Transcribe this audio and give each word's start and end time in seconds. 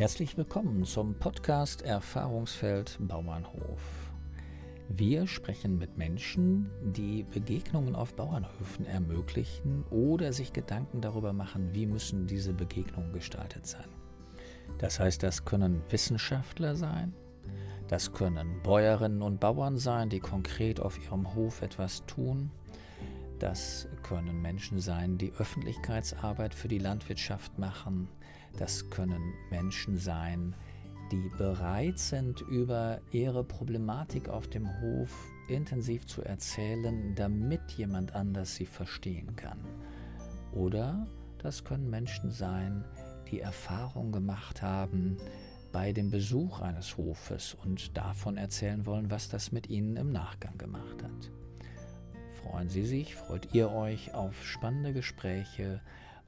Herzlich 0.00 0.38
willkommen 0.38 0.86
zum 0.86 1.14
Podcast 1.14 1.82
Erfahrungsfeld 1.82 2.96
Bauernhof. 3.00 4.10
Wir 4.88 5.26
sprechen 5.26 5.76
mit 5.76 5.98
Menschen, 5.98 6.70
die 6.82 7.22
Begegnungen 7.22 7.94
auf 7.94 8.14
Bauernhöfen 8.14 8.86
ermöglichen 8.86 9.84
oder 9.90 10.32
sich 10.32 10.54
Gedanken 10.54 11.02
darüber 11.02 11.34
machen, 11.34 11.74
wie 11.74 11.84
müssen 11.84 12.26
diese 12.26 12.54
Begegnungen 12.54 13.12
gestaltet 13.12 13.66
sein. 13.66 13.90
Das 14.78 14.98
heißt, 14.98 15.22
das 15.22 15.44
können 15.44 15.82
Wissenschaftler 15.90 16.76
sein, 16.76 17.12
das 17.88 18.14
können 18.14 18.62
Bäuerinnen 18.62 19.20
und 19.20 19.38
Bauern 19.38 19.76
sein, 19.76 20.08
die 20.08 20.20
konkret 20.20 20.80
auf 20.80 20.98
ihrem 21.04 21.34
Hof 21.34 21.60
etwas 21.60 22.06
tun, 22.06 22.50
das 23.38 23.86
können 24.02 24.40
Menschen 24.40 24.80
sein, 24.80 25.18
die 25.18 25.34
Öffentlichkeitsarbeit 25.34 26.54
für 26.54 26.68
die 26.68 26.78
Landwirtschaft 26.78 27.58
machen, 27.58 28.08
das 28.58 28.90
können 28.90 29.34
Menschen 29.50 29.96
sein, 29.96 30.54
die 31.10 31.30
bereit 31.36 31.98
sind, 31.98 32.40
über 32.42 33.00
ihre 33.10 33.42
Problematik 33.42 34.28
auf 34.28 34.48
dem 34.48 34.68
Hof 34.80 35.10
intensiv 35.48 36.06
zu 36.06 36.22
erzählen, 36.22 37.14
damit 37.14 37.72
jemand 37.72 38.14
anders 38.14 38.54
sie 38.54 38.66
verstehen 38.66 39.34
kann. 39.36 39.58
Oder 40.52 41.06
das 41.38 41.64
können 41.64 41.90
Menschen 41.90 42.30
sein, 42.30 42.84
die 43.30 43.40
Erfahrung 43.40 44.12
gemacht 44.12 44.62
haben 44.62 45.16
bei 45.72 45.92
dem 45.92 46.10
Besuch 46.10 46.60
eines 46.60 46.96
Hofes 46.96 47.54
und 47.54 47.96
davon 47.96 48.36
erzählen 48.36 48.86
wollen, 48.86 49.10
was 49.10 49.28
das 49.28 49.52
mit 49.52 49.68
ihnen 49.68 49.96
im 49.96 50.10
Nachgang 50.10 50.58
gemacht 50.58 51.02
hat. 51.02 51.30
Freuen 52.42 52.68
Sie 52.68 52.84
sich, 52.84 53.14
freut 53.14 53.54
ihr 53.54 53.70
euch 53.70 54.14
auf 54.14 54.44
spannende 54.44 54.92
Gespräche, 54.92 55.80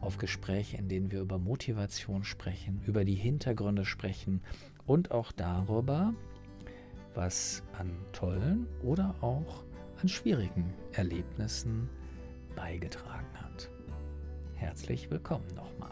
auf 0.02 0.18
Gespräche, 0.18 0.76
in 0.76 0.88
denen 0.88 1.10
wir 1.10 1.20
über 1.20 1.38
Motivation 1.38 2.24
sprechen, 2.24 2.82
über 2.86 3.04
die 3.04 3.14
Hintergründe 3.14 3.84
sprechen 3.84 4.42
und 4.84 5.12
auch 5.12 5.32
darüber, 5.32 6.12
was 7.14 7.62
an 7.78 7.90
tollen 8.12 8.66
oder 8.82 9.14
auch 9.20 9.62
an 10.02 10.08
schwierigen 10.08 10.74
Erlebnissen 10.92 11.88
beigetragen 12.56 13.28
hat. 13.34 13.70
Herzlich 14.54 15.10
willkommen 15.10 15.46
nochmal. 15.54 15.90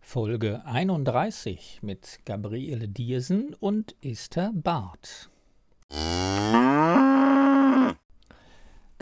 Folge 0.00 0.64
31 0.66 1.80
mit 1.82 2.20
Gabriele 2.24 2.88
Diersen 2.88 3.54
und 3.54 3.94
Esther 4.02 4.50
Barth. 4.54 5.30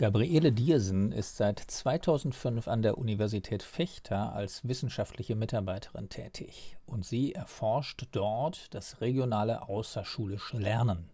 Gabriele 0.01 0.51
Diersen 0.51 1.11
ist 1.11 1.37
seit 1.37 1.59
2005 1.59 2.67
an 2.67 2.81
der 2.81 2.97
Universität 2.97 3.61
Fechter 3.61 4.33
als 4.33 4.67
wissenschaftliche 4.67 5.35
Mitarbeiterin 5.35 6.09
tätig 6.09 6.75
und 6.87 7.05
sie 7.05 7.35
erforscht 7.35 8.07
dort 8.11 8.73
das 8.73 9.01
regionale 9.01 9.69
außerschulische 9.69 10.57
Lernen. 10.57 11.11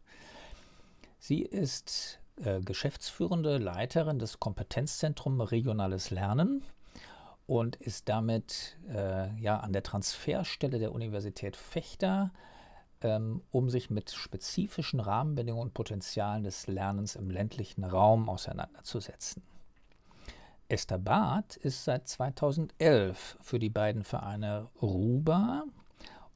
Sie 1.20 1.42
ist 1.42 2.22
äh, 2.38 2.62
geschäftsführende 2.62 3.58
Leiterin 3.58 4.20
des 4.20 4.40
Kompetenzzentrums 4.40 5.52
Regionales 5.52 6.10
Lernen 6.10 6.64
und 7.46 7.76
ist 7.76 8.08
damit 8.08 8.78
äh, 8.88 9.38
ja, 9.38 9.60
an 9.60 9.74
der 9.74 9.84
Transferstelle 9.84 10.80
der 10.80 10.94
Universität 10.94 11.58
Fechter 11.58 12.32
ähm, 13.02 13.42
um 13.52 13.70
sich 13.70 13.90
mit 13.90 14.12
spezifischen 14.12 15.00
Rahmenbedingungen 15.00 15.68
und 15.68 15.74
Potenzialen 15.74 16.44
des 16.44 16.68
Lernens 16.68 17.16
im 17.16 17.30
ländlichen 17.30 17.84
Raum 17.84 18.30
auseinanderzusetzen. 18.30 19.44
Esther 20.70 20.98
Barth 20.98 21.56
ist 21.56 21.86
seit 21.86 22.08
2011 22.08 23.38
für 23.42 23.60
die 23.60 23.70
beiden 23.70 24.04
Vereine 24.04 24.68
Ruba 24.82 25.64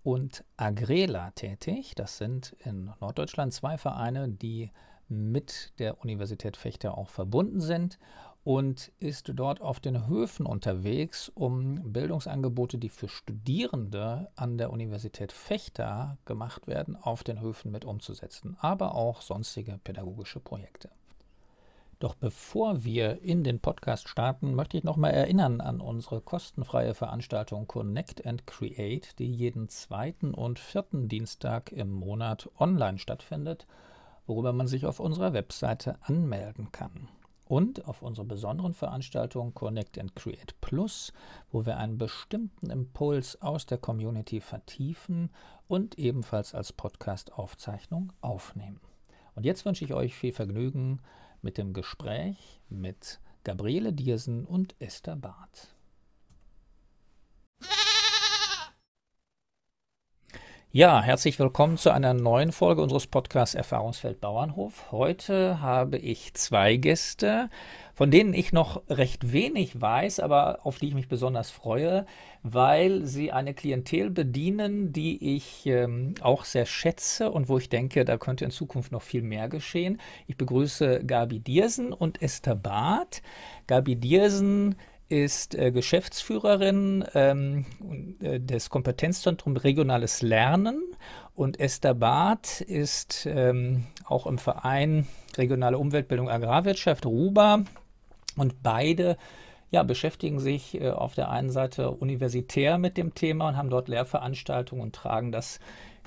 und 0.04 0.46
Agrela 0.58 1.32
tätig. 1.32 1.96
Das 1.96 2.18
sind 2.18 2.56
in 2.64 2.92
Norddeutschland 3.02 3.54
zwei 3.54 3.78
Vereine, 3.78 4.30
die 4.30 4.72
mit 5.10 5.74
der 5.80 6.00
Universität 6.00 6.56
Fechter 6.56 6.98
auch 6.98 7.10
verbunden 7.10 7.60
sind 7.60 8.00
und 8.44 8.92
ist 9.00 9.32
dort 9.36 9.62
auf 9.62 9.80
den 9.80 10.08
Höfen 10.08 10.46
unterwegs, 10.46 11.30
um 11.36 11.94
Bildungsangebote, 11.94 12.78
die 12.78 12.90
für 12.90 13.08
Studierende 13.08 14.30
an 14.36 14.58
der 14.58 14.72
Universität 14.72 15.32
Fechter 15.32 16.18
gemacht 16.26 16.68
werden, 16.68 16.96
auf 16.96 17.24
den 17.24 17.40
Höfen 17.40 17.72
mit 17.72 17.86
umzusetzen, 17.86 18.58
aber 18.60 18.96
auch 18.96 19.22
sonstige 19.22 19.80
pädagogische 19.84 20.40
Projekte. 20.40 20.90
Doch 22.00 22.16
bevor 22.16 22.84
wir 22.84 23.22
in 23.22 23.44
den 23.44 23.60
Podcast 23.60 24.10
starten, 24.10 24.56
möchte 24.56 24.76
ich 24.76 24.84
nochmal 24.84 25.12
erinnern 25.12 25.62
an 25.62 25.80
unsere 25.80 26.20
kostenfreie 26.20 26.96
Veranstaltung 26.96 27.68
Connect 27.68 28.26
and 28.26 28.48
Create, 28.48 29.20
die 29.20 29.32
jeden 29.32 29.70
zweiten 29.70 30.34
und 30.34 30.58
vierten 30.58 31.08
Dienstag 31.08 31.72
im 31.72 31.92
Monat 31.92 32.50
online 32.58 32.98
stattfindet, 32.98 33.68
worüber 34.26 34.52
man 34.52 34.68
sich 34.68 34.88
auf 34.88 35.00
unserer 35.00 35.34
Webseite 35.34 36.00
anmelden 36.02 36.72
kann 36.72 37.08
und 37.52 37.86
auf 37.86 38.02
unserer 38.02 38.24
besonderen 38.24 38.74
Veranstaltung 38.74 39.54
Connect 39.54 40.00
and 40.00 40.16
Create 40.16 40.56
Plus, 40.62 41.12
wo 41.52 41.66
wir 41.66 41.76
einen 41.76 41.98
bestimmten 41.98 42.70
Impuls 42.70 43.42
aus 43.42 43.66
der 43.66 43.78
Community 43.78 44.40
vertiefen 44.40 45.30
und 45.68 46.00
ebenfalls 46.00 46.56
als 46.56 46.72
Podcast-Aufzeichnung 46.72 48.14
aufnehmen. 48.22 48.80
Und 49.36 49.46
jetzt 49.46 49.66
wünsche 49.66 49.84
ich 49.84 49.94
euch 49.94 50.16
viel 50.16 50.32
Vergnügen 50.32 51.02
mit 51.42 51.58
dem 51.58 51.74
Gespräch 51.74 52.62
mit 52.70 53.20
Gabriele 53.44 53.92
Diersen 53.92 54.46
und 54.46 54.74
Esther 54.80 55.18
Barth. 55.18 55.76
Ja, 60.74 61.02
herzlich 61.02 61.38
willkommen 61.38 61.76
zu 61.76 61.92
einer 61.92 62.14
neuen 62.14 62.54
Folge 62.54 62.82
unseres 62.82 63.06
Podcasts 63.06 63.56
Erfahrungsfeld 63.56 64.22
Bauernhof. 64.22 64.94
Heute 64.94 65.60
habe 65.60 65.98
ich 65.98 66.34
zwei 66.36 66.78
Gäste, 66.78 67.50
von 67.94 68.10
denen 68.10 68.34
ich 68.34 68.54
noch 68.54 68.82
recht 68.88 69.34
wenig 69.34 69.82
weiß, 69.82 70.22
aber 70.22 70.66
auf 70.66 70.80
die 70.80 70.88
ich 70.88 70.94
mich 70.94 71.10
besonders 71.10 71.52
freue, 71.52 72.06
weil 72.42 73.06
sie 73.06 73.34
eine 73.34 73.54
Klientel 73.54 74.12
bedienen, 74.12 74.94
die 74.94 75.36
ich 75.36 75.66
ähm, 75.66 76.16
auch 76.22 76.46
sehr 76.46 76.66
schätze 76.66 77.32
und 77.32 77.50
wo 77.50 77.58
ich 77.58 77.68
denke, 77.68 78.06
da 78.06 78.18
könnte 78.18 78.46
in 78.46 78.52
Zukunft 78.52 78.94
noch 78.94 79.02
viel 79.02 79.24
mehr 79.24 79.50
geschehen. 79.50 80.00
Ich 80.26 80.38
begrüße 80.38 81.04
Gabi 81.04 81.40
Diersen 81.40 81.92
und 81.92 82.22
Esther 82.22 82.56
Barth. 82.56 83.22
Gabi 83.68 83.98
Diersen 83.98 84.76
ist 85.12 85.56
äh, 85.56 85.72
Geschäftsführerin 85.72 87.04
ähm, 87.14 87.66
äh, 88.22 88.40
des 88.40 88.70
Kompetenzzentrums 88.70 89.64
Regionales 89.64 90.22
Lernen 90.22 90.82
und 91.36 91.60
Esther 91.60 91.94
Barth 91.94 92.62
ist 92.62 93.28
ähm, 93.30 93.88
auch 94.06 94.26
im 94.26 94.38
Verein 94.38 95.08
Regionale 95.38 95.78
Umweltbildung 95.78 96.30
Agrarwirtschaft 96.30 97.06
RUBA 97.06 97.64
und 98.38 98.64
beide 98.64 99.18
ja, 99.70 99.84
beschäftigen 99.84 100.40
sich 100.40 100.80
äh, 100.80 100.90
auf 100.90 101.14
der 101.14 101.30
einen 101.30 101.50
Seite 101.50 101.92
universitär 101.92 102.78
mit 102.78 102.98
dem 102.98 103.14
Thema 103.14 103.50
und 103.50 103.58
haben 103.58 103.70
dort 103.70 103.90
Lehrveranstaltungen 103.90 104.84
und 104.84 104.96
tragen 104.96 105.32
das 105.32 105.60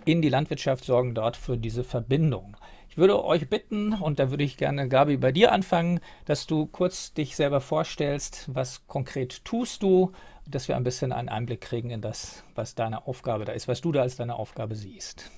in 0.06 0.22
die 0.22 0.28
Landwirtschaft, 0.28 0.84
sorgen 0.84 1.14
dort 1.14 1.36
für 1.36 1.56
diese 1.56 1.84
Verbindung. 1.84 2.56
Ich 2.94 2.98
würde 2.98 3.24
euch 3.24 3.48
bitten, 3.48 3.92
und 3.92 4.20
da 4.20 4.30
würde 4.30 4.44
ich 4.44 4.56
gerne, 4.56 4.88
Gabi, 4.88 5.16
bei 5.16 5.32
dir 5.32 5.50
anfangen, 5.50 5.98
dass 6.26 6.46
du 6.46 6.66
kurz 6.66 7.12
dich 7.12 7.34
selber 7.34 7.60
vorstellst, 7.60 8.44
was 8.54 8.86
konkret 8.86 9.44
tust 9.44 9.82
du, 9.82 10.12
dass 10.46 10.68
wir 10.68 10.76
ein 10.76 10.84
bisschen 10.84 11.10
einen 11.10 11.28
Einblick 11.28 11.60
kriegen 11.60 11.90
in 11.90 12.00
das, 12.00 12.44
was 12.54 12.76
deine 12.76 13.08
Aufgabe 13.08 13.46
da 13.46 13.52
ist, 13.52 13.66
was 13.66 13.80
du 13.80 13.90
da 13.90 14.02
als 14.02 14.14
deine 14.14 14.36
Aufgabe 14.36 14.76
siehst. 14.76 15.28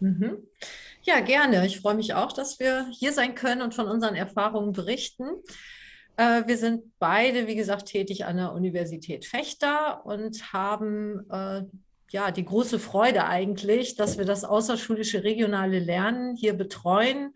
Mhm. 0.00 0.36
Ja, 1.00 1.20
gerne. 1.20 1.64
Ich 1.64 1.80
freue 1.80 1.94
mich 1.94 2.12
auch, 2.12 2.30
dass 2.30 2.60
wir 2.60 2.86
hier 2.90 3.14
sein 3.14 3.34
können 3.34 3.62
und 3.62 3.74
von 3.74 3.88
unseren 3.88 4.14
Erfahrungen 4.14 4.72
berichten. 4.72 5.28
Äh, 6.18 6.42
wir 6.46 6.58
sind 6.58 6.92
beide, 6.98 7.46
wie 7.46 7.56
gesagt, 7.56 7.86
tätig 7.86 8.26
an 8.26 8.36
der 8.36 8.52
Universität 8.52 9.24
Fechter 9.24 10.04
und 10.04 10.52
haben 10.52 11.24
äh, 11.30 11.62
ja, 12.10 12.30
die 12.30 12.44
große 12.44 12.78
Freude 12.78 13.26
eigentlich, 13.26 13.96
dass 13.96 14.18
wir 14.18 14.24
das 14.24 14.44
außerschulische 14.44 15.24
regionale 15.24 15.78
Lernen 15.78 16.36
hier 16.36 16.54
betreuen 16.54 17.34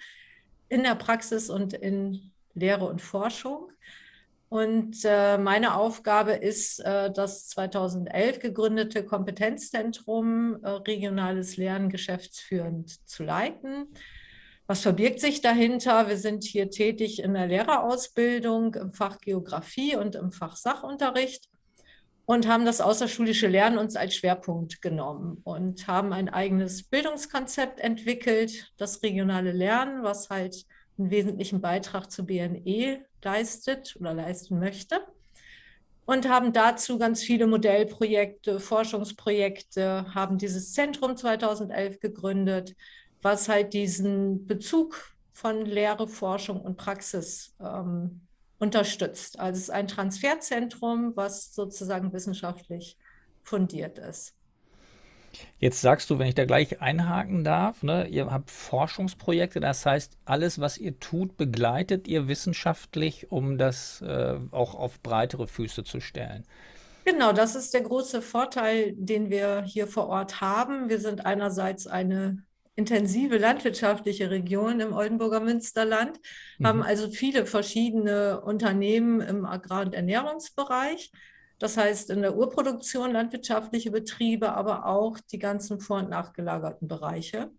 in 0.69 0.83
der 0.83 0.95
Praxis 0.95 1.51
und 1.51 1.75
in 1.75 2.33
Lehre 2.55 2.87
und 2.87 3.03
Forschung. 3.03 3.71
Und 4.49 4.99
äh, 5.05 5.39
meine 5.39 5.77
Aufgabe 5.77 6.33
ist, 6.33 6.81
äh, 6.81 7.11
das 7.11 7.49
2011 7.49 8.39
gegründete 8.39 9.05
Kompetenzzentrum 9.05 10.63
äh, 10.63 10.69
Regionales 10.69 11.57
Lernen 11.57 11.89
geschäftsführend 11.89 13.09
zu 13.09 13.25
leiten. 13.25 13.89
Was 14.67 14.83
verbirgt 14.83 15.21
sich 15.21 15.41
dahinter? 15.41 16.09
Wir 16.09 16.19
sind 16.19 16.45
hier 16.45 16.71
tätig 16.71 17.23
in 17.23 17.35
der 17.35 17.47
Lehrerausbildung 17.47 18.75
im 18.75 18.93
Fach 18.93 19.19
Geografie 19.21 19.97
und 19.97 20.15
im 20.15 20.33
Fach 20.33 20.57
Sachunterricht 20.57 21.49
und 22.25 22.47
haben 22.47 22.65
das 22.65 22.81
außerschulische 22.81 23.49
Lernen 23.49 23.79
uns 23.79 23.97
als 23.97 24.15
Schwerpunkt 24.15 24.81
genommen 24.81 25.41
und 25.45 25.87
haben 25.87 26.13
ein 26.13 26.29
eigenes 26.29 26.85
Bildungskonzept 26.85 27.81
entwickelt, 27.81 28.73
das 28.77 29.03
regionale 29.03 29.53
Lernen, 29.53 30.03
was 30.03 30.31
halt 30.31 30.65
einen 30.99 31.11
wesentlichen 31.11 31.61
Beitrag 31.61 32.11
zu 32.11 32.25
BNE 32.25 33.05
leistet 33.23 33.97
oder 33.99 34.15
leisten 34.15 34.59
möchte. 34.59 35.01
und 36.05 36.29
haben 36.29 36.53
dazu 36.53 36.99
ganz 36.99 37.23
viele 37.23 37.47
Modellprojekte, 37.47 38.59
Forschungsprojekte, 38.61 40.07
haben 40.15 40.37
dieses 40.37 40.73
Zentrum 40.73 41.17
2011 41.17 42.01
gegründet, 42.01 42.75
was 43.23 43.49
halt 43.49 43.73
diesen 43.73 44.47
Bezug 44.47 45.15
von 45.33 45.65
Lehre, 45.65 46.09
Forschung 46.09 46.61
und 46.61 46.77
Praxis 46.77 47.55
ähm, 47.61 48.21
unterstützt. 48.63 49.41
Also 49.41 49.59
es 49.59 49.65
ist 49.65 49.71
ein 49.71 49.89
Transferzentrum, 49.89 51.17
was 51.17 51.53
sozusagen 51.53 52.13
wissenschaftlich 52.13 52.97
fundiert 53.43 53.99
ist. 53.99 54.37
Jetzt 55.59 55.81
sagst 55.81 56.09
du, 56.11 56.21
wenn 56.21 56.29
ich 56.29 56.37
da 56.37 56.45
gleich 56.45 56.81
einhaken 56.81 57.43
darf, 57.43 57.83
ne, 57.83 58.07
ihr 58.07 58.31
habt 58.31 58.53
Forschungsprojekte, 58.53 59.59
das 59.59 59.85
heißt, 59.85 60.17
alles, 60.25 60.61
was 60.61 60.79
ihr 60.79 61.01
tut, 61.01 61.37
begleitet 61.37 62.07
ihr 62.07 62.29
wissenschaftlich, 62.29 63.33
um 63.33 63.59
das 63.59 64.01
äh, 64.03 64.39
auch 64.53 64.77
auf 64.77 65.01
breitere 65.01 65.49
Füße 65.49 65.83
zu 65.83 65.99
stellen. 65.99 66.45
Genau, 67.05 67.33
das 67.33 67.57
ist 67.57 67.75
der 67.75 67.81
große 67.81 68.23
Vorteil, 68.23 68.93
den 68.97 69.29
wir 69.29 69.63
hier 69.63 69.89
vor 69.89 70.07
Ort 70.07 70.41
haben. 70.41 70.89
Wir 70.89 71.01
sind 71.01 71.27
einerseits 71.27 71.89
eine 71.89 72.45
intensive 72.75 73.37
landwirtschaftliche 73.37 74.31
Region 74.31 74.81
im 74.81 74.93
Oldenburger 74.93 75.41
Münsterland, 75.41 76.19
mhm. 76.59 76.67
haben 76.67 76.83
also 76.83 77.11
viele 77.11 77.47
verschiedene 77.47 78.41
Unternehmen 78.41 79.21
im 79.21 79.45
Agrar- 79.45 79.85
und 79.85 79.95
Ernährungsbereich 79.95 81.11
das 81.63 81.77
heißt, 81.77 82.11
in 82.11 82.23
der 82.23 82.37
Urproduktion 82.37 83.13
landwirtschaftliche 83.13 83.93
Betriebe, 83.93 84.53
aber 84.53 84.85
auch 84.85 85.21
die 85.31 85.39
ganzen 85.39 85.79
vor- 85.79 85.99
und 85.99 86.11
nachgelagerten 86.11 86.89
Bereiche. 86.89 87.53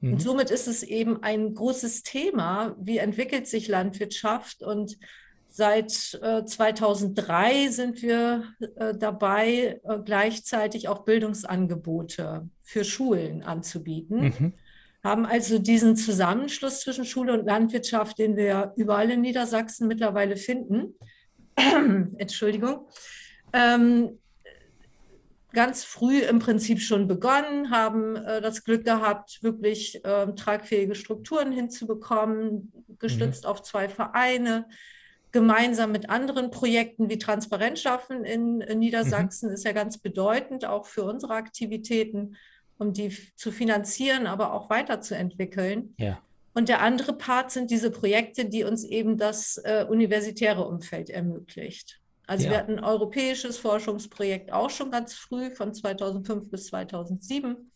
Mhm. 0.00 0.14
Und 0.14 0.22
somit 0.22 0.50
ist 0.50 0.66
es 0.66 0.82
eben 0.82 1.22
ein 1.22 1.52
großes 1.52 2.02
Thema, 2.02 2.74
wie 2.80 2.96
entwickelt 2.96 3.46
sich 3.46 3.68
Landwirtschaft. 3.68 4.62
Und 4.62 4.96
seit 5.50 6.18
äh, 6.22 6.42
2003 6.42 7.68
sind 7.68 8.00
wir 8.00 8.44
äh, 8.76 8.94
dabei, 8.96 9.78
äh, 9.84 9.98
gleichzeitig 10.06 10.88
auch 10.88 11.04
Bildungsangebote 11.04 12.48
für 12.62 12.84
Schulen 12.84 13.42
anzubieten. 13.42 14.20
Mhm. 14.22 14.52
Haben 15.02 15.24
also 15.24 15.58
diesen 15.58 15.96
Zusammenschluss 15.96 16.80
zwischen 16.80 17.04
Schule 17.04 17.32
und 17.32 17.46
Landwirtschaft, 17.46 18.18
den 18.18 18.36
wir 18.36 18.72
überall 18.76 19.10
in 19.10 19.22
Niedersachsen 19.22 19.88
mittlerweile 19.88 20.36
finden. 20.36 20.94
Entschuldigung 22.18 22.86
ähm, 23.52 24.18
ganz 25.52 25.84
früh 25.84 26.20
im 26.20 26.38
Prinzip 26.38 26.80
schon 26.80 27.08
begonnen, 27.08 27.70
haben 27.70 28.16
äh, 28.16 28.40
das 28.40 28.64
Glück 28.64 28.84
gehabt, 28.84 29.42
wirklich 29.42 30.04
äh, 30.04 30.32
tragfähige 30.34 30.94
Strukturen 30.94 31.52
hinzubekommen, 31.52 32.72
gestützt 32.98 33.44
mhm. 33.44 33.50
auf 33.50 33.62
zwei 33.62 33.88
Vereine, 33.88 34.66
gemeinsam 35.32 35.92
mit 35.92 36.10
anderen 36.10 36.50
Projekten 36.50 37.08
wie 37.08 37.18
Transparenz 37.18 37.80
schaffen 37.80 38.24
in, 38.24 38.60
in 38.60 38.78
Niedersachsen 38.80 39.48
mhm. 39.48 39.54
ist 39.54 39.64
ja 39.64 39.72
ganz 39.72 39.98
bedeutend, 39.98 40.64
auch 40.64 40.86
für 40.86 41.04
unsere 41.04 41.34
Aktivitäten, 41.34 42.36
um 42.80 42.92
die 42.92 43.16
zu 43.36 43.52
finanzieren, 43.52 44.26
aber 44.26 44.52
auch 44.54 44.70
weiterzuentwickeln. 44.70 45.94
Ja. 45.98 46.20
Und 46.54 46.68
der 46.68 46.80
andere 46.80 47.12
Part 47.12 47.50
sind 47.52 47.70
diese 47.70 47.90
Projekte, 47.90 48.46
die 48.46 48.64
uns 48.64 48.84
eben 48.84 49.16
das 49.16 49.58
äh, 49.58 49.84
universitäre 49.88 50.66
Umfeld 50.66 51.10
ermöglicht. 51.10 52.00
Also 52.26 52.46
ja. 52.46 52.50
wir 52.50 52.58
hatten 52.58 52.78
ein 52.78 52.84
europäisches 52.84 53.58
Forschungsprojekt 53.58 54.52
auch 54.52 54.70
schon 54.70 54.90
ganz 54.90 55.14
früh, 55.14 55.50
von 55.50 55.74
2005 55.74 56.50
bis 56.50 56.66
2007, 56.66 57.70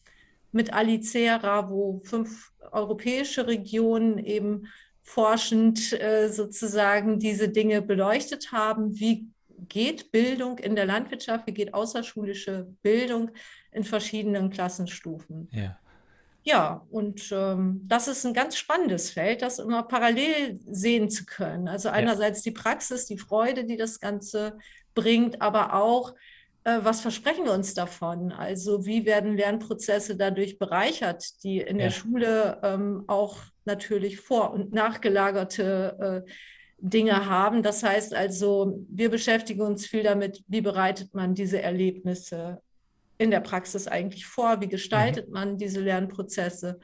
mit 0.52 0.72
Alicera, 0.72 1.68
wo 1.70 2.00
fünf 2.04 2.52
europäische 2.72 3.46
Regionen 3.46 4.18
eben 4.18 4.68
forschend 5.02 5.92
äh, 6.00 6.28
sozusagen 6.30 7.18
diese 7.18 7.48
Dinge 7.48 7.82
beleuchtet 7.82 8.52
haben. 8.52 8.98
Wie 8.98 9.28
geht 9.68 10.12
Bildung 10.12 10.58
in 10.58 10.76
der 10.76 10.86
Landwirtschaft, 10.86 11.46
wie 11.46 11.54
geht 11.54 11.74
außerschulische 11.74 12.66
Bildung 12.82 13.30
in 13.72 13.84
verschiedenen 13.84 14.50
Klassenstufen? 14.50 15.48
Ja. 15.52 15.78
Ja, 16.46 16.86
und 16.90 17.32
ähm, 17.32 17.80
das 17.84 18.06
ist 18.06 18.26
ein 18.26 18.34
ganz 18.34 18.58
spannendes 18.58 19.10
Feld, 19.10 19.40
das 19.40 19.58
immer 19.58 19.82
parallel 19.82 20.60
sehen 20.66 21.08
zu 21.08 21.24
können. 21.24 21.68
Also 21.68 21.88
einerseits 21.88 22.42
die 22.42 22.50
Praxis, 22.50 23.06
die 23.06 23.16
Freude, 23.16 23.64
die 23.64 23.78
das 23.78 23.98
Ganze 23.98 24.58
bringt, 24.94 25.40
aber 25.40 25.72
auch, 25.72 26.14
äh, 26.64 26.80
was 26.82 27.00
versprechen 27.00 27.46
wir 27.46 27.52
uns 27.52 27.72
davon? 27.72 28.30
Also 28.30 28.84
wie 28.84 29.06
werden 29.06 29.38
Lernprozesse 29.38 30.16
dadurch 30.16 30.58
bereichert, 30.58 31.42
die 31.44 31.60
in 31.60 31.78
ja. 31.78 31.84
der 31.84 31.90
Schule 31.90 32.60
ähm, 32.62 33.04
auch 33.06 33.38
natürlich 33.64 34.20
vor- 34.20 34.52
und 34.52 34.74
nachgelagerte 34.74 36.24
äh, 36.26 36.30
Dinge 36.84 37.26
haben. 37.26 37.62
Das 37.62 37.82
heißt 37.82 38.14
also, 38.14 38.84
wir 38.90 39.10
beschäftigen 39.10 39.62
uns 39.62 39.86
viel 39.86 40.02
damit, 40.02 40.44
wie 40.48 40.60
bereitet 40.60 41.14
man 41.14 41.34
diese 41.34 41.62
Erlebnisse 41.62 42.60
in 43.16 43.30
der 43.30 43.40
Praxis 43.40 43.88
eigentlich 43.88 44.26
vor? 44.26 44.60
Wie 44.60 44.68
gestaltet 44.68 45.28
mhm. 45.28 45.32
man 45.32 45.56
diese 45.56 45.80
Lernprozesse? 45.80 46.78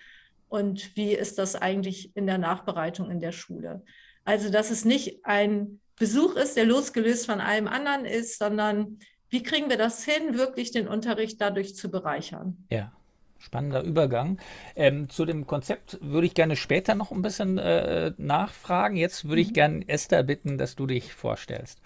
Und 0.49 0.97
wie 0.97 1.13
ist 1.13 1.39
das 1.39 1.55
eigentlich 1.55 2.17
in 2.17 2.27
der 2.27 2.39
Nachbereitung 2.39 3.11
in 3.11 3.21
der 3.21 3.33
Schule? 3.33 3.85
Also, 4.25 4.51
dass 4.51 4.71
es 4.71 4.87
nicht 4.87 5.25
ein 5.25 5.81
Besuch 5.97 6.35
ist, 6.37 6.57
der 6.57 6.65
losgelöst 6.65 7.27
von 7.27 7.41
allem 7.41 7.69
anderen 7.69 8.07
ist, 8.07 8.39
sondern 8.39 8.99
wie 9.29 9.43
kriegen 9.43 9.69
wir 9.69 9.77
das 9.77 10.03
hin, 10.03 10.35
wirklich 10.35 10.71
den 10.71 10.89
Unterricht 10.89 11.41
dadurch 11.43 11.77
zu 11.77 11.91
bereichern? 11.91 12.67
Ja. 12.71 12.91
Spannender 13.41 13.83
Übergang. 13.83 14.39
Ähm, 14.77 15.09
zu 15.09 15.25
dem 15.25 15.47
Konzept 15.47 15.99
würde 16.03 16.27
ich 16.27 16.35
gerne 16.35 16.57
später 16.57 16.95
noch 16.95 17.11
ein 17.11 17.23
bisschen 17.23 17.57
äh, 17.59 18.13
nachfragen. 18.19 18.97
Jetzt 18.97 19.25
würde 19.25 19.43
mhm. 19.43 19.49
ich 19.49 19.55
gerne 19.55 19.89
Esther 19.89 20.23
bitten, 20.23 20.59
dass 20.59 20.77
du 20.77 20.87
dich 20.87 21.15
vorstellst. 21.15 21.81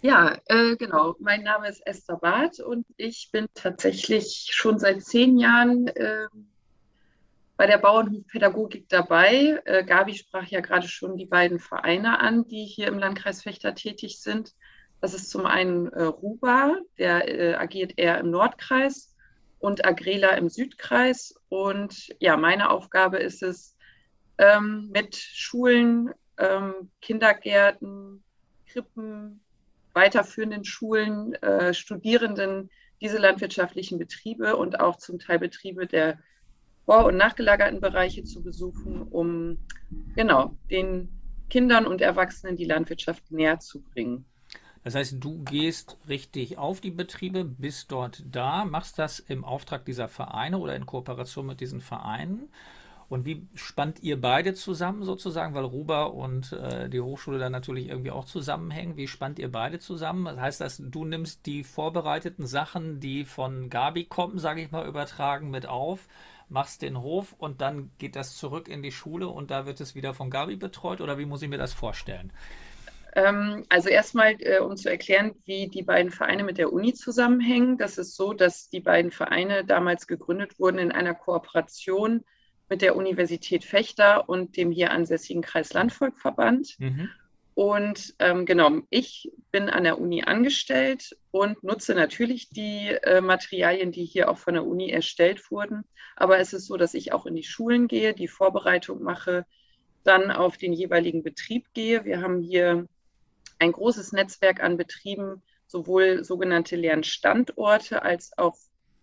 Ja, 0.00 0.36
äh, 0.46 0.76
genau. 0.76 1.16
Mein 1.18 1.42
Name 1.42 1.68
ist 1.68 1.84
Esther 1.86 2.18
Barth 2.18 2.60
und 2.60 2.86
ich 2.96 3.30
bin 3.32 3.46
tatsächlich 3.54 4.50
schon 4.52 4.78
seit 4.78 5.02
zehn 5.02 5.38
Jahren 5.38 5.88
äh, 5.88 6.26
bei 7.56 7.66
der 7.66 7.78
Bauernhofpädagogik 7.78 8.88
dabei. 8.88 9.60
Äh, 9.64 9.82
Gabi 9.84 10.14
sprach 10.14 10.46
ja 10.46 10.60
gerade 10.60 10.86
schon 10.88 11.16
die 11.16 11.26
beiden 11.26 11.58
Vereine 11.58 12.20
an, 12.20 12.46
die 12.46 12.64
hier 12.64 12.88
im 12.88 12.98
Landkreis 12.98 13.42
Fechter 13.42 13.74
tätig 13.74 14.20
sind. 14.20 14.54
Das 15.00 15.14
ist 15.14 15.30
zum 15.30 15.46
einen 15.46 15.88
äh, 15.88 16.04
Ruba, 16.04 16.76
der 16.98 17.28
äh, 17.28 17.54
agiert 17.54 17.94
eher 17.96 18.18
im 18.18 18.30
Nordkreis 18.30 19.13
und 19.64 19.86
Agrela 19.86 20.36
im 20.36 20.50
Südkreis. 20.50 21.34
Und 21.48 22.14
ja, 22.20 22.36
meine 22.36 22.68
Aufgabe 22.68 23.16
ist 23.16 23.42
es, 23.42 23.74
ähm, 24.36 24.90
mit 24.92 25.16
Schulen, 25.16 26.10
ähm, 26.36 26.90
Kindergärten, 27.00 28.22
Krippen, 28.66 29.40
weiterführenden 29.94 30.66
Schulen, 30.66 31.32
äh, 31.36 31.72
Studierenden 31.72 32.68
diese 33.00 33.16
landwirtschaftlichen 33.16 33.98
Betriebe 33.98 34.56
und 34.56 34.80
auch 34.80 34.96
zum 34.96 35.18
Teil 35.18 35.38
Betriebe 35.38 35.86
der 35.86 36.18
vor- 36.84 37.06
und 37.06 37.16
nachgelagerten 37.16 37.80
Bereiche 37.80 38.22
zu 38.22 38.42
besuchen, 38.42 39.00
um 39.00 39.56
genau 40.14 40.54
den 40.70 41.08
Kindern 41.48 41.86
und 41.86 42.02
Erwachsenen 42.02 42.56
die 42.56 42.66
Landwirtschaft 42.66 43.30
näher 43.30 43.60
zu 43.60 43.80
bringen. 43.80 44.26
Das 44.84 44.94
heißt, 44.94 45.16
du 45.18 45.42
gehst 45.42 45.96
richtig 46.08 46.58
auf 46.58 46.80
die 46.80 46.90
Betriebe, 46.90 47.44
bist 47.44 47.90
dort 47.90 48.22
da, 48.30 48.64
machst 48.64 48.98
das 48.98 49.18
im 49.18 49.44
Auftrag 49.44 49.84
dieser 49.84 50.08
Vereine 50.08 50.58
oder 50.58 50.76
in 50.76 50.86
Kooperation 50.86 51.46
mit 51.46 51.60
diesen 51.60 51.80
Vereinen 51.80 52.50
und 53.08 53.26
wie 53.26 53.46
spannt 53.54 54.02
ihr 54.02 54.20
beide 54.20 54.54
zusammen 54.54 55.04
sozusagen, 55.04 55.54
weil 55.54 55.64
Ruba 55.64 56.04
und 56.04 56.52
äh, 56.52 56.88
die 56.88 57.00
Hochschule 57.00 57.38
dann 57.38 57.52
natürlich 57.52 57.88
irgendwie 57.88 58.10
auch 58.10 58.24
zusammenhängen? 58.24 58.96
Wie 58.96 59.08
spannt 59.08 59.38
ihr 59.38 59.52
beide 59.52 59.78
zusammen? 59.78 60.24
Das 60.24 60.40
heißt, 60.40 60.60
dass 60.60 60.82
du 60.84 61.04
nimmst 61.04 61.46
die 61.46 61.64
vorbereiteten 61.64 62.46
Sachen, 62.46 63.00
die 63.00 63.24
von 63.24 63.68
Gabi 63.68 64.04
kommen, 64.04 64.38
sage 64.38 64.62
ich 64.62 64.70
mal, 64.70 64.86
übertragen 64.86 65.50
mit 65.50 65.66
auf, 65.66 66.08
machst 66.48 66.82
den 66.82 67.00
Hof 67.00 67.34
und 67.38 67.60
dann 67.60 67.90
geht 67.98 68.16
das 68.16 68.36
zurück 68.36 68.68
in 68.68 68.82
die 68.82 68.92
Schule 68.92 69.28
und 69.28 69.50
da 69.50 69.66
wird 69.66 69.80
es 69.80 69.94
wieder 69.94 70.14
von 70.14 70.30
Gabi 70.30 70.56
betreut 70.56 71.00
oder 71.00 71.18
wie 71.18 71.26
muss 71.26 71.42
ich 71.42 71.48
mir 71.48 71.58
das 71.58 71.72
vorstellen? 71.72 72.32
Ähm, 73.14 73.64
also 73.68 73.88
erstmal, 73.88 74.34
äh, 74.40 74.58
um 74.58 74.76
zu 74.76 74.90
erklären, 74.90 75.34
wie 75.44 75.68
die 75.68 75.82
beiden 75.82 76.10
Vereine 76.10 76.42
mit 76.42 76.58
der 76.58 76.72
Uni 76.72 76.94
zusammenhängen. 76.94 77.78
Das 77.78 77.96
ist 77.96 78.16
so, 78.16 78.32
dass 78.32 78.68
die 78.68 78.80
beiden 78.80 79.12
Vereine 79.12 79.64
damals 79.64 80.06
gegründet 80.06 80.58
wurden 80.58 80.78
in 80.78 80.92
einer 80.92 81.14
Kooperation 81.14 82.24
mit 82.68 82.82
der 82.82 82.96
Universität 82.96 83.64
Fechter 83.64 84.28
und 84.28 84.56
dem 84.56 84.72
hier 84.72 84.90
ansässigen 84.90 85.42
Kreislandvolkverband. 85.42 86.76
Mhm. 86.78 87.10
Und 87.54 88.14
ähm, 88.18 88.46
genau, 88.46 88.80
ich 88.90 89.30
bin 89.52 89.70
an 89.70 89.84
der 89.84 90.00
Uni 90.00 90.24
angestellt 90.24 91.16
und 91.30 91.62
nutze 91.62 91.94
natürlich 91.94 92.50
die 92.50 92.88
äh, 92.88 93.20
Materialien, 93.20 93.92
die 93.92 94.04
hier 94.04 94.28
auch 94.28 94.38
von 94.38 94.54
der 94.54 94.66
Uni 94.66 94.90
erstellt 94.90 95.52
wurden. 95.52 95.84
Aber 96.16 96.38
es 96.38 96.52
ist 96.52 96.66
so, 96.66 96.76
dass 96.76 96.94
ich 96.94 97.12
auch 97.12 97.26
in 97.26 97.36
die 97.36 97.44
Schulen 97.44 97.86
gehe, 97.86 98.12
die 98.12 98.26
Vorbereitung 98.26 99.04
mache, 99.04 99.46
dann 100.02 100.32
auf 100.32 100.56
den 100.56 100.72
jeweiligen 100.72 101.22
Betrieb 101.22 101.72
gehe. 101.74 102.04
Wir 102.04 102.20
haben 102.20 102.40
hier 102.40 102.88
ein 103.58 103.72
großes 103.72 104.12
Netzwerk 104.12 104.62
an 104.62 104.76
Betrieben, 104.76 105.42
sowohl 105.66 106.24
sogenannte 106.24 106.76
Lernstandorte 106.76 108.02
als 108.02 108.36
auch 108.38 108.56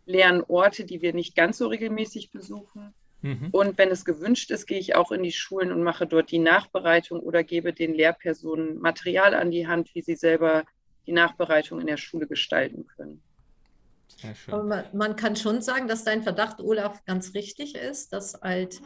Lernorte, 0.05 0.85
die 0.85 1.01
wir 1.01 1.13
nicht 1.13 1.35
ganz 1.35 1.57
so 1.57 1.67
regelmäßig 1.67 2.31
besuchen. 2.31 2.93
Mhm. 3.21 3.49
Und 3.51 3.77
wenn 3.77 3.89
es 3.89 4.05
gewünscht 4.05 4.51
ist, 4.51 4.65
gehe 4.65 4.79
ich 4.79 4.95
auch 4.95 5.11
in 5.11 5.23
die 5.23 5.31
Schulen 5.31 5.71
und 5.71 5.83
mache 5.83 6.07
dort 6.07 6.31
die 6.31 6.39
Nachbereitung 6.39 7.19
oder 7.19 7.43
gebe 7.43 7.73
den 7.73 7.93
Lehrpersonen 7.93 8.79
Material 8.79 9.35
an 9.35 9.51
die 9.51 9.67
Hand, 9.67 9.93
wie 9.93 10.01
sie 10.01 10.15
selber 10.15 10.63
die 11.05 11.11
Nachbereitung 11.11 11.79
in 11.79 11.87
der 11.87 11.97
Schule 11.97 12.27
gestalten 12.27 12.87
können. 12.87 13.21
Man, 14.47 14.85
man, 14.93 15.15
kann 15.15 15.35
schon 15.35 15.61
sagen, 15.61 15.87
dass 15.87 16.03
dein 16.03 16.21
Verdacht, 16.21 16.59
Olaf, 16.59 17.03
ganz 17.05 17.33
richtig 17.33 17.75
ist, 17.75 18.13
dass 18.13 18.39
halt 18.41 18.81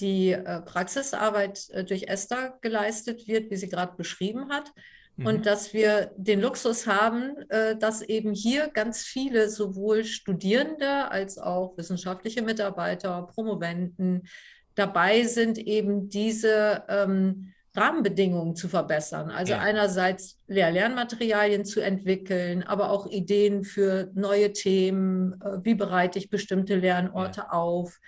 die 0.00 0.32
äh, 0.32 0.60
Praxisarbeit 0.62 1.68
äh, 1.70 1.84
durch 1.84 2.04
Esther 2.04 2.58
geleistet 2.62 3.26
wird, 3.26 3.50
wie 3.50 3.56
sie 3.56 3.68
gerade 3.68 3.96
beschrieben 3.96 4.50
hat. 4.50 4.72
Mhm. 5.18 5.26
Und 5.26 5.46
dass 5.46 5.74
wir 5.74 6.12
den 6.16 6.40
Luxus 6.40 6.86
haben, 6.86 7.36
äh, 7.50 7.76
dass 7.76 8.02
eben 8.02 8.32
hier 8.32 8.68
ganz 8.68 9.02
viele 9.02 9.50
sowohl 9.50 10.04
Studierende 10.04 11.10
als 11.10 11.38
auch 11.38 11.76
wissenschaftliche 11.76 12.42
Mitarbeiter, 12.42 13.22
Promoventen 13.22 14.28
dabei 14.74 15.24
sind, 15.24 15.58
eben 15.58 16.08
diese 16.08 16.84
ähm, 16.88 17.52
Rahmenbedingungen 17.74 18.54
zu 18.54 18.68
verbessern. 18.68 19.30
Also 19.30 19.54
ja. 19.54 19.58
einerseits 19.58 20.38
Lehr-Lernmaterialien 20.46 21.64
zu 21.64 21.80
entwickeln, 21.80 22.62
aber 22.62 22.90
auch 22.90 23.06
Ideen 23.06 23.64
für 23.64 24.10
neue 24.14 24.52
Themen. 24.52 25.40
Äh, 25.42 25.64
wie 25.64 25.74
bereite 25.74 26.20
ich 26.20 26.30
bestimmte 26.30 26.76
Lernorte 26.76 27.40
ja. 27.40 27.50
auf? 27.50 27.98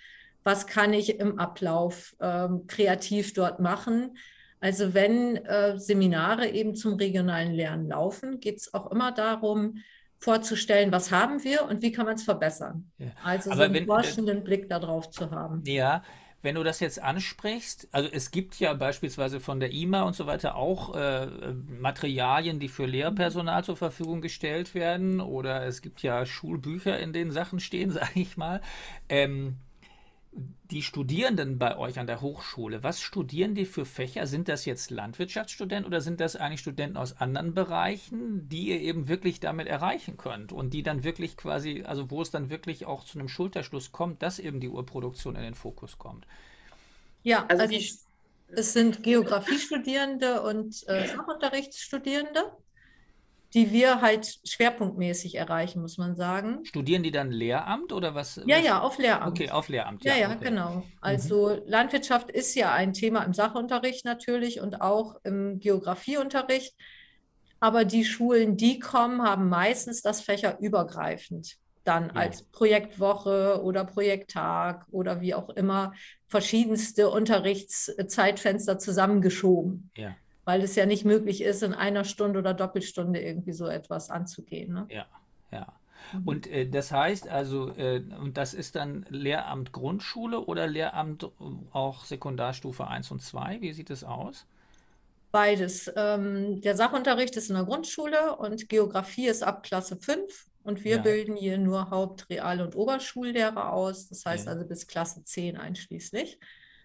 Was 0.44 0.68
kann 0.68 0.94
ich 0.94 1.18
im 1.18 1.40
Ablauf 1.40 2.14
ähm, 2.20 2.66
kreativ 2.68 3.34
dort 3.34 3.58
machen? 3.58 4.16
Also 4.60 4.94
wenn 4.94 5.36
äh, 5.36 5.78
Seminare 5.78 6.48
eben 6.48 6.74
zum 6.74 6.94
regionalen 6.94 7.52
Lernen 7.52 7.88
laufen, 7.88 8.40
geht 8.40 8.58
es 8.58 8.74
auch 8.74 8.90
immer 8.90 9.10
darum, 9.12 9.78
vorzustellen, 10.18 10.92
was 10.92 11.10
haben 11.10 11.42
wir 11.44 11.64
und 11.64 11.82
wie 11.82 11.92
kann 11.92 12.04
man 12.04 12.14
es 12.14 12.22
verbessern. 12.22 12.90
Ja. 12.98 13.08
Also 13.24 13.50
aber 13.50 13.56
so 13.56 13.64
einen 13.64 13.74
wenn, 13.74 13.86
forschenden 13.86 14.44
Blick 14.44 14.68
darauf 14.68 15.10
zu 15.10 15.30
haben. 15.30 15.62
Ja, 15.64 16.02
wenn 16.42 16.54
du 16.54 16.62
das 16.62 16.80
jetzt 16.80 17.02
ansprichst, 17.02 17.88
also 17.90 18.08
es 18.10 18.30
gibt 18.30 18.58
ja 18.60 18.72
beispielsweise 18.72 19.40
von 19.40 19.60
der 19.60 19.72
IMA 19.72 20.02
und 20.02 20.14
so 20.14 20.26
weiter 20.26 20.56
auch 20.56 20.94
äh, 20.94 21.26
Materialien, 21.68 22.58
die 22.58 22.68
für 22.68 22.86
Lehrpersonal 22.86 23.64
zur 23.64 23.76
Verfügung 23.76 24.20
gestellt 24.20 24.74
werden 24.74 25.20
oder 25.20 25.66
es 25.66 25.82
gibt 25.82 26.02
ja 26.02 26.24
Schulbücher, 26.24 26.98
in 26.98 27.12
denen 27.12 27.30
Sachen 27.30 27.60
stehen, 27.60 27.90
sage 27.90 28.20
ich 28.20 28.36
mal. 28.36 28.60
Ähm, 29.08 29.56
die 30.32 30.82
Studierenden 30.82 31.58
bei 31.58 31.76
euch 31.76 31.98
an 31.98 32.06
der 32.06 32.20
Hochschule, 32.20 32.82
was 32.84 33.00
studieren 33.00 33.54
die 33.54 33.64
für 33.64 33.84
Fächer? 33.84 34.26
Sind 34.26 34.48
das 34.48 34.64
jetzt 34.64 34.90
Landwirtschaftsstudenten 34.90 35.86
oder 35.86 36.00
sind 36.00 36.20
das 36.20 36.36
eigentlich 36.36 36.60
Studenten 36.60 36.96
aus 36.96 37.16
anderen 37.20 37.54
Bereichen, 37.54 38.48
die 38.48 38.68
ihr 38.68 38.80
eben 38.80 39.08
wirklich 39.08 39.40
damit 39.40 39.66
erreichen 39.66 40.16
könnt 40.16 40.52
und 40.52 40.72
die 40.72 40.84
dann 40.84 41.02
wirklich 41.02 41.36
quasi, 41.36 41.82
also 41.84 42.10
wo 42.10 42.22
es 42.22 42.30
dann 42.30 42.50
wirklich 42.50 42.86
auch 42.86 43.04
zu 43.04 43.18
einem 43.18 43.28
Schulterschluss 43.28 43.90
kommt, 43.90 44.22
dass 44.22 44.38
eben 44.38 44.60
die 44.60 44.68
Urproduktion 44.68 45.34
in 45.34 45.42
den 45.42 45.54
Fokus 45.54 45.98
kommt? 45.98 46.26
Ja, 47.24 47.44
also, 47.46 47.64
also 47.64 47.76
es 48.52 48.72
sind 48.72 49.02
Geografiestudierende 49.02 50.42
und 50.42 50.88
äh, 50.88 51.08
Sachunterrichtsstudierende 51.08 52.52
die 53.54 53.72
wir 53.72 54.00
halt 54.00 54.38
schwerpunktmäßig 54.44 55.34
erreichen, 55.34 55.82
muss 55.82 55.98
man 55.98 56.14
sagen. 56.14 56.64
Studieren 56.64 57.02
die 57.02 57.10
dann 57.10 57.32
Lehramt 57.32 57.92
oder 57.92 58.14
was? 58.14 58.36
Ja, 58.46 58.58
was? 58.58 58.64
ja, 58.64 58.80
auf 58.80 58.98
Lehramt. 58.98 59.40
Okay, 59.40 59.50
auf 59.50 59.68
Lehramt. 59.68 60.04
Ja, 60.04 60.14
ja, 60.14 60.28
okay. 60.30 60.44
genau. 60.44 60.84
Also 61.00 61.48
mhm. 61.48 61.62
Landwirtschaft 61.66 62.30
ist 62.30 62.54
ja 62.54 62.72
ein 62.72 62.92
Thema 62.92 63.24
im 63.24 63.34
Sachunterricht 63.34 64.04
natürlich 64.04 64.60
und 64.60 64.80
auch 64.80 65.16
im 65.24 65.58
Geografieunterricht. 65.58 66.74
Aber 67.58 67.84
die 67.84 68.04
Schulen, 68.04 68.56
die 68.56 68.78
kommen, 68.78 69.22
haben 69.22 69.48
meistens 69.48 70.00
das 70.00 70.20
fächerübergreifend 70.20 71.56
dann 71.84 72.06
ja. 72.06 72.12
als 72.12 72.44
Projektwoche 72.44 73.62
oder 73.62 73.84
Projekttag 73.84 74.86
oder 74.90 75.20
wie 75.20 75.34
auch 75.34 75.48
immer 75.50 75.92
verschiedenste 76.28 77.10
Unterrichtszeitfenster 77.10 78.78
zusammengeschoben. 78.78 79.90
Ja 79.96 80.14
weil 80.44 80.62
es 80.62 80.76
ja 80.76 80.86
nicht 80.86 81.04
möglich 81.04 81.42
ist, 81.42 81.62
in 81.62 81.74
einer 81.74 82.04
Stunde 82.04 82.38
oder 82.38 82.54
Doppelstunde 82.54 83.20
irgendwie 83.20 83.52
so 83.52 83.66
etwas 83.66 84.10
anzugehen. 84.10 84.72
Ne? 84.72 84.86
Ja, 84.90 85.06
ja. 85.52 85.72
Mhm. 86.12 86.28
Und 86.28 86.46
äh, 86.46 86.68
das 86.68 86.92
heißt 86.92 87.28
also, 87.28 87.70
äh, 87.76 88.02
und 88.20 88.36
das 88.36 88.54
ist 88.54 88.76
dann 88.76 89.06
Lehramt 89.08 89.72
Grundschule 89.72 90.40
oder 90.40 90.66
Lehramt 90.66 91.24
äh, 91.24 91.28
auch 91.72 92.04
Sekundarstufe 92.04 92.86
1 92.86 93.10
und 93.10 93.22
2? 93.22 93.60
Wie 93.60 93.72
sieht 93.72 93.90
es 93.90 94.04
aus? 94.04 94.46
Beides. 95.32 95.92
Ähm, 95.94 96.60
der 96.60 96.74
Sachunterricht 96.74 97.36
ist 97.36 97.50
in 97.50 97.56
der 97.56 97.64
Grundschule 97.64 98.36
und 98.36 98.68
Geografie 98.68 99.28
ist 99.28 99.44
ab 99.44 99.62
Klasse 99.62 99.96
5 99.96 100.46
und 100.64 100.82
wir 100.82 100.96
ja. 100.96 101.02
bilden 101.02 101.36
hier 101.36 101.56
nur 101.58 101.90
Haupt-, 101.90 102.28
Real- 102.28 102.60
und 102.60 102.74
Oberschullehrer 102.74 103.72
aus, 103.72 104.08
das 104.08 104.24
heißt 104.26 104.46
ja. 104.46 104.52
also 104.52 104.66
bis 104.66 104.86
Klasse 104.88 105.22
10 105.22 105.56
einschließlich. 105.56 106.40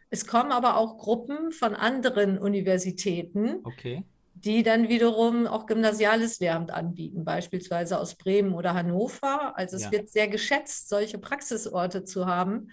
Es 0.09 0.27
kommen 0.27 0.51
aber 0.51 0.77
auch 0.77 0.97
Gruppen 0.97 1.51
von 1.51 1.75
anderen 1.75 2.37
Universitäten, 2.37 3.59
okay. 3.63 4.03
die 4.33 4.63
dann 4.63 4.87
wiederum 4.89 5.47
auch 5.47 5.65
gymnasiales 5.65 6.39
Lehramt 6.39 6.71
anbieten, 6.71 7.25
beispielsweise 7.25 7.99
aus 7.99 8.15
Bremen 8.15 8.53
oder 8.53 8.73
Hannover. 8.73 9.57
Also 9.57 9.75
es 9.75 9.85
ja. 9.85 9.91
wird 9.91 10.09
sehr 10.09 10.27
geschätzt, 10.27 10.89
solche 10.89 11.17
Praxisorte 11.17 12.03
zu 12.03 12.25
haben, 12.27 12.69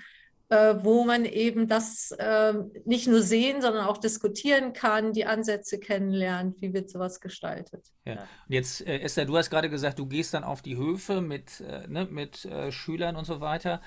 äh, 0.53 0.85
wo 0.85 1.05
man 1.05 1.25
eben 1.25 1.67
das 1.67 2.11
äh, 2.19 2.53
nicht 2.85 3.09
nur 3.09 3.23
sehen, 3.23 3.62
sondern 3.62 3.87
auch 3.87 3.97
diskutieren 3.97 4.75
kann, 4.75 5.15
die 5.15 5.25
Ansätze 5.25 5.81
kennenlernt, 5.81 6.61
wie 6.61 6.75
wird 6.75 6.91
sowas 6.91 7.21
gestaltet. 7.21 7.87
Ja. 8.05 8.17
Und 8.17 8.55
jetzt, 8.55 8.87
äh, 8.87 8.99
Esther, 8.99 9.25
du 9.25 9.37
hast 9.39 9.49
gerade 9.49 9.71
gesagt, 9.71 9.99
du 9.99 10.05
gehst 10.05 10.35
dann 10.35 10.45
auf 10.45 10.61
die 10.61 10.77
Höfe 10.77 11.23
mit, 11.23 11.62
äh, 11.62 11.89
ne, 11.89 12.07
mit 12.11 12.45
äh, 12.45 12.71
Schülern 12.71 13.17
und 13.17 13.25
so 13.25 13.41
weiter. 13.41 13.81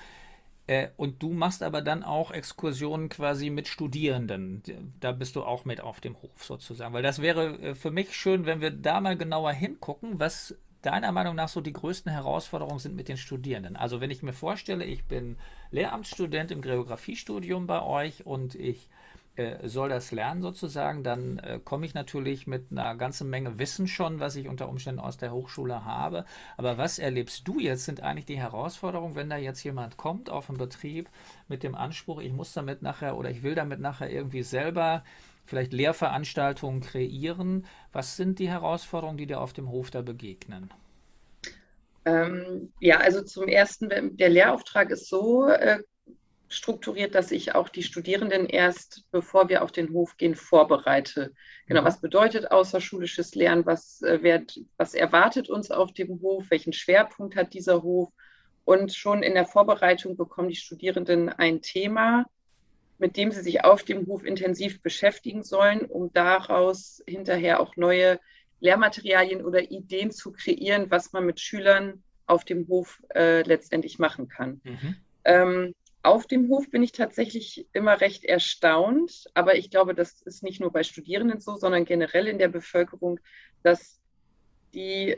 Äh, 0.66 0.88
und 0.96 1.22
du 1.22 1.32
machst 1.32 1.62
aber 1.62 1.80
dann 1.80 2.02
auch 2.02 2.30
Exkursionen 2.30 3.08
quasi 3.08 3.50
mit 3.50 3.68
Studierenden. 3.68 4.62
Da 5.00 5.12
bist 5.12 5.36
du 5.36 5.44
auch 5.44 5.64
mit 5.64 5.80
auf 5.80 6.00
dem 6.00 6.20
Hof 6.20 6.44
sozusagen. 6.44 6.92
Weil 6.92 7.02
das 7.02 7.22
wäre 7.22 7.58
äh, 7.60 7.74
für 7.74 7.90
mich 7.90 8.14
schön, 8.14 8.46
wenn 8.46 8.60
wir 8.60 8.70
da 8.70 9.00
mal 9.00 9.16
genauer 9.16 9.52
hingucken, 9.52 10.18
was 10.18 10.56
deiner 10.82 11.12
Meinung 11.12 11.34
nach 11.34 11.48
so 11.48 11.60
die 11.60 11.72
größten 11.72 12.12
Herausforderungen 12.12 12.78
sind 12.78 12.94
mit 12.94 13.08
den 13.08 13.16
Studierenden. 13.16 13.76
Also 13.76 14.00
wenn 14.00 14.10
ich 14.10 14.22
mir 14.22 14.32
vorstelle, 14.32 14.84
ich 14.84 15.04
bin 15.04 15.36
Lehramtsstudent 15.70 16.50
im 16.50 16.62
Geografiestudium 16.62 17.66
bei 17.66 17.82
euch 17.82 18.24
und 18.24 18.54
ich 18.54 18.88
äh, 19.36 19.68
soll 19.68 19.88
das 19.88 20.12
lernen 20.12 20.42
sozusagen, 20.42 21.02
dann 21.02 21.38
äh, 21.38 21.60
komme 21.62 21.86
ich 21.86 21.94
natürlich 21.94 22.46
mit 22.46 22.70
einer 22.70 22.94
ganzen 22.96 23.28
Menge 23.28 23.58
Wissen 23.58 23.86
schon, 23.86 24.18
was 24.18 24.36
ich 24.36 24.48
unter 24.48 24.68
Umständen 24.68 25.00
aus 25.00 25.18
der 25.18 25.32
Hochschule 25.32 25.84
habe. 25.84 26.24
Aber 26.56 26.78
was 26.78 26.98
erlebst 26.98 27.46
du 27.46 27.58
jetzt, 27.58 27.84
sind 27.84 28.02
eigentlich 28.02 28.24
die 28.26 28.38
Herausforderungen, 28.38 29.14
wenn 29.14 29.30
da 29.30 29.36
jetzt 29.36 29.62
jemand 29.62 29.96
kommt 29.96 30.30
auf 30.30 30.46
den 30.46 30.56
Betrieb 30.56 31.08
mit 31.48 31.62
dem 31.62 31.74
Anspruch, 31.74 32.20
ich 32.20 32.32
muss 32.32 32.52
damit 32.52 32.82
nachher 32.82 33.16
oder 33.16 33.30
ich 33.30 33.42
will 33.42 33.54
damit 33.54 33.80
nachher 33.80 34.10
irgendwie 34.10 34.42
selber 34.42 35.04
vielleicht 35.44 35.72
Lehrveranstaltungen 35.72 36.80
kreieren. 36.80 37.66
Was 37.92 38.16
sind 38.16 38.38
die 38.38 38.48
Herausforderungen, 38.48 39.18
die 39.18 39.26
dir 39.26 39.40
auf 39.40 39.52
dem 39.52 39.70
Hof 39.70 39.90
da 39.90 40.02
begegnen? 40.02 40.70
Ähm, 42.04 42.72
ja, 42.80 42.98
also 42.98 43.22
zum 43.22 43.48
ersten, 43.48 44.16
der 44.16 44.28
Lehrauftrag 44.28 44.90
ist 44.90 45.08
so 45.08 45.48
äh, 45.48 45.80
strukturiert, 46.48 47.14
dass 47.14 47.32
ich 47.32 47.54
auch 47.54 47.68
die 47.68 47.82
Studierenden 47.82 48.46
erst, 48.46 49.04
bevor 49.10 49.48
wir 49.48 49.62
auf 49.62 49.72
den 49.72 49.92
Hof 49.92 50.16
gehen, 50.16 50.34
vorbereite. 50.34 51.32
Genau, 51.66 51.82
mhm. 51.82 51.86
was 51.86 52.00
bedeutet 52.00 52.50
außerschulisches 52.50 53.34
Lernen? 53.34 53.66
Was, 53.66 54.02
äh, 54.02 54.22
wird, 54.22 54.60
was 54.76 54.94
erwartet 54.94 55.48
uns 55.48 55.70
auf 55.70 55.92
dem 55.92 56.20
Hof? 56.20 56.44
Welchen 56.50 56.72
Schwerpunkt 56.72 57.36
hat 57.36 57.54
dieser 57.54 57.82
Hof? 57.82 58.10
Und 58.64 58.94
schon 58.94 59.22
in 59.22 59.34
der 59.34 59.46
Vorbereitung 59.46 60.16
bekommen 60.16 60.48
die 60.48 60.56
Studierenden 60.56 61.28
ein 61.28 61.62
Thema, 61.62 62.26
mit 62.98 63.16
dem 63.16 63.30
sie 63.30 63.42
sich 63.42 63.64
auf 63.64 63.82
dem 63.82 64.06
Hof 64.06 64.24
intensiv 64.24 64.82
beschäftigen 64.82 65.42
sollen, 65.42 65.84
um 65.84 66.12
daraus 66.12 67.02
hinterher 67.06 67.60
auch 67.60 67.76
neue 67.76 68.18
Lehrmaterialien 68.60 69.44
oder 69.44 69.70
Ideen 69.70 70.10
zu 70.10 70.32
kreieren, 70.32 70.90
was 70.90 71.12
man 71.12 71.26
mit 71.26 71.40
Schülern 71.40 72.02
auf 72.26 72.44
dem 72.44 72.66
Hof 72.68 73.02
äh, 73.14 73.42
letztendlich 73.42 73.98
machen 73.98 74.28
kann. 74.28 74.60
Mhm. 74.64 74.96
Ähm, 75.24 75.74
auf 76.06 76.26
dem 76.26 76.48
Hof 76.48 76.70
bin 76.70 76.82
ich 76.82 76.92
tatsächlich 76.92 77.66
immer 77.72 78.00
recht 78.00 78.24
erstaunt, 78.24 79.24
aber 79.34 79.56
ich 79.56 79.70
glaube, 79.70 79.94
das 79.94 80.22
ist 80.22 80.42
nicht 80.44 80.60
nur 80.60 80.72
bei 80.72 80.84
Studierenden 80.84 81.40
so, 81.40 81.56
sondern 81.56 81.84
generell 81.84 82.28
in 82.28 82.38
der 82.38 82.48
Bevölkerung, 82.48 83.18
dass 83.64 84.00
die 84.72 85.16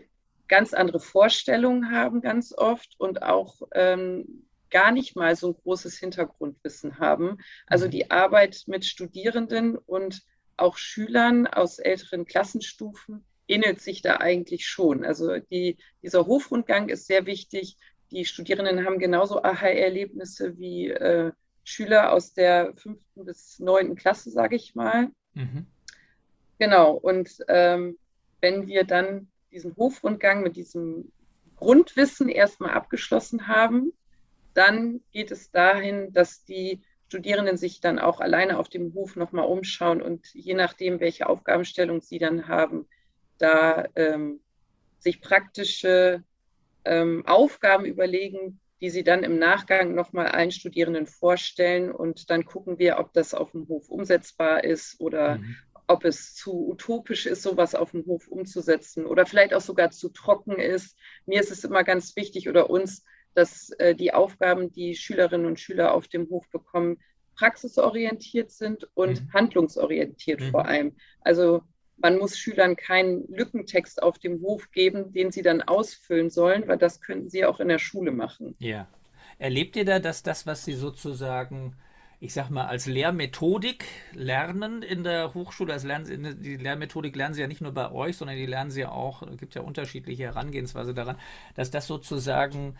ganz 0.48 0.72
andere 0.72 0.98
Vorstellungen 0.98 1.90
haben 1.90 2.22
ganz 2.22 2.54
oft 2.56 2.94
und 2.98 3.22
auch 3.22 3.60
ähm, 3.74 4.46
gar 4.70 4.90
nicht 4.90 5.14
mal 5.14 5.36
so 5.36 5.48
ein 5.48 5.54
großes 5.62 5.98
Hintergrundwissen 5.98 6.98
haben. 6.98 7.36
Also 7.66 7.86
mhm. 7.86 7.90
die 7.90 8.10
Arbeit 8.10 8.62
mit 8.66 8.86
Studierenden 8.86 9.76
und 9.76 10.22
auch 10.56 10.78
Schülern 10.78 11.46
aus 11.46 11.78
älteren 11.78 12.24
Klassenstufen 12.24 13.26
ähnelt 13.46 13.80
sich 13.80 14.00
da 14.00 14.16
eigentlich 14.16 14.66
schon. 14.66 15.04
Also 15.04 15.38
die, 15.38 15.76
dieser 16.02 16.26
Hofrundgang 16.26 16.88
ist 16.88 17.06
sehr 17.06 17.26
wichtig, 17.26 17.76
die 18.10 18.24
Studierenden 18.24 18.84
haben 18.84 18.98
genauso 18.98 19.42
Aha-Erlebnisse 19.42 20.58
wie 20.58 20.88
äh, 20.88 21.32
Schüler 21.64 22.12
aus 22.12 22.32
der 22.32 22.72
fünften 22.76 23.24
bis 23.24 23.58
neunten 23.58 23.94
Klasse, 23.94 24.30
sage 24.30 24.56
ich 24.56 24.74
mal. 24.74 25.10
Mhm. 25.34 25.66
Genau, 26.58 26.92
und 26.92 27.30
ähm, 27.48 27.98
wenn 28.40 28.66
wir 28.66 28.84
dann 28.84 29.28
diesen 29.52 29.76
Hofrundgang 29.76 30.42
mit 30.42 30.56
diesem 30.56 31.12
Grundwissen 31.56 32.28
erstmal 32.28 32.70
abgeschlossen 32.70 33.48
haben, 33.48 33.92
dann 34.54 35.00
geht 35.12 35.30
es 35.30 35.50
dahin, 35.50 36.12
dass 36.12 36.44
die 36.44 36.80
Studierenden 37.08 37.56
sich 37.56 37.80
dann 37.80 37.98
auch 37.98 38.20
alleine 38.20 38.58
auf 38.58 38.68
dem 38.68 38.92
Hof 38.94 39.16
nochmal 39.16 39.46
umschauen 39.46 40.02
und 40.02 40.26
je 40.34 40.54
nachdem, 40.54 41.00
welche 41.00 41.28
Aufgabenstellung 41.28 42.00
sie 42.00 42.18
dann 42.18 42.48
haben, 42.48 42.86
da 43.38 43.86
ähm, 43.94 44.40
sich 44.98 45.20
praktische 45.20 46.22
ähm, 46.88 47.24
Aufgaben 47.26 47.84
überlegen, 47.84 48.60
die 48.80 48.90
sie 48.90 49.02
dann 49.02 49.24
im 49.24 49.38
Nachgang 49.38 49.94
nochmal 49.94 50.28
allen 50.28 50.52
Studierenden 50.52 51.06
vorstellen 51.06 51.90
und 51.90 52.30
dann 52.30 52.44
gucken 52.44 52.78
wir, 52.78 52.98
ob 52.98 53.12
das 53.12 53.34
auf 53.34 53.52
dem 53.52 53.66
Hof 53.68 53.88
umsetzbar 53.88 54.64
ist 54.64 55.00
oder 55.00 55.38
mhm. 55.38 55.56
ob 55.88 56.04
es 56.04 56.34
zu 56.34 56.68
utopisch 56.68 57.26
ist, 57.26 57.42
sowas 57.42 57.74
auf 57.74 57.90
dem 57.90 58.06
Hof 58.06 58.28
umzusetzen 58.28 59.04
oder 59.04 59.26
vielleicht 59.26 59.52
auch 59.52 59.60
sogar 59.60 59.90
zu 59.90 60.10
trocken 60.10 60.58
ist. 60.58 60.96
Mir 61.26 61.40
ist 61.40 61.50
es 61.50 61.64
immer 61.64 61.82
ganz 61.82 62.14
wichtig 62.14 62.48
oder 62.48 62.70
uns, 62.70 63.04
dass 63.34 63.70
äh, 63.78 63.94
die 63.94 64.14
Aufgaben, 64.14 64.72
die 64.72 64.94
Schülerinnen 64.94 65.46
und 65.46 65.60
Schüler 65.60 65.92
auf 65.94 66.08
dem 66.08 66.28
Hof 66.30 66.48
bekommen, 66.50 66.98
praxisorientiert 67.34 68.50
sind 68.50 68.88
und 68.94 69.22
mhm. 69.22 69.32
handlungsorientiert 69.32 70.40
mhm. 70.40 70.50
vor 70.50 70.66
allem. 70.66 70.96
Also 71.20 71.62
man 72.00 72.18
muss 72.18 72.38
Schülern 72.38 72.76
keinen 72.76 73.26
Lückentext 73.28 74.02
auf 74.02 74.18
dem 74.18 74.40
Hof 74.42 74.70
geben, 74.70 75.12
den 75.12 75.30
sie 75.30 75.42
dann 75.42 75.62
ausfüllen 75.62 76.30
sollen, 76.30 76.66
weil 76.66 76.78
das 76.78 77.00
könnten 77.00 77.28
sie 77.28 77.44
auch 77.44 77.60
in 77.60 77.68
der 77.68 77.78
Schule 77.78 78.12
machen. 78.12 78.54
Ja. 78.58 78.86
Erlebt 79.38 79.76
ihr 79.76 79.84
da, 79.84 79.98
dass 79.98 80.22
das, 80.22 80.46
was 80.46 80.64
sie 80.64 80.74
sozusagen, 80.74 81.76
ich 82.18 82.32
sag 82.32 82.50
mal, 82.50 82.66
als 82.66 82.86
Lehrmethodik 82.86 83.84
lernen 84.12 84.82
in 84.82 85.04
der 85.04 85.34
Hochschule, 85.34 85.72
als 85.72 85.84
lernen, 85.84 86.38
die 86.42 86.56
Lehrmethodik 86.56 87.14
lernen 87.14 87.34
sie 87.34 87.42
ja 87.42 87.46
nicht 87.46 87.60
nur 87.60 87.72
bei 87.72 87.90
euch, 87.92 88.16
sondern 88.16 88.36
die 88.36 88.46
lernen 88.46 88.70
sie 88.70 88.84
auch, 88.84 89.22
es 89.22 89.38
gibt 89.38 89.54
ja 89.54 89.62
unterschiedliche 89.62 90.24
Herangehensweise 90.24 90.92
daran, 90.92 91.18
dass 91.54 91.70
das 91.70 91.86
sozusagen 91.86 92.76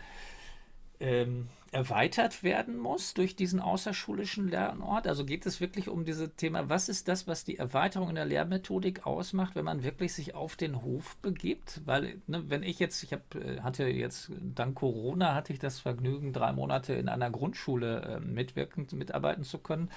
ähm, 0.99 1.47
erweitert 1.71 2.43
werden 2.43 2.77
muss 2.77 3.13
durch 3.13 3.35
diesen 3.35 3.59
außerschulischen 3.59 4.47
Lernort? 4.49 5.07
Also 5.07 5.25
geht 5.25 5.45
es 5.45 5.61
wirklich 5.61 5.89
um 5.89 6.05
dieses 6.05 6.35
Thema, 6.35 6.69
was 6.69 6.89
ist 6.89 7.07
das, 7.07 7.27
was 7.27 7.43
die 7.43 7.57
Erweiterung 7.57 8.09
in 8.09 8.15
der 8.15 8.25
Lehrmethodik 8.25 9.05
ausmacht, 9.05 9.55
wenn 9.55 9.65
man 9.65 9.83
wirklich 9.83 10.13
sich 10.13 10.35
auf 10.35 10.55
den 10.55 10.81
Hof 10.81 11.17
begibt? 11.17 11.81
Weil, 11.85 12.21
ne, 12.27 12.43
wenn 12.47 12.63
ich 12.63 12.79
jetzt, 12.79 13.03
ich 13.03 13.13
hab, 13.13 13.35
äh, 13.35 13.61
hatte 13.61 13.87
jetzt, 13.87 14.31
dank 14.41 14.75
Corona 14.75 15.35
hatte 15.35 15.53
ich 15.53 15.59
das 15.59 15.79
Vergnügen, 15.79 16.33
drei 16.33 16.51
Monate 16.51 16.93
in 16.93 17.09
einer 17.09 17.29
Grundschule 17.29 18.01
äh, 18.01 18.19
mitwirken, 18.19 18.87
mitarbeiten 18.93 19.43
zu 19.43 19.59
können 19.59 19.89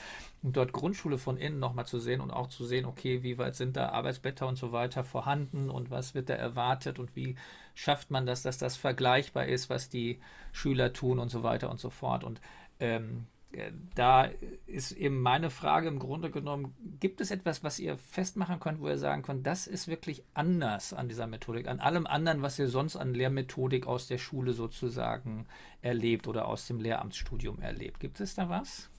und 0.42 0.56
dort 0.56 0.72
Grundschule 0.72 1.18
von 1.18 1.36
innen 1.36 1.58
nochmal 1.58 1.86
zu 1.86 1.98
sehen 1.98 2.20
und 2.20 2.30
auch 2.30 2.48
zu 2.48 2.64
sehen, 2.64 2.84
okay, 2.84 3.22
wie 3.22 3.38
weit 3.38 3.54
sind 3.54 3.76
da 3.76 3.90
Arbeitsblätter 3.90 4.46
und 4.46 4.56
so 4.56 4.72
weiter 4.72 5.04
vorhanden 5.04 5.70
und 5.70 5.90
was 5.90 6.14
wird 6.14 6.28
da 6.28 6.34
erwartet 6.34 6.98
und 6.98 7.14
wie 7.14 7.36
schafft 7.74 8.10
man 8.10 8.26
das, 8.26 8.42
dass 8.42 8.58
das 8.58 8.76
vergleichbar 8.76 9.46
ist, 9.46 9.70
was 9.70 9.88
die 9.88 10.20
Schüler 10.52 10.92
tun 10.92 11.18
und 11.18 11.30
so 11.30 11.42
weiter 11.42 11.70
und 11.70 11.80
so 11.80 11.90
fort. 11.90 12.24
Und 12.24 12.40
ähm, 12.80 13.26
äh, 13.52 13.72
da 13.94 14.28
ist 14.66 14.92
eben 14.92 15.20
meine 15.20 15.50
Frage 15.50 15.88
im 15.88 15.98
Grunde 15.98 16.30
genommen, 16.30 16.74
gibt 17.00 17.20
es 17.20 17.30
etwas, 17.30 17.62
was 17.62 17.78
ihr 17.78 17.96
festmachen 17.98 18.60
könnt, 18.60 18.80
wo 18.80 18.88
ihr 18.88 18.98
sagen 18.98 19.22
könnt, 19.22 19.46
das 19.46 19.66
ist 19.66 19.88
wirklich 19.88 20.24
anders 20.34 20.92
an 20.92 21.08
dieser 21.08 21.26
Methodik, 21.26 21.68
an 21.68 21.80
allem 21.80 22.06
anderen, 22.06 22.42
was 22.42 22.58
ihr 22.58 22.68
sonst 22.68 22.96
an 22.96 23.14
Lehrmethodik 23.14 23.86
aus 23.86 24.06
der 24.06 24.18
Schule 24.18 24.52
sozusagen 24.52 25.46
erlebt 25.82 26.26
oder 26.28 26.46
aus 26.48 26.66
dem 26.66 26.80
Lehramtsstudium 26.80 27.60
erlebt? 27.60 28.00
Gibt 28.00 28.20
es 28.20 28.34
da 28.34 28.48
was? 28.48 28.91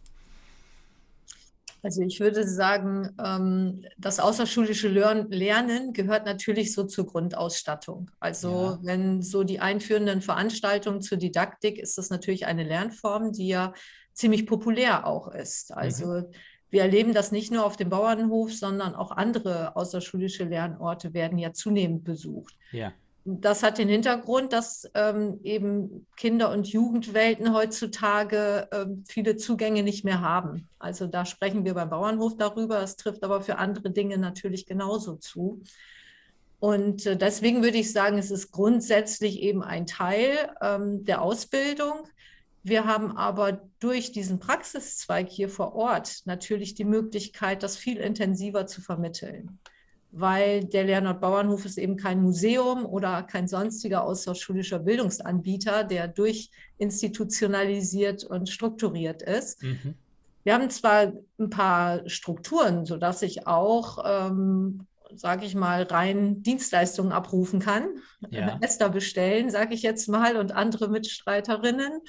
Also 1.84 2.02
ich 2.02 2.22
würde 2.22 2.48
sagen, 2.48 3.10
ähm, 3.24 3.84
das 3.98 4.22
außerschulische 4.22 4.88
Lernen 4.88 5.92
gehört 5.92 6.26
natürlich 6.26 6.74
so 6.74 6.86
zur 6.86 7.06
Grundausstattung. 7.06 8.10
Also 8.22 8.50
ja. 8.50 8.80
wenn 8.82 9.22
so 9.22 9.44
die 9.44 9.60
einführenden 9.60 10.22
Veranstaltungen 10.22 11.02
zur 11.02 11.18
Didaktik 11.18 11.78
ist 11.78 11.98
das 11.98 12.10
natürlich 12.10 12.46
eine 12.46 12.64
Lernform, 12.64 13.34
die 13.34 13.50
ja 13.50 13.74
ziemlich 14.14 14.48
populär 14.48 15.06
auch 15.06 15.28
ist. 15.28 15.74
Also 15.74 16.06
mhm. 16.06 16.26
wir 16.70 16.84
erleben 16.84 17.14
das 17.14 17.34
nicht 17.34 17.52
nur 17.52 17.66
auf 17.66 17.76
dem 17.76 17.90
Bauernhof, 17.90 18.54
sondern 18.54 18.96
auch 18.96 19.12
andere 19.12 19.76
außerschulische 19.76 20.46
Lernorte 20.46 21.14
werden 21.14 21.38
ja 21.38 21.52
zunehmend 21.52 22.06
besucht. 22.06 22.58
Ja. 22.72 22.94
Das 23.26 23.64
hat 23.64 23.78
den 23.78 23.88
Hintergrund, 23.88 24.52
dass 24.52 24.90
ähm, 24.96 25.40
eben 25.44 26.08
Kinder- 26.18 26.52
und 26.52 26.68
Jugendwelten 26.68 27.54
heutzutage 27.54 28.68
ähm, 28.74 29.06
viele 29.08 29.38
Zugänge 29.38 29.82
nicht 29.82 30.04
mehr 30.04 30.20
haben. 30.20 30.68
Also 30.78 31.08
da 31.08 31.26
sprechen 31.26 31.64
wir 31.64 31.74
beim 31.74 31.90
Bauernhof 31.90 32.36
darüber. 32.36 32.82
Es 32.82 32.98
trifft 32.98 33.24
aber 33.24 33.40
für 33.40 33.58
andere 33.60 33.92
Dinge 33.92 34.18
natürlich 34.18 34.66
genauso 34.66 35.16
zu. 35.16 35.62
Und 36.60 37.06
äh, 37.06 37.16
deswegen 37.16 37.64
würde 37.64 37.78
ich 37.78 37.94
sagen, 37.94 38.18
es 38.18 38.30
ist 38.30 38.52
grundsätzlich 38.52 39.42
eben 39.42 39.64
ein 39.64 39.86
Teil 39.86 40.54
ähm, 40.62 41.06
der 41.06 41.22
Ausbildung. 41.22 42.08
Wir 42.62 42.86
haben 42.86 43.16
aber 43.16 43.70
durch 43.80 44.12
diesen 44.12 44.40
Praxiszweig 44.40 45.30
hier 45.30 45.48
vor 45.48 45.76
Ort 45.76 46.24
natürlich 46.26 46.76
die 46.76 46.86
Möglichkeit, 46.86 47.64
das 47.64 47.78
viel 47.78 47.98
intensiver 47.98 48.68
zu 48.68 48.82
vermitteln 48.82 49.60
weil 50.16 50.66
der 50.66 50.84
Leonhard 50.84 51.22
Bauernhof 51.22 51.66
ist 51.66 51.80
eben 51.80 51.98
kein 51.98 52.22
Museum 52.22 52.86
oder 52.86 53.24
kein 53.24 53.48
sonstiger 53.48 54.04
außerschulischer 54.04 54.78
Bildungsanbieter, 54.78 55.84
der 55.84 56.08
durchinstitutionalisiert 56.08 58.24
und 58.24 58.48
strukturiert 58.48 59.24
ist. 59.24 59.64
Mhm. 59.64 59.96
Wir 60.44 60.54
haben 60.54 60.70
zwar 60.70 61.14
ein 61.40 61.50
paar 61.50 62.08
Strukturen, 62.08 62.86
sodass 62.86 63.24
ich 63.24 63.48
auch, 63.48 64.04
ähm, 64.06 64.86
sage 65.16 65.46
ich 65.46 65.56
mal, 65.56 65.82
rein 65.84 66.44
Dienstleistungen 66.44 67.12
abrufen 67.12 67.60
kann, 67.60 67.88
ja. 68.30 68.60
Esther 68.62 68.90
bestellen, 68.90 69.50
sage 69.50 69.74
ich 69.74 69.82
jetzt 69.82 70.08
mal, 70.10 70.38
und 70.38 70.52
andere 70.52 70.90
Mitstreiterinnen. 70.90 72.02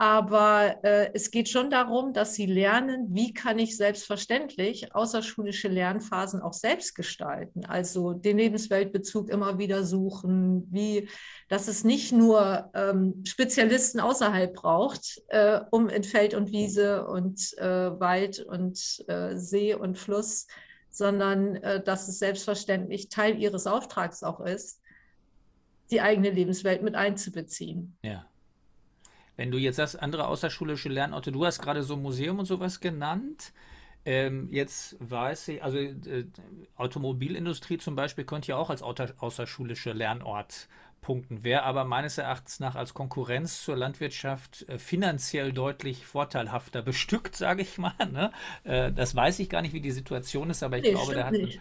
Aber 0.00 0.76
äh, 0.84 1.10
es 1.12 1.32
geht 1.32 1.48
schon 1.48 1.70
darum, 1.70 2.12
dass 2.12 2.34
sie 2.34 2.46
lernen, 2.46 3.08
wie 3.10 3.34
kann 3.34 3.58
ich 3.58 3.76
selbstverständlich 3.76 4.94
außerschulische 4.94 5.66
Lernphasen 5.66 6.40
auch 6.40 6.52
selbst 6.52 6.94
gestalten. 6.94 7.64
Also 7.64 8.12
den 8.12 8.38
Lebensweltbezug 8.38 9.28
immer 9.28 9.58
wieder 9.58 9.82
suchen, 9.82 10.68
wie, 10.70 11.08
dass 11.48 11.66
es 11.66 11.82
nicht 11.82 12.12
nur 12.12 12.70
ähm, 12.74 13.24
Spezialisten 13.26 13.98
außerhalb 13.98 14.54
braucht, 14.54 15.20
äh, 15.28 15.60
um 15.72 15.88
in 15.88 16.04
Feld 16.04 16.34
und 16.34 16.52
Wiese 16.52 17.04
und 17.04 17.58
äh, 17.58 17.98
Wald 17.98 18.38
und 18.38 19.04
äh, 19.08 19.36
See 19.36 19.74
und 19.74 19.98
Fluss, 19.98 20.46
sondern 20.90 21.56
äh, 21.56 21.82
dass 21.82 22.06
es 22.06 22.20
selbstverständlich 22.20 23.08
Teil 23.08 23.36
ihres 23.36 23.66
Auftrags 23.66 24.22
auch 24.22 24.38
ist, 24.40 24.80
die 25.90 26.00
eigene 26.00 26.30
Lebenswelt 26.30 26.82
mit 26.82 26.94
einzubeziehen. 26.94 27.96
Ja. 28.02 28.26
Wenn 29.38 29.52
du 29.52 29.56
jetzt 29.56 29.76
sagst, 29.76 30.02
andere 30.02 30.26
außerschulische 30.26 30.88
Lernorte, 30.88 31.30
du 31.30 31.46
hast 31.46 31.60
gerade 31.62 31.84
so 31.84 31.94
ein 31.94 32.02
Museum 32.02 32.40
und 32.40 32.46
sowas 32.46 32.80
genannt. 32.80 33.52
Ähm, 34.04 34.48
jetzt 34.50 34.96
weiß 34.98 35.48
ich, 35.48 35.62
also 35.62 35.78
äh, 35.78 36.26
Automobilindustrie 36.76 37.78
zum 37.78 37.94
Beispiel 37.94 38.24
könnte 38.24 38.48
ja 38.48 38.56
auch 38.56 38.68
als 38.68 38.82
außerschulische 38.82 39.92
Lernort 39.92 40.68
punkten, 41.02 41.44
wäre 41.44 41.62
aber 41.62 41.84
meines 41.84 42.18
Erachtens 42.18 42.58
nach 42.58 42.74
als 42.74 42.94
Konkurrenz 42.94 43.62
zur 43.62 43.76
Landwirtschaft 43.76 44.68
äh, 44.68 44.76
finanziell 44.76 45.52
deutlich 45.52 46.04
vorteilhafter 46.04 46.82
bestückt, 46.90 47.36
sage 47.36 47.62
ich 47.62 47.78
mal. 47.78 47.94
Ne? 48.10 48.32
Äh, 48.64 48.90
das 48.92 49.14
weiß 49.14 49.38
ich 49.38 49.48
gar 49.48 49.62
nicht, 49.62 49.72
wie 49.72 49.80
die 49.80 49.92
Situation 49.92 50.50
ist, 50.50 50.64
aber 50.64 50.78
ich 50.78 50.82
nee, 50.82 50.90
glaube, 50.90 51.14
da 51.14 51.26
hat. 51.26 51.32
Nicht. 51.32 51.60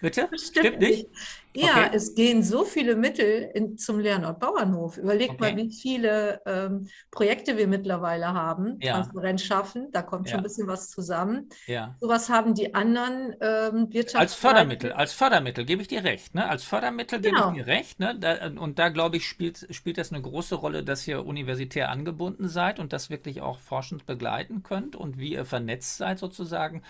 Bitte? 0.00 0.28
Das 0.30 0.42
stimmt, 0.42 0.66
stimmt 0.66 0.80
nicht? 0.80 1.08
Ja, 1.56 1.86
okay. 1.86 1.90
es 1.94 2.14
gehen 2.14 2.42
so 2.42 2.64
viele 2.64 2.96
Mittel 2.96 3.50
in, 3.54 3.78
zum 3.78 3.98
Lernort 3.98 4.40
Bauernhof. 4.40 4.98
Überleg 4.98 5.30
okay. 5.30 5.40
mal, 5.40 5.56
wie 5.56 5.72
viele 5.72 6.42
ähm, 6.44 6.88
Projekte 7.10 7.56
wir 7.56 7.66
mittlerweile 7.66 8.26
haben, 8.26 8.78
ja. 8.80 8.92
Transparenz 8.92 9.42
schaffen, 9.42 9.90
da 9.90 10.02
kommt 10.02 10.26
ja. 10.26 10.32
schon 10.32 10.40
ein 10.40 10.42
bisschen 10.42 10.66
was 10.66 10.90
zusammen. 10.90 11.48
Ja. 11.66 11.96
Sowas 11.98 12.28
haben 12.28 12.54
die 12.54 12.74
anderen 12.74 13.34
ähm, 13.40 13.90
Wirtschafts 13.90 14.16
Als 14.16 14.34
Fördermittel, 14.34 14.92
als 14.92 15.14
Fördermittel 15.14 15.64
gebe 15.64 15.80
ich 15.80 15.88
dir 15.88 16.04
recht. 16.04 16.34
Ne? 16.34 16.46
Als 16.46 16.62
Fördermittel 16.62 17.20
genau. 17.22 17.52
gebe 17.52 17.60
ich 17.60 17.64
dir 17.64 17.72
recht. 17.72 18.00
Ne? 18.00 18.16
Da, 18.18 18.48
und 18.48 18.78
da, 18.78 18.90
glaube 18.90 19.16
ich, 19.16 19.26
spielt, 19.26 19.66
spielt 19.70 19.96
das 19.96 20.12
eine 20.12 20.20
große 20.20 20.56
Rolle, 20.56 20.84
dass 20.84 21.08
ihr 21.08 21.24
universitär 21.24 21.88
angebunden 21.90 22.48
seid 22.48 22.78
und 22.78 22.92
das 22.92 23.08
wirklich 23.08 23.40
auch 23.40 23.58
forschend 23.58 24.04
begleiten 24.04 24.62
könnt 24.62 24.94
und 24.94 25.18
wie 25.18 25.32
ihr 25.32 25.46
vernetzt 25.46 25.96
seid 25.96 26.18
sozusagen. 26.18 26.82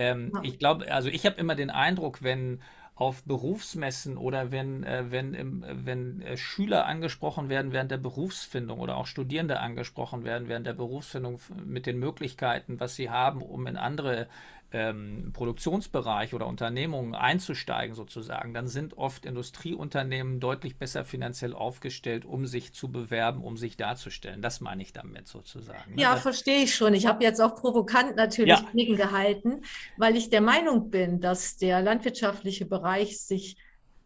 Ähm, 0.00 0.32
ja. 0.34 0.40
Ich 0.42 0.58
glaube, 0.58 0.90
also 0.90 1.08
ich 1.08 1.26
habe 1.26 1.36
immer 1.36 1.54
den 1.54 1.70
Eindruck, 1.70 2.22
wenn 2.22 2.60
auf 2.94 3.22
Berufsmessen 3.24 4.16
oder 4.18 4.50
wenn, 4.50 4.82
äh, 4.84 5.10
wenn, 5.10 5.32
im, 5.34 5.64
wenn 5.66 6.20
äh, 6.22 6.36
Schüler 6.36 6.86
angesprochen 6.86 7.48
werden 7.48 7.72
während 7.72 7.90
der 7.90 7.96
Berufsfindung 7.98 8.78
oder 8.78 8.96
auch 8.96 9.06
Studierende 9.06 9.60
angesprochen 9.60 10.24
werden 10.24 10.48
während 10.48 10.66
der 10.66 10.74
Berufsfindung 10.74 11.40
mit 11.64 11.86
den 11.86 11.98
Möglichkeiten, 11.98 12.78
was 12.80 12.96
sie 12.96 13.08
haben, 13.08 13.40
um 13.42 13.66
in 13.66 13.76
andere 13.76 14.26
ähm, 14.72 15.30
Produktionsbereich 15.32 16.34
oder 16.34 16.46
Unternehmungen 16.46 17.14
einzusteigen 17.14 17.94
sozusagen, 17.94 18.54
dann 18.54 18.68
sind 18.68 18.96
oft 18.98 19.26
Industrieunternehmen 19.26 20.40
deutlich 20.40 20.76
besser 20.76 21.04
finanziell 21.04 21.54
aufgestellt, 21.54 22.24
um 22.24 22.46
sich 22.46 22.72
zu 22.72 22.90
bewerben, 22.90 23.42
um 23.42 23.56
sich 23.56 23.76
darzustellen. 23.76 24.42
Das 24.42 24.60
meine 24.60 24.82
ich 24.82 24.92
damit 24.92 25.28
sozusagen. 25.28 25.94
Ne? 25.94 26.02
Ja, 26.02 26.14
das 26.14 26.22
verstehe 26.22 26.62
ich 26.62 26.74
schon. 26.74 26.94
Ich 26.94 27.06
habe 27.06 27.24
jetzt 27.24 27.40
auch 27.40 27.54
provokant 27.56 28.16
natürlich 28.16 28.58
ja. 28.58 28.68
gegengehalten, 28.72 29.64
weil 29.96 30.16
ich 30.16 30.30
der 30.30 30.40
Meinung 30.40 30.90
bin, 30.90 31.20
dass 31.20 31.56
der 31.56 31.82
landwirtschaftliche 31.82 32.66
Bereich 32.66 33.20
sich 33.20 33.56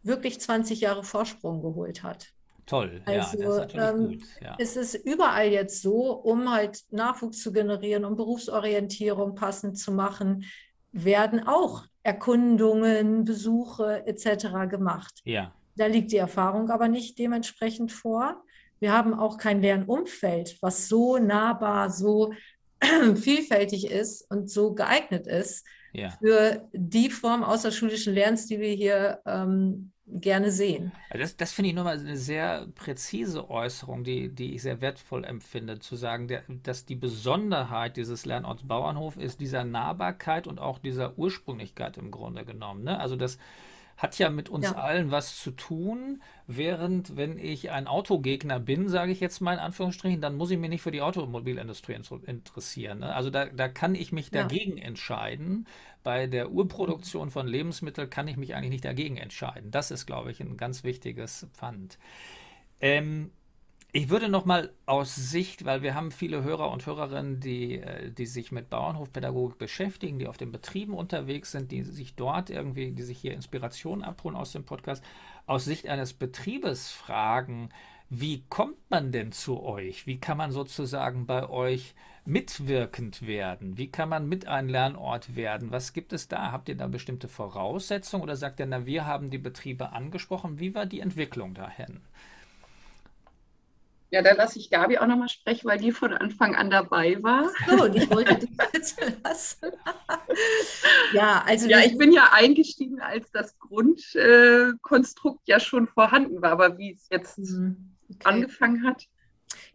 wirklich 0.02 0.40
20 0.40 0.80
Jahre 0.80 1.02
Vorsprung 1.02 1.62
geholt 1.62 2.02
hat. 2.02 2.33
Toll, 2.66 3.02
also, 3.04 3.12
ja, 3.12 3.18
das 3.18 3.34
ist 3.34 3.58
natürlich 3.58 3.88
ähm, 3.88 4.08
gut. 4.08 4.22
Ja. 4.42 4.56
Es 4.58 4.76
ist 4.76 4.94
überall 4.94 5.48
jetzt 5.48 5.82
so, 5.82 6.12
um 6.12 6.50
halt 6.50 6.84
Nachwuchs 6.90 7.42
zu 7.42 7.52
generieren, 7.52 8.04
um 8.04 8.16
Berufsorientierung 8.16 9.34
passend 9.34 9.78
zu 9.78 9.92
machen, 9.92 10.44
werden 10.92 11.46
auch 11.46 11.84
Erkundungen, 12.02 13.24
Besuche 13.24 14.06
etc. 14.06 14.68
gemacht. 14.68 15.20
Ja. 15.24 15.52
Da 15.76 15.86
liegt 15.86 16.12
die 16.12 16.16
Erfahrung 16.16 16.70
aber 16.70 16.88
nicht 16.88 17.18
dementsprechend 17.18 17.92
vor. 17.92 18.42
Wir 18.78 18.92
haben 18.92 19.14
auch 19.14 19.38
kein 19.38 19.60
Lernumfeld, 19.60 20.58
was 20.60 20.88
so 20.88 21.18
nahbar, 21.18 21.90
so 21.90 22.32
vielfältig 23.14 23.90
ist 23.90 24.30
und 24.30 24.50
so 24.50 24.74
geeignet 24.74 25.26
ist 25.26 25.66
ja. 25.94 26.10
für 26.20 26.68
die 26.72 27.10
Form 27.10 27.42
außerschulischen 27.42 28.14
Lernens, 28.14 28.46
die 28.46 28.60
wir 28.60 28.72
hier 28.72 29.20
ähm, 29.24 29.92
gerne 30.06 30.50
sehen. 30.50 30.92
Das, 31.10 31.36
das 31.36 31.52
finde 31.52 31.70
ich 31.70 31.74
nochmal 31.74 31.98
eine 31.98 32.16
sehr 32.16 32.66
präzise 32.74 33.48
Äußerung, 33.48 34.04
die, 34.04 34.28
die 34.28 34.54
ich 34.54 34.62
sehr 34.62 34.80
wertvoll 34.80 35.24
empfinde, 35.24 35.78
zu 35.78 35.96
sagen, 35.96 36.28
der, 36.28 36.42
dass 36.48 36.84
die 36.84 36.94
Besonderheit 36.94 37.96
dieses 37.96 38.26
Lernorts 38.26 38.66
Bauernhof 38.66 39.16
ist 39.16 39.40
dieser 39.40 39.64
Nahbarkeit 39.64 40.46
und 40.46 40.60
auch 40.60 40.78
dieser 40.78 41.18
Ursprünglichkeit 41.18 41.96
im 41.96 42.10
Grunde 42.10 42.44
genommen. 42.44 42.84
Ne? 42.84 42.98
Also 43.00 43.16
das 43.16 43.38
hat 43.96 44.18
ja 44.18 44.30
mit 44.30 44.48
uns 44.48 44.66
ja. 44.66 44.72
allen 44.72 45.10
was 45.10 45.40
zu 45.40 45.50
tun, 45.52 46.22
während 46.46 47.16
wenn 47.16 47.38
ich 47.38 47.70
ein 47.70 47.86
Autogegner 47.86 48.58
bin, 48.58 48.88
sage 48.88 49.12
ich 49.12 49.20
jetzt 49.20 49.40
mal 49.40 49.54
in 49.54 49.58
Anführungsstrichen, 49.60 50.20
dann 50.20 50.36
muss 50.36 50.50
ich 50.50 50.58
mich 50.58 50.70
nicht 50.70 50.82
für 50.82 50.90
die 50.90 51.02
Automobilindustrie 51.02 51.96
interessieren. 52.26 53.00
Ne? 53.00 53.14
Also 53.14 53.30
da, 53.30 53.46
da 53.46 53.68
kann 53.68 53.94
ich 53.94 54.12
mich 54.12 54.30
dagegen 54.30 54.78
ja. 54.78 54.84
entscheiden. 54.84 55.66
Bei 56.02 56.26
der 56.26 56.50
Urproduktion 56.50 57.30
von 57.30 57.46
Lebensmitteln 57.46 58.10
kann 58.10 58.28
ich 58.28 58.36
mich 58.36 58.54
eigentlich 58.54 58.70
nicht 58.70 58.84
dagegen 58.84 59.16
entscheiden. 59.16 59.70
Das 59.70 59.90
ist, 59.90 60.06
glaube 60.06 60.30
ich, 60.30 60.40
ein 60.40 60.56
ganz 60.56 60.84
wichtiges 60.84 61.46
Pfand. 61.54 61.98
Ähm, 62.80 63.30
ich 63.96 64.08
würde 64.08 64.28
noch 64.28 64.44
mal 64.44 64.72
aus 64.86 65.14
Sicht, 65.14 65.64
weil 65.64 65.82
wir 65.82 65.94
haben 65.94 66.10
viele 66.10 66.42
Hörer 66.42 66.72
und 66.72 66.84
Hörerinnen, 66.84 67.38
die, 67.38 67.78
äh, 67.78 68.10
die 68.10 68.26
sich 68.26 68.50
mit 68.50 68.68
Bauernhofpädagogik 68.68 69.56
beschäftigen, 69.56 70.18
die 70.18 70.26
auf 70.26 70.36
den 70.36 70.50
Betrieben 70.50 70.94
unterwegs 70.94 71.52
sind, 71.52 71.70
die 71.70 71.84
sich 71.84 72.16
dort 72.16 72.50
irgendwie, 72.50 72.90
die 72.90 73.04
sich 73.04 73.18
hier 73.18 73.34
Inspiration 73.34 74.02
abholen 74.02 74.34
aus 74.34 74.50
dem 74.50 74.64
Podcast, 74.64 75.04
aus 75.46 75.64
Sicht 75.64 75.86
eines 75.86 76.12
Betriebes 76.12 76.90
fragen, 76.90 77.68
wie 78.10 78.42
kommt 78.48 78.78
man 78.90 79.12
denn 79.12 79.30
zu 79.30 79.62
euch? 79.62 80.08
Wie 80.08 80.18
kann 80.18 80.38
man 80.38 80.50
sozusagen 80.50 81.26
bei 81.26 81.48
euch 81.48 81.94
mitwirkend 82.24 83.28
werden? 83.28 83.78
Wie 83.78 83.92
kann 83.92 84.08
man 84.08 84.28
mit 84.28 84.48
ein 84.48 84.68
Lernort 84.68 85.36
werden? 85.36 85.70
Was 85.70 85.92
gibt 85.92 86.12
es 86.12 86.26
da? 86.26 86.50
Habt 86.50 86.68
ihr 86.68 86.76
da 86.76 86.88
bestimmte 86.88 87.28
Voraussetzungen 87.28 88.24
oder 88.24 88.34
sagt 88.34 88.58
ihr, 88.58 88.66
na, 88.66 88.86
wir 88.86 89.06
haben 89.06 89.30
die 89.30 89.38
Betriebe 89.38 89.92
angesprochen? 89.92 90.58
Wie 90.58 90.74
war 90.74 90.84
die 90.84 90.98
Entwicklung 90.98 91.54
dahin? 91.54 92.00
Ja, 94.14 94.22
da 94.22 94.32
lasse 94.32 94.60
ich 94.60 94.70
Gabi 94.70 94.96
auch 94.98 95.08
nochmal 95.08 95.28
sprechen, 95.28 95.66
weil 95.66 95.78
die 95.78 95.90
von 95.90 96.12
Anfang 96.12 96.54
an 96.54 96.70
dabei 96.70 97.20
war. 97.20 97.50
So, 97.68 97.82
und 97.82 97.96
ich 97.96 98.08
wollte 98.10 98.36
dich 98.36 98.50
jetzt 98.72 98.96
lassen. 99.24 99.72
ja, 101.12 101.42
also 101.44 101.66
ja, 101.66 101.80
ich 101.80 101.98
bin 101.98 102.12
ja 102.12 102.28
eingestiegen, 102.30 103.00
als 103.00 103.32
das 103.32 103.58
Grundkonstrukt 103.58 105.48
äh, 105.48 105.50
ja 105.50 105.58
schon 105.58 105.88
vorhanden 105.88 106.40
war, 106.40 106.52
aber 106.52 106.78
wie 106.78 106.92
es 106.92 107.08
jetzt 107.10 107.38
mhm, 107.38 107.96
okay. 108.08 108.20
angefangen 108.22 108.86
hat. 108.86 109.02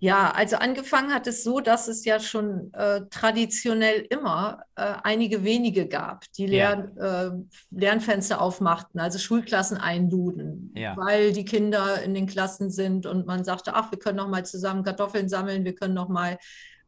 Ja, 0.01 0.31
also 0.31 0.55
angefangen 0.55 1.13
hat 1.13 1.27
es 1.27 1.43
so, 1.43 1.59
dass 1.59 1.89
es 1.89 2.05
ja 2.05 2.21
schon 2.21 2.73
äh, 2.73 3.01
traditionell 3.09 4.05
immer 4.09 4.63
äh, 4.75 4.93
einige 5.03 5.43
wenige 5.43 5.87
gab, 5.87 6.23
die 6.33 6.47
Lern, 6.47 6.91
ja. 6.97 7.27
äh, 7.27 7.31
Lernfenster 7.71 8.41
aufmachten, 8.41 9.01
also 9.01 9.19
Schulklassen 9.19 9.77
einluden, 9.77 10.71
ja. 10.73 10.95
weil 10.95 11.33
die 11.33 11.43
Kinder 11.43 12.01
in 12.01 12.13
den 12.13 12.27
Klassen 12.27 12.71
sind 12.71 13.05
und 13.05 13.27
man 13.27 13.43
sagte, 13.43 13.73
ach, 13.75 13.91
wir 13.91 13.99
können 13.99 14.17
noch 14.17 14.29
mal 14.29 14.45
zusammen 14.45 14.83
Kartoffeln 14.83 15.27
sammeln, 15.27 15.65
wir 15.65 15.75
können 15.75 15.95
noch 15.95 16.07
mal 16.07 16.37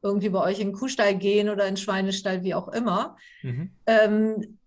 irgendwie 0.01 0.29
bei 0.29 0.41
euch 0.41 0.59
in 0.59 0.69
den 0.69 0.73
Kuhstall 0.75 1.15
gehen 1.15 1.49
oder 1.49 1.65
in 1.67 1.75
den 1.75 1.77
Schweinestall, 1.77 2.43
wie 2.43 2.55
auch 2.55 2.69
immer. 2.69 3.17
Mhm. 3.43 3.71
Ähm, 3.85 4.57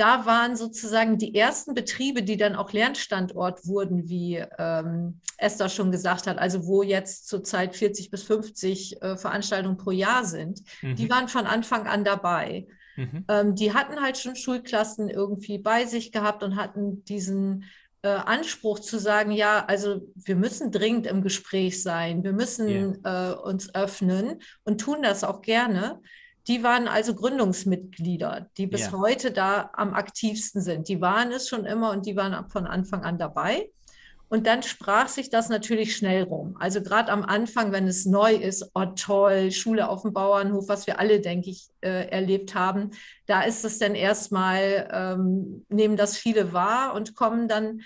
da 0.00 0.24
waren 0.24 0.56
sozusagen 0.56 1.18
die 1.18 1.34
ersten 1.34 1.74
Betriebe, 1.74 2.22
die 2.22 2.38
dann 2.38 2.56
auch 2.56 2.72
Lernstandort 2.72 3.66
wurden, 3.66 4.08
wie 4.08 4.42
ähm, 4.58 5.20
Esther 5.36 5.68
schon 5.68 5.92
gesagt 5.92 6.26
hat, 6.26 6.38
also 6.38 6.66
wo 6.66 6.82
jetzt 6.82 7.28
zurzeit 7.28 7.76
40 7.76 8.10
bis 8.10 8.22
50 8.22 9.02
äh, 9.02 9.16
Veranstaltungen 9.18 9.76
pro 9.76 9.90
Jahr 9.90 10.24
sind, 10.24 10.62
mhm. 10.80 10.96
die 10.96 11.10
waren 11.10 11.28
von 11.28 11.44
Anfang 11.46 11.86
an 11.86 12.02
dabei. 12.02 12.66
Mhm. 12.96 13.24
Ähm, 13.28 13.54
die 13.54 13.74
hatten 13.74 14.00
halt 14.00 14.16
schon 14.16 14.36
Schulklassen 14.36 15.10
irgendwie 15.10 15.58
bei 15.58 15.84
sich 15.84 16.12
gehabt 16.12 16.42
und 16.42 16.56
hatten 16.56 17.04
diesen 17.04 17.64
äh, 18.00 18.08
Anspruch 18.08 18.78
zu 18.78 18.98
sagen, 18.98 19.32
ja, 19.32 19.66
also 19.66 20.00
wir 20.14 20.36
müssen 20.36 20.72
dringend 20.72 21.06
im 21.06 21.20
Gespräch 21.20 21.82
sein, 21.82 22.24
wir 22.24 22.32
müssen 22.32 22.68
yeah. 23.04 23.32
äh, 23.32 23.34
uns 23.34 23.74
öffnen 23.74 24.40
und 24.64 24.80
tun 24.80 25.02
das 25.02 25.24
auch 25.24 25.42
gerne. 25.42 26.00
Die 26.50 26.64
waren 26.64 26.88
also 26.88 27.14
Gründungsmitglieder, 27.14 28.48
die 28.56 28.66
bis 28.66 28.86
ja. 28.86 28.92
heute 28.98 29.30
da 29.30 29.70
am 29.72 29.94
aktivsten 29.94 30.60
sind. 30.60 30.88
Die 30.88 31.00
waren 31.00 31.30
es 31.30 31.48
schon 31.48 31.64
immer 31.64 31.92
und 31.92 32.06
die 32.06 32.16
waren 32.16 32.50
von 32.50 32.66
Anfang 32.66 33.04
an 33.04 33.18
dabei. 33.18 33.70
Und 34.28 34.48
dann 34.48 34.64
sprach 34.64 35.06
sich 35.06 35.30
das 35.30 35.48
natürlich 35.48 35.96
schnell 35.96 36.24
rum. 36.24 36.56
Also 36.58 36.82
gerade 36.82 37.12
am 37.12 37.22
Anfang, 37.22 37.70
wenn 37.70 37.86
es 37.86 38.04
neu 38.04 38.34
ist, 38.34 38.68
oh 38.74 38.86
toll, 38.96 39.52
Schule 39.52 39.88
auf 39.88 40.02
dem 40.02 40.12
Bauernhof, 40.12 40.66
was 40.66 40.88
wir 40.88 40.98
alle, 40.98 41.20
denke 41.20 41.50
ich, 41.50 41.68
äh, 41.82 42.08
erlebt 42.08 42.56
haben, 42.56 42.90
da 43.26 43.42
ist 43.42 43.64
es 43.64 43.78
dann 43.78 43.94
erstmal, 43.94 44.88
ähm, 44.92 45.64
nehmen 45.68 45.96
das 45.96 46.16
viele 46.16 46.52
wahr 46.52 46.94
und 46.94 47.14
kommen 47.14 47.46
dann, 47.46 47.82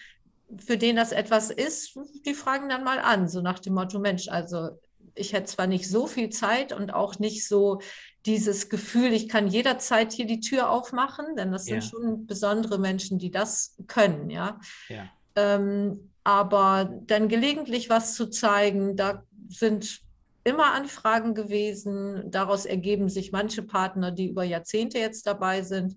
für 0.57 0.79
den 0.79 0.97
das 0.97 1.13
etwas 1.13 1.51
ist, 1.51 1.99
die 2.25 2.33
fragen 2.33 2.71
dann 2.71 2.83
mal 2.83 2.99
an, 2.99 3.29
so 3.29 3.43
nach 3.43 3.59
dem 3.59 3.75
Motto, 3.75 3.99
Mensch, 3.99 4.29
also 4.29 4.71
ich 5.15 5.33
hätte 5.33 5.47
zwar 5.47 5.67
nicht 5.67 5.89
so 5.89 6.07
viel 6.07 6.31
Zeit 6.31 6.73
und 6.73 6.93
auch 6.93 7.19
nicht 7.19 7.47
so 7.47 7.81
dieses 8.27 8.69
Gefühl, 8.69 9.13
ich 9.13 9.29
kann 9.29 9.49
jederzeit 9.49 10.13
hier 10.13 10.27
die 10.27 10.41
Tür 10.41 10.71
aufmachen, 10.71 11.37
denn 11.37 11.53
das 11.53 11.69
ja. 11.69 11.81
sind 11.81 11.91
schon 11.91 12.27
besondere 12.27 12.79
Menschen, 12.79 13.19
die 13.19 13.31
das 13.31 13.77
können, 13.87 14.31
ja. 14.31 14.61
ja. 14.89 15.09
Ähm, 15.37 16.11
aber 16.23 16.91
dann 17.07 17.29
gelegentlich 17.29 17.91
was 17.91 18.15
zu 18.15 18.29
zeigen, 18.31 18.97
da 18.97 19.25
sind 19.49 20.01
immer 20.43 20.73
Anfragen 20.73 21.35
gewesen. 21.35 22.31
Daraus 22.31 22.67
ergeben 22.67 23.09
sich 23.09 23.33
manche 23.33 23.63
Partner, 23.63 24.11
die 24.11 24.29
über 24.29 24.45
Jahrzehnte 24.45 24.99
jetzt 24.99 25.27
dabei 25.27 25.63
sind. 25.63 25.97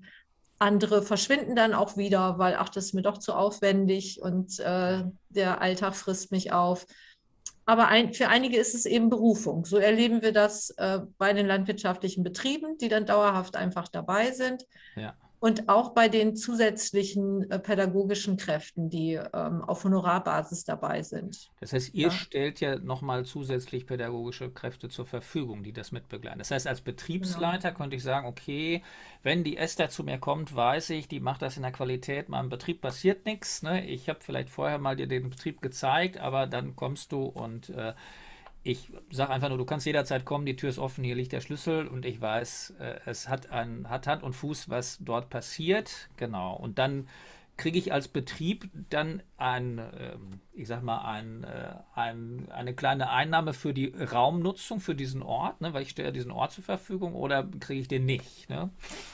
Andere 0.59 1.03
verschwinden 1.03 1.55
dann 1.55 1.73
auch 1.73 1.97
wieder, 1.97 2.39
weil, 2.39 2.55
ach, 2.55 2.69
das 2.69 2.85
ist 2.85 2.93
mir 2.93 3.03
doch 3.03 3.19
zu 3.19 3.33
aufwendig 3.33 4.21
und 4.21 4.59
äh, 4.59 5.03
der 5.29 5.61
Alltag 5.61 5.95
frisst 5.95 6.31
mich 6.31 6.51
auf. 6.51 6.87
Aber 7.67 7.89
ein, 7.89 8.13
für 8.13 8.29
einige 8.29 8.57
ist 8.57 8.73
es 8.73 8.85
eben 8.85 9.09
Berufung. 9.09 9.65
So 9.65 9.77
erleben 9.77 10.21
wir 10.23 10.31
das 10.31 10.71
äh, 10.71 11.01
bei 11.17 11.33
den 11.33 11.45
landwirtschaftlichen 11.45 12.23
Betrieben, 12.23 12.77
die 12.79 12.87
dann 12.87 13.05
dauerhaft 13.05 13.55
einfach 13.55 13.87
dabei 13.87 14.31
sind. 14.31 14.65
Ja 14.95 15.13
und 15.39 15.69
auch 15.69 15.93
bei 15.93 16.09
den 16.09 16.35
zusätzlichen 16.35 17.49
äh, 17.51 17.59
pädagogischen 17.59 18.37
Kräften, 18.37 18.89
die 18.89 19.13
ähm, 19.13 19.61
auf 19.63 19.83
Honorarbasis 19.83 20.63
dabei 20.63 21.03
sind. 21.03 21.49
Das 21.59 21.73
heißt, 21.73 21.93
ihr 21.93 22.07
ja. 22.07 22.11
stellt 22.11 22.59
ja 22.59 22.79
nochmal 22.79 23.23
zusätzlich 23.25 23.85
pädagogische 23.85 24.49
Kräfte 24.49 24.89
zur 24.89 25.05
Verfügung, 25.05 25.63
die 25.63 25.73
das 25.73 25.91
mitbegleiten. 25.91 26.39
Das 26.39 26.49
heißt, 26.49 26.65
als 26.65 26.81
Betriebsleiter 26.81 27.69
genau. 27.69 27.77
könnte 27.77 27.95
ich 27.95 28.03
sagen, 28.03 28.27
okay, 28.27 28.83
wenn 29.21 29.43
die 29.43 29.57
Esther 29.57 29.89
zu 29.89 30.03
mir 30.03 30.17
kommt, 30.17 30.55
weiß 30.55 30.89
ich, 30.91 31.07
die 31.07 31.19
macht 31.19 31.43
das 31.43 31.57
in 31.57 31.63
der 31.63 31.71
Qualität, 31.71 32.29
meinem 32.29 32.49
Betrieb 32.49 32.81
passiert 32.81 33.25
nichts. 33.25 33.61
Ne? 33.61 33.85
Ich 33.85 34.09
habe 34.09 34.19
vielleicht 34.21 34.49
vorher 34.49 34.79
mal 34.79 34.95
dir 34.95 35.07
den 35.07 35.29
Betrieb 35.29 35.61
gezeigt, 35.61 36.17
aber 36.17 36.47
dann 36.47 36.75
kommst 36.75 37.11
du 37.11 37.25
und 37.25 37.69
äh, 37.69 37.93
ich 38.67 38.91
sage 39.11 39.31
einfach 39.31 39.47
nur, 39.47 39.57
du 39.57 39.65
kannst 39.65 39.85
jederzeit 39.85 40.25
kommen, 40.25 40.45
die 40.45 40.57
Tür 40.57 40.69
ist 40.69 40.77
offen, 40.77 41.03
hier 41.03 41.15
liegt 41.15 41.31
der 41.31 41.39
Schlüssel 41.39 41.87
und 41.87 42.05
ich 42.05 42.19
weiß, 42.19 42.75
äh, 42.79 42.99
es 43.05 43.29
hat, 43.29 43.49
ein, 43.49 43.89
hat 43.89 44.07
Hand 44.07 44.23
und 44.23 44.33
Fuß, 44.33 44.69
was 44.69 44.97
dort 44.99 45.29
passiert. 45.29 46.09
Genau. 46.17 46.53
Und 46.53 46.77
dann 46.77 47.07
kriege 47.57 47.79
ich 47.79 47.91
als 47.91 48.07
Betrieb 48.07 48.69
dann 48.89 49.23
ein, 49.35 49.79
ähm, 49.99 50.41
ich 50.53 50.67
sag 50.67 50.83
mal, 50.83 50.99
ein, 50.99 51.43
äh, 51.43 51.73
ein, 51.95 52.47
eine 52.51 52.75
kleine 52.75 53.09
Einnahme 53.09 53.53
für 53.53 53.73
die 53.73 53.87
Raumnutzung 53.87 54.79
für 54.79 54.93
diesen 54.93 55.23
Ort, 55.23 55.59
ne? 55.59 55.73
weil 55.73 55.81
ich 55.81 55.89
stelle 55.89 56.13
diesen 56.13 56.31
Ort 56.31 56.51
zur 56.51 56.63
Verfügung 56.63 57.15
oder 57.15 57.47
kriege 57.59 57.81
ich 57.81 57.87
den 57.87 58.05
nicht? 58.05 58.49
Ne? 58.49 58.69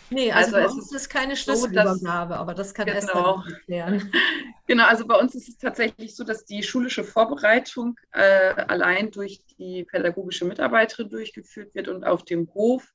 Nee, 0.09 0.31
also, 0.31 0.57
also 0.57 0.67
bei 0.67 0.73
uns 0.75 0.91
ist 0.91 1.09
keine 1.09 1.35
Schlüsselübergabe, 1.37 2.33
so, 2.33 2.39
aber 2.39 2.53
das 2.53 2.73
kann 2.73 2.85
genau. 2.85 2.97
Esther 2.97 3.43
erklären. 3.47 4.11
Genau, 4.65 4.85
also 4.85 5.05
bei 5.05 5.19
uns 5.19 5.35
ist 5.35 5.49
es 5.49 5.57
tatsächlich 5.57 6.15
so, 6.15 6.23
dass 6.23 6.45
die 6.45 6.63
schulische 6.63 7.03
Vorbereitung 7.03 7.99
äh, 8.13 8.53
allein 8.67 9.11
durch 9.11 9.41
die 9.59 9.83
pädagogische 9.83 10.45
Mitarbeiterin 10.45 11.09
durchgeführt 11.09 11.75
wird 11.75 11.89
und 11.89 12.05
auf 12.05 12.23
dem 12.23 12.47
Hof 12.53 12.93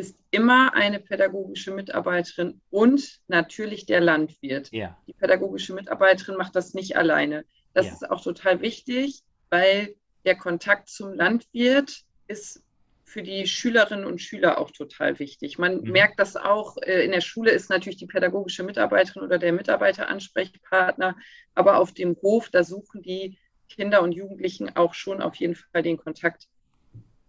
ist 0.00 0.16
immer 0.30 0.74
eine 0.74 0.98
pädagogische 0.98 1.72
Mitarbeiterin 1.72 2.60
und 2.70 3.20
natürlich 3.28 3.86
der 3.86 4.00
Landwirt. 4.00 4.72
Ja. 4.72 4.98
Die 5.06 5.12
pädagogische 5.12 5.74
Mitarbeiterin 5.74 6.36
macht 6.36 6.56
das 6.56 6.74
nicht 6.74 6.96
alleine. 6.96 7.44
Das 7.74 7.86
ja. 7.86 7.92
ist 7.92 8.10
auch 8.10 8.22
total 8.22 8.60
wichtig, 8.60 9.22
weil 9.50 9.94
der 10.24 10.36
Kontakt 10.36 10.88
zum 10.88 11.12
Landwirt 11.12 12.02
ist 12.26 12.62
für 13.04 13.22
die 13.22 13.46
Schülerinnen 13.46 14.04
und 14.04 14.22
Schüler 14.22 14.58
auch 14.58 14.70
total 14.70 15.18
wichtig. 15.18 15.58
Man 15.58 15.80
mhm. 15.80 15.90
merkt 15.90 16.20
das 16.20 16.36
auch, 16.36 16.76
äh, 16.78 17.04
in 17.04 17.10
der 17.10 17.20
Schule 17.20 17.50
ist 17.50 17.68
natürlich 17.68 17.98
die 17.98 18.06
pädagogische 18.06 18.62
Mitarbeiterin 18.62 19.22
oder 19.22 19.38
der 19.38 19.52
Mitarbeiter 19.52 20.08
Ansprechpartner, 20.08 21.16
aber 21.54 21.78
auf 21.78 21.92
dem 21.92 22.16
Hof, 22.22 22.48
da 22.50 22.62
suchen 22.62 23.02
die 23.02 23.36
Kinder 23.68 24.02
und 24.02 24.12
Jugendlichen 24.12 24.76
auch 24.76 24.94
schon 24.94 25.20
auf 25.20 25.34
jeden 25.36 25.56
Fall 25.56 25.82
den 25.82 25.96
Kontakt 25.96 26.46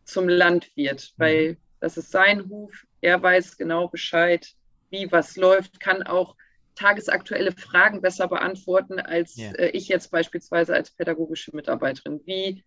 zum 0.03 0.29
Landwirt, 0.29 1.13
mhm. 1.17 1.21
weil 1.21 1.57
das 1.82 1.98
ist 1.98 2.12
sein 2.12 2.48
Hof. 2.48 2.86
Er 3.02 3.22
weiß 3.22 3.58
genau 3.58 3.89
Bescheid, 3.89 4.54
wie 4.89 5.12
was 5.12 5.36
läuft, 5.36 5.80
kann 5.80 6.04
auch 6.04 6.36
tagesaktuelle 6.76 7.52
Fragen 7.52 8.02
besser 8.02 8.28
beantworten 8.28 9.00
als 9.00 9.38
yeah. 9.38 9.54
äh, 9.56 9.70
ich 9.72 9.88
jetzt 9.88 10.12
beispielsweise 10.12 10.74
als 10.74 10.91
pädagogische 10.91 11.56
Mitarbeiterin. 11.56 12.22
Wie 12.26 12.63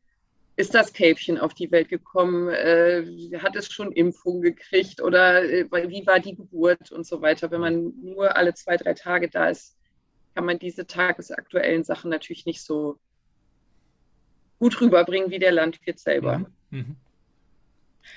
ist 0.57 0.75
das 0.75 0.93
Kälbchen 0.93 1.39
auf 1.39 1.55
die 1.55 1.71
Welt 1.71 1.89
gekommen? 1.89 2.49
Äh, 2.49 3.05
hat 3.39 3.57
es 3.57 3.73
schon 3.73 3.93
Impfung 3.93 4.43
gekriegt 4.43 5.01
oder 5.01 5.43
äh, 5.43 5.67
wie 5.89 6.07
war 6.07 6.21
die 6.21 6.37
Geburt 6.37 6.93
und 6.93 7.07
so 7.07 7.23
weiter? 7.23 7.51
Wenn 7.51 7.61
man 7.61 7.93
nur 8.03 8.37
alle 8.37 8.55
zwei, 8.55 8.77
drei 8.77 8.95
Tage 8.95 9.29
da 9.29 9.49
ist, 9.49 9.77
kann 10.35 10.45
man 10.45 10.59
diese 10.59 10.87
tagesaktuellen 10.87 11.85
Sachen 11.85 12.11
natürlich 12.11 12.47
nicht 12.47 12.63
so 12.63 12.99
gut 14.59 14.81
rüberbringen 14.81 15.31
wie 15.31 15.39
der 15.39 15.53
Landwirt 15.53 15.99
selber. 15.99 16.39
Mhm. 16.39 16.47
Mhm. 16.71 16.97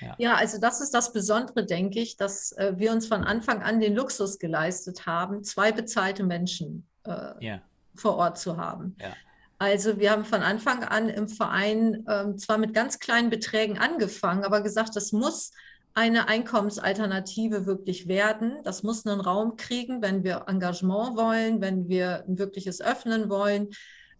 Ja. 0.00 0.14
ja. 0.18 0.34
also 0.34 0.58
das 0.60 0.80
ist 0.80 0.92
das 0.94 1.12
Besondere, 1.12 1.64
denke 1.64 2.00
ich, 2.00 2.16
dass 2.16 2.52
äh, 2.52 2.74
wir 2.76 2.92
uns 2.92 3.06
von 3.06 3.24
Anfang 3.24 3.62
an 3.62 3.80
den 3.80 3.94
Luxus 3.94 4.38
geleistet 4.38 5.06
haben, 5.06 5.44
zwei 5.44 5.72
bezahlte 5.72 6.24
Menschen 6.24 6.86
äh, 7.04 7.44
ja. 7.44 7.60
vor 7.94 8.16
Ort 8.16 8.38
zu 8.38 8.56
haben. 8.56 8.96
Ja. 9.00 9.12
Also 9.58 9.98
wir 9.98 10.12
haben 10.12 10.24
von 10.24 10.42
Anfang 10.42 10.84
an 10.84 11.08
im 11.08 11.28
Verein 11.28 12.06
äh, 12.06 12.36
zwar 12.36 12.58
mit 12.58 12.74
ganz 12.74 13.00
kleinen 13.00 13.28
Beträgen 13.28 13.78
angefangen, 13.78 14.44
aber 14.44 14.62
gesagt, 14.62 14.94
das 14.94 15.10
muss 15.12 15.52
eine 15.94 16.28
Einkommensalternative 16.28 17.66
wirklich 17.66 18.06
werden. 18.06 18.58
Das 18.62 18.84
muss 18.84 19.04
einen 19.04 19.20
Raum 19.20 19.56
kriegen, 19.56 20.00
wenn 20.00 20.22
wir 20.22 20.44
Engagement 20.46 21.16
wollen, 21.16 21.60
wenn 21.60 21.88
wir 21.88 22.24
ein 22.28 22.38
wirkliches 22.38 22.80
Öffnen 22.80 23.28
wollen, 23.28 23.70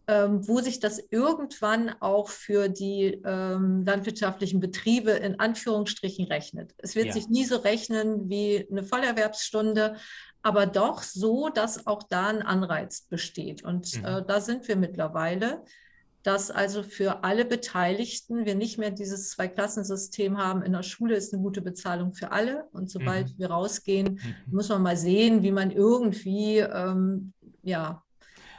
wo 0.08 0.60
sich 0.60 0.80
das 0.80 1.00
irgendwann 1.10 1.94
auch 2.00 2.30
für 2.30 2.68
die 2.68 3.20
ähm, 3.26 3.84
landwirtschaftlichen 3.84 4.58
Betriebe 4.58 5.10
in 5.10 5.38
Anführungsstrichen 5.38 6.26
rechnet. 6.26 6.74
Es 6.78 6.96
wird 6.96 7.08
ja. 7.08 7.12
sich 7.12 7.28
nie 7.28 7.44
so 7.44 7.56
rechnen 7.56 8.30
wie 8.30 8.66
eine 8.70 8.84
Vollerwerbsstunde, 8.84 9.96
aber 10.42 10.64
doch 10.64 11.02
so, 11.02 11.50
dass 11.50 11.86
auch 11.86 12.02
da 12.04 12.28
ein 12.28 12.42
Anreiz 12.42 13.02
besteht. 13.02 13.62
Und 13.62 13.98
mhm. 13.98 14.04
äh, 14.04 14.24
da 14.26 14.40
sind 14.40 14.66
wir 14.66 14.76
mittlerweile, 14.76 15.62
dass 16.22 16.50
also 16.50 16.82
für 16.82 17.22
alle 17.22 17.44
Beteiligten 17.44 18.46
wir 18.46 18.54
nicht 18.54 18.78
mehr 18.78 18.90
dieses 18.90 19.30
Zweiklassensystem 19.30 20.38
haben. 20.38 20.62
In 20.62 20.72
der 20.72 20.82
Schule 20.82 21.16
ist 21.16 21.34
eine 21.34 21.42
gute 21.42 21.60
Bezahlung 21.60 22.14
für 22.14 22.32
alle. 22.32 22.64
Und 22.72 22.90
sobald 22.90 23.28
mhm. 23.28 23.38
wir 23.38 23.50
rausgehen, 23.50 24.14
mhm. 24.14 24.54
muss 24.54 24.70
man 24.70 24.82
mal 24.82 24.96
sehen, 24.96 25.42
wie 25.42 25.52
man 25.52 25.70
irgendwie 25.70 26.58
ähm, 26.58 27.34
ja, 27.62 28.02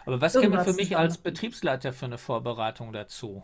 aber 0.10 0.22
was 0.22 0.34
käme 0.34 0.63
für 0.63 0.74
mich 0.74 0.98
als 0.98 1.17
Betriebsleiter 1.17 1.93
für 1.93 2.06
eine 2.06 2.17
Vorbereitung 2.17 2.91
dazu? 2.93 3.43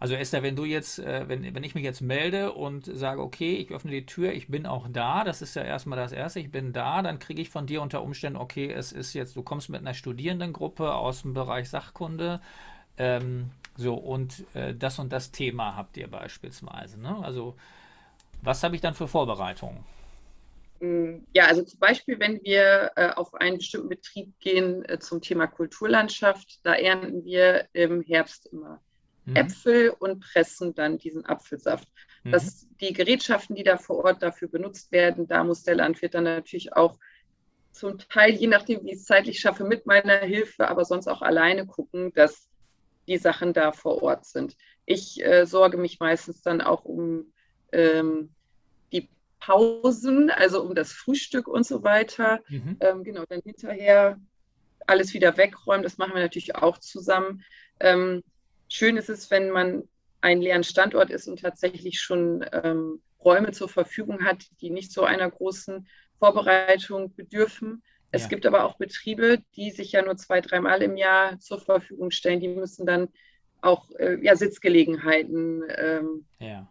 Also 0.00 0.14
Esther, 0.14 0.42
wenn 0.44 0.54
du 0.54 0.64
jetzt, 0.64 1.00
äh, 1.00 1.28
wenn, 1.28 1.54
wenn 1.54 1.64
ich 1.64 1.74
mich 1.74 1.82
jetzt 1.84 2.02
melde 2.02 2.52
und 2.52 2.84
sage, 2.84 3.20
okay, 3.20 3.56
ich 3.56 3.72
öffne 3.72 3.90
die 3.90 4.06
Tür, 4.06 4.32
ich 4.32 4.48
bin 4.48 4.66
auch 4.66 4.86
da, 4.88 5.24
das 5.24 5.42
ist 5.42 5.56
ja 5.56 5.62
erstmal 5.62 5.98
das 5.98 6.12
Erste, 6.12 6.38
ich 6.38 6.52
bin 6.52 6.72
da, 6.72 7.02
dann 7.02 7.18
kriege 7.18 7.42
ich 7.42 7.50
von 7.50 7.66
dir 7.66 7.82
unter 7.82 8.02
Umständen, 8.02 8.38
okay, 8.38 8.70
es 8.70 8.92
ist 8.92 9.14
jetzt, 9.14 9.34
du 9.36 9.42
kommst 9.42 9.70
mit 9.70 9.80
einer 9.80 9.94
Studierendengruppe 9.94 10.94
aus 10.94 11.22
dem 11.22 11.34
Bereich 11.34 11.68
Sachkunde, 11.68 12.40
ähm, 12.96 13.50
so, 13.76 13.94
und 13.94 14.44
äh, 14.54 14.74
das 14.74 14.98
und 14.98 15.12
das 15.12 15.30
Thema 15.30 15.76
habt 15.76 15.96
ihr 15.96 16.08
beispielsweise. 16.08 17.00
Ne? 17.00 17.16
Also, 17.22 17.56
was 18.42 18.62
habe 18.62 18.74
ich 18.76 18.80
dann 18.82 18.94
für 18.94 19.08
Vorbereitungen? 19.08 19.84
Mm, 20.80 21.24
ja, 21.32 21.46
also 21.46 21.62
zum 21.62 21.80
Beispiel, 21.80 22.18
wenn 22.20 22.42
wir 22.42 22.92
äh, 22.96 23.10
auf 23.10 23.34
einen 23.34 23.58
bestimmten 23.58 23.88
Betrieb 23.88 24.38
gehen 24.38 24.84
äh, 24.84 24.98
zum 24.98 25.20
Thema 25.20 25.46
Kulturlandschaft, 25.46 26.60
da 26.64 26.74
ernten 26.74 27.24
wir 27.24 27.68
im 27.72 28.02
Herbst 28.02 28.46
immer 28.46 28.80
mhm. 29.24 29.36
Äpfel 29.36 29.90
und 29.90 30.20
pressen 30.20 30.74
dann 30.74 30.98
diesen 30.98 31.26
Apfelsaft. 31.26 31.88
Mhm. 32.24 32.32
Das, 32.32 32.66
die 32.80 32.92
Gerätschaften, 32.92 33.56
die 33.56 33.64
da 33.64 33.76
vor 33.76 34.04
Ort 34.04 34.22
dafür 34.22 34.48
benutzt 34.48 34.92
werden, 34.92 35.26
da 35.26 35.44
muss 35.44 35.64
der 35.64 35.74
Landwirt 35.76 36.14
dann 36.14 36.24
natürlich 36.24 36.74
auch 36.74 36.98
zum 37.72 37.98
Teil, 37.98 38.32
je 38.32 38.46
nachdem, 38.46 38.84
wie 38.84 38.90
ich 38.90 38.96
es 38.96 39.04
zeitlich 39.04 39.40
schaffe, 39.40 39.64
mit 39.64 39.86
meiner 39.86 40.18
Hilfe, 40.18 40.68
aber 40.68 40.84
sonst 40.84 41.06
auch 41.06 41.22
alleine 41.22 41.66
gucken, 41.66 42.12
dass 42.12 42.48
die 43.06 43.18
Sachen 43.18 43.52
da 43.52 43.72
vor 43.72 44.02
Ort 44.02 44.26
sind. 44.26 44.56
Ich 44.84 45.24
äh, 45.24 45.46
sorge 45.46 45.76
mich 45.76 46.00
meistens 46.00 46.42
dann 46.42 46.60
auch 46.60 46.84
um 46.84 47.32
ähm, 47.72 48.34
Pausen, 49.40 50.30
also 50.30 50.62
um 50.62 50.74
das 50.74 50.92
Frühstück 50.92 51.48
und 51.48 51.66
so 51.66 51.82
weiter. 51.82 52.40
Mhm. 52.48 52.76
Ähm, 52.80 53.04
genau, 53.04 53.24
dann 53.28 53.40
hinterher 53.44 54.18
alles 54.86 55.14
wieder 55.14 55.36
wegräumen. 55.36 55.82
Das 55.82 55.98
machen 55.98 56.14
wir 56.14 56.22
natürlich 56.22 56.56
auch 56.56 56.78
zusammen. 56.78 57.44
Ähm, 57.80 58.22
schön 58.68 58.96
ist 58.96 59.08
es, 59.08 59.30
wenn 59.30 59.50
man 59.50 59.84
ein 60.20 60.40
leeren 60.40 60.64
Standort 60.64 61.10
ist 61.10 61.28
und 61.28 61.40
tatsächlich 61.40 62.00
schon 62.00 62.44
ähm, 62.52 63.00
Räume 63.24 63.52
zur 63.52 63.68
Verfügung 63.68 64.24
hat, 64.24 64.44
die 64.60 64.70
nicht 64.70 64.92
so 64.92 65.04
einer 65.04 65.30
großen 65.30 65.86
Vorbereitung 66.18 67.14
bedürfen. 67.14 67.82
Es 68.10 68.22
ja. 68.22 68.28
gibt 68.28 68.46
aber 68.46 68.64
auch 68.64 68.76
Betriebe, 68.76 69.42
die 69.54 69.70
sich 69.70 69.92
ja 69.92 70.02
nur 70.02 70.16
zwei, 70.16 70.40
dreimal 70.40 70.82
im 70.82 70.96
Jahr 70.96 71.38
zur 71.38 71.60
Verfügung 71.60 72.10
stellen. 72.10 72.40
Die 72.40 72.48
müssen 72.48 72.86
dann 72.86 73.08
auch 73.60 73.90
äh, 73.98 74.18
ja, 74.22 74.34
Sitzgelegenheiten 74.34 75.62
ähm, 75.76 76.24
ja. 76.38 76.66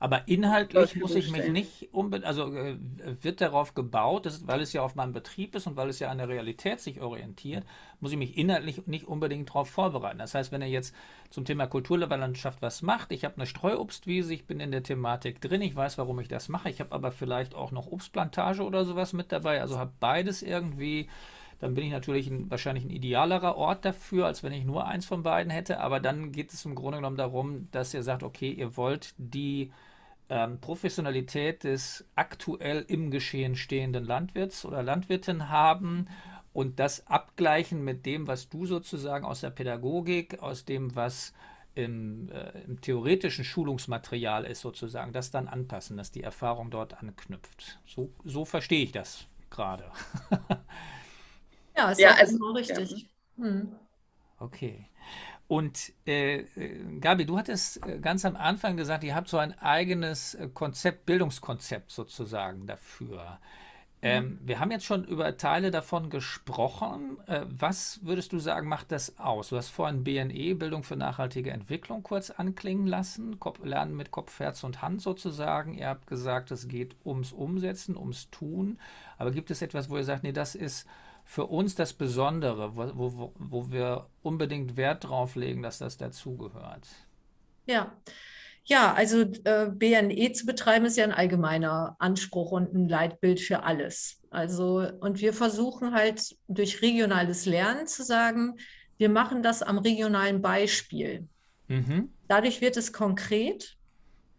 Aber 0.00 0.28
inhaltlich 0.28 0.94
muss 0.96 1.16
ich 1.16 1.32
mich 1.32 1.48
nicht 1.48 1.88
unbedingt, 1.92 2.26
also 2.26 2.54
äh, 2.54 2.76
wird 3.20 3.40
darauf 3.40 3.74
gebaut, 3.74 4.26
dass, 4.26 4.46
weil 4.46 4.60
es 4.60 4.72
ja 4.72 4.82
auf 4.82 4.94
meinem 4.94 5.12
Betrieb 5.12 5.56
ist 5.56 5.66
und 5.66 5.76
weil 5.76 5.88
es 5.88 5.98
ja 5.98 6.08
an 6.08 6.18
der 6.18 6.28
Realität 6.28 6.78
sich 6.80 7.00
orientiert, 7.00 7.64
muss 7.98 8.12
ich 8.12 8.18
mich 8.18 8.38
inhaltlich 8.38 8.86
nicht 8.86 9.08
unbedingt 9.08 9.48
darauf 9.48 9.68
vorbereiten. 9.68 10.18
Das 10.18 10.34
heißt, 10.34 10.52
wenn 10.52 10.62
er 10.62 10.68
jetzt 10.68 10.94
zum 11.30 11.44
Thema 11.44 11.66
Kulturlandschaft 11.66 12.62
was 12.62 12.82
macht, 12.82 13.10
ich 13.10 13.24
habe 13.24 13.36
eine 13.36 13.46
Streuobstwiese, 13.46 14.32
ich 14.34 14.46
bin 14.46 14.60
in 14.60 14.70
der 14.70 14.84
Thematik 14.84 15.40
drin, 15.40 15.62
ich 15.62 15.74
weiß, 15.74 15.98
warum 15.98 16.20
ich 16.20 16.28
das 16.28 16.48
mache, 16.48 16.70
ich 16.70 16.78
habe 16.78 16.92
aber 16.92 17.10
vielleicht 17.10 17.56
auch 17.56 17.72
noch 17.72 17.88
Obstplantage 17.88 18.62
oder 18.62 18.84
sowas 18.84 19.12
mit 19.12 19.32
dabei, 19.32 19.60
also 19.60 19.78
habe 19.78 19.92
beides 19.98 20.42
irgendwie 20.42 21.08
dann 21.60 21.74
bin 21.74 21.84
ich 21.84 21.90
natürlich 21.90 22.28
ein, 22.28 22.48
wahrscheinlich 22.50 22.84
ein 22.84 22.90
idealerer 22.90 23.56
Ort 23.56 23.84
dafür, 23.84 24.26
als 24.26 24.42
wenn 24.42 24.52
ich 24.52 24.64
nur 24.64 24.86
eins 24.86 25.06
von 25.06 25.24
beiden 25.24 25.50
hätte. 25.50 25.80
Aber 25.80 25.98
dann 25.98 26.30
geht 26.30 26.52
es 26.52 26.64
im 26.64 26.76
Grunde 26.76 26.98
genommen 26.98 27.16
darum, 27.16 27.68
dass 27.72 27.92
ihr 27.94 28.04
sagt, 28.04 28.22
okay, 28.22 28.52
ihr 28.52 28.76
wollt 28.76 29.12
die 29.18 29.72
ähm, 30.28 30.60
Professionalität 30.60 31.64
des 31.64 32.04
aktuell 32.14 32.84
im 32.88 33.10
Geschehen 33.10 33.56
stehenden 33.56 34.04
Landwirts 34.04 34.64
oder 34.64 34.82
Landwirtin 34.82 35.48
haben 35.48 36.08
und 36.52 36.78
das 36.78 37.06
abgleichen 37.06 37.84
mit 37.84 38.04
dem, 38.06 38.26
was 38.26 38.48
du 38.48 38.66
sozusagen 38.66 39.24
aus 39.24 39.40
der 39.40 39.50
Pädagogik, 39.50 40.42
aus 40.42 40.64
dem, 40.64 40.94
was 40.94 41.32
im, 41.74 42.28
äh, 42.30 42.62
im 42.62 42.80
theoretischen 42.80 43.44
Schulungsmaterial 43.44 44.44
ist, 44.44 44.60
sozusagen, 44.60 45.12
das 45.12 45.30
dann 45.30 45.46
anpassen, 45.46 45.96
dass 45.96 46.10
die 46.10 46.22
Erfahrung 46.22 46.70
dort 46.70 47.00
anknüpft. 47.00 47.78
So, 47.86 48.12
so 48.24 48.44
verstehe 48.44 48.82
ich 48.82 48.92
das 48.92 49.26
gerade. 49.50 49.90
ja, 51.76 51.90
ist 51.90 52.00
ja 52.00 52.14
also, 52.14 52.36
genau 52.36 52.52
richtig. 52.52 53.08
Ja. 53.36 53.44
Hm. 53.44 53.72
Okay. 54.40 54.88
Und 55.48 55.92
äh, 56.06 56.40
äh, 56.40 57.00
Gabi, 57.00 57.24
du 57.24 57.38
hattest 57.38 57.84
äh, 57.86 57.98
ganz 57.98 58.26
am 58.26 58.36
Anfang 58.36 58.76
gesagt, 58.76 59.02
ihr 59.02 59.14
habt 59.14 59.28
so 59.28 59.38
ein 59.38 59.58
eigenes 59.58 60.34
äh, 60.34 60.48
Konzept, 60.52 61.06
Bildungskonzept 61.06 61.90
sozusagen 61.90 62.66
dafür. 62.66 63.38
Ähm, 64.00 64.24
mhm. 64.24 64.38
Wir 64.44 64.60
haben 64.60 64.70
jetzt 64.70 64.84
schon 64.84 65.04
über 65.04 65.38
Teile 65.38 65.70
davon 65.70 66.10
gesprochen. 66.10 67.16
Äh, 67.26 67.46
was 67.48 68.00
würdest 68.02 68.32
du 68.34 68.38
sagen, 68.38 68.68
macht 68.68 68.92
das 68.92 69.18
aus? 69.18 69.48
Du 69.48 69.56
hast 69.56 69.70
vorhin 69.70 70.04
BNE, 70.04 70.54
Bildung 70.54 70.82
für 70.82 70.96
nachhaltige 70.96 71.50
Entwicklung, 71.50 72.02
kurz 72.02 72.30
anklingen 72.30 72.86
lassen. 72.86 73.40
Kopf, 73.40 73.64
Lernen 73.64 73.96
mit 73.96 74.10
Kopf, 74.10 74.38
Herz 74.38 74.62
und 74.64 74.82
Hand 74.82 75.00
sozusagen. 75.00 75.72
Ihr 75.74 75.88
habt 75.88 76.06
gesagt, 76.06 76.50
es 76.50 76.68
geht 76.68 76.94
ums 77.06 77.32
Umsetzen, 77.32 77.96
ums 77.96 78.30
Tun. 78.30 78.78
Aber 79.16 79.30
gibt 79.30 79.50
es 79.50 79.62
etwas, 79.62 79.88
wo 79.88 79.96
ihr 79.96 80.04
sagt, 80.04 80.24
nee, 80.24 80.32
das 80.32 80.54
ist 80.54 80.86
für 81.28 81.44
uns 81.44 81.74
das 81.74 81.92
Besondere, 81.92 82.74
wo, 82.74 83.12
wo, 83.18 83.32
wo 83.38 83.70
wir 83.70 84.06
unbedingt 84.22 84.78
Wert 84.78 85.04
drauf 85.04 85.36
legen, 85.36 85.62
dass 85.62 85.76
das 85.76 85.98
dazugehört? 85.98 86.88
Ja. 87.66 87.92
Ja, 88.64 88.94
also 88.94 89.20
äh, 89.44 89.70
BNE 89.70 90.32
zu 90.32 90.46
betreiben 90.46 90.86
ist 90.86 90.96
ja 90.96 91.04
ein 91.04 91.12
allgemeiner 91.12 91.96
Anspruch 91.98 92.52
und 92.52 92.72
ein 92.72 92.88
Leitbild 92.88 93.40
für 93.40 93.62
alles. 93.62 94.22
Also, 94.30 94.90
und 95.00 95.20
wir 95.20 95.34
versuchen 95.34 95.92
halt 95.92 96.34
durch 96.48 96.80
regionales 96.80 97.44
Lernen 97.44 97.86
zu 97.86 98.04
sagen, 98.04 98.54
wir 98.96 99.10
machen 99.10 99.42
das 99.42 99.62
am 99.62 99.76
regionalen 99.76 100.40
Beispiel. 100.40 101.28
Mhm. 101.66 102.10
Dadurch 102.26 102.62
wird 102.62 102.78
es 102.78 102.94
konkret 102.94 103.76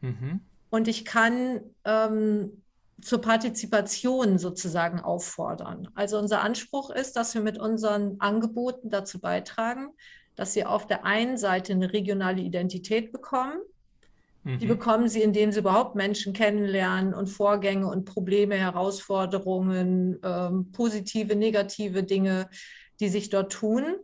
mhm. 0.02 0.41
und 0.71 0.88
ich 0.88 1.06
kann 1.06 1.62
ähm, 1.86 2.63
zur 3.01 3.21
Partizipation 3.21 4.38
sozusagen 4.38 4.99
auffordern. 4.99 5.89
Also 5.95 6.17
unser 6.17 6.41
Anspruch 6.41 6.89
ist, 6.89 7.15
dass 7.15 7.33
wir 7.33 7.41
mit 7.41 7.59
unseren 7.59 8.19
Angeboten 8.19 8.89
dazu 8.89 9.19
beitragen, 9.19 9.89
dass 10.35 10.53
sie 10.53 10.65
auf 10.65 10.88
der 10.88 11.05
einen 11.05 11.38
Seite 11.38 11.73
eine 11.73 11.91
regionale 11.91 12.41
Identität 12.41 13.12
bekommen. 13.12 13.59
Mhm. 14.43 14.59
Die 14.59 14.65
bekommen 14.65 15.09
sie, 15.09 15.21
indem 15.21 15.51
sie 15.51 15.59
überhaupt 15.59 15.95
Menschen 15.95 16.33
kennenlernen 16.33 17.13
und 17.13 17.27
Vorgänge 17.27 17.88
und 17.88 18.05
Probleme, 18.05 18.55
Herausforderungen, 18.55 20.17
ähm, 20.23 20.71
positive, 20.71 21.35
negative 21.35 22.03
Dinge, 22.03 22.49
die 22.99 23.09
sich 23.09 23.29
dort 23.29 23.51
tun. 23.51 23.95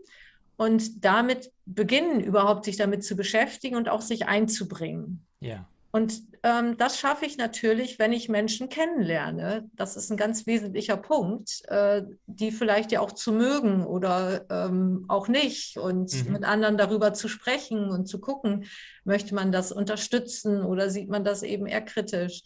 Und 0.58 1.04
damit 1.04 1.52
beginnen 1.66 2.22
überhaupt 2.22 2.66
sich 2.66 2.78
damit 2.78 3.04
zu 3.04 3.16
beschäftigen 3.16 3.76
und 3.76 3.90
auch 3.90 4.02
sich 4.02 4.28
einzubringen. 4.28 5.26
Ja. 5.40 5.68
Und 5.92 6.22
ähm, 6.46 6.78
das 6.78 7.00
schaffe 7.00 7.26
ich 7.26 7.40
natürlich, 7.40 7.98
wenn 7.98 8.14
ich 8.14 8.30
Menschen 8.30 8.70
kennenlerne. 8.70 9.68
Das 9.74 9.98
ist 9.98 10.12
ein 10.12 10.18
ganz 10.18 10.46
wesentlicher 10.46 10.96
Punkt, 10.96 11.64
äh, 11.70 12.04
die 12.28 12.52
vielleicht 12.52 12.92
ja 12.92 13.00
auch 13.00 13.14
zu 13.14 13.32
mögen 13.32 13.84
oder 13.84 14.46
ähm, 14.52 15.06
auch 15.08 15.28
nicht. 15.28 15.78
Und 15.78 16.14
mhm. 16.14 16.34
mit 16.34 16.44
anderen 16.44 16.78
darüber 16.78 17.14
zu 17.14 17.30
sprechen 17.30 17.90
und 17.90 18.06
zu 18.06 18.20
gucken, 18.20 18.66
möchte 19.06 19.34
man 19.34 19.52
das 19.52 19.72
unterstützen 19.72 20.62
oder 20.62 20.92
sieht 20.92 21.10
man 21.10 21.24
das 21.24 21.42
eben 21.42 21.66
eher 21.66 21.82
kritisch. 21.82 22.44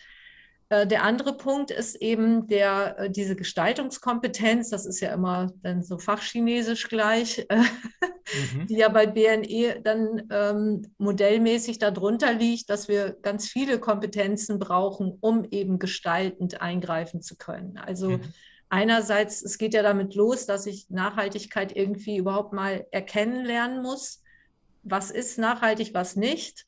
Äh, 0.69 0.86
der 0.86 1.03
andere 1.03 1.36
Punkt 1.36 1.71
ist 1.71 1.95
eben 1.95 2.47
der, 2.47 2.99
äh, 2.99 3.10
diese 3.10 3.36
Gestaltungskompetenz, 3.36 4.69
das 4.69 4.86
ist 4.86 4.99
ja 4.99 5.13
immer 5.13 5.51
dann 5.63 5.84
so 5.84 5.97
fachchinesisch 5.97 6.88
gleich, 6.88 7.45
äh, 7.49 7.58
mhm. 7.58 8.67
die 8.67 8.77
ja 8.77 8.89
bei 8.89 9.08
BNE 9.08 9.82
dann 9.84 10.27
ähm, 10.29 10.93
modellmäßig 10.99 11.79
darunter 11.79 12.34
liegt, 12.34 12.69
dass 12.69 12.88
wir 12.88 13.17
ganz 13.21 13.47
viele 13.47 13.79
Kompetenzen 13.79 14.60
brauchen, 14.60 15.17
um 15.21 15.43
eben 15.49 15.79
gestaltend 15.79 16.62
eingreifen 16.62 17.23
zu 17.23 17.36
können. 17.36 17.77
Also 17.77 18.12
mhm. 18.12 18.21
einerseits, 18.69 19.41
es 19.41 19.58
geht 19.58 19.73
ja 19.73 19.82
damit 19.82 20.13
los, 20.13 20.45
dass 20.45 20.67
ich 20.67 20.88
Nachhaltigkeit 20.89 21.75
irgendwie 21.75 22.17
überhaupt 22.17 22.53
mal 22.53 22.86
erkennen 22.91 23.43
lernen 23.43 23.82
muss. 23.82 24.21
Was 24.84 25.10
ist 25.10 25.39
nachhaltig, 25.39 25.95
was 25.95 26.15
nicht? 26.15 26.67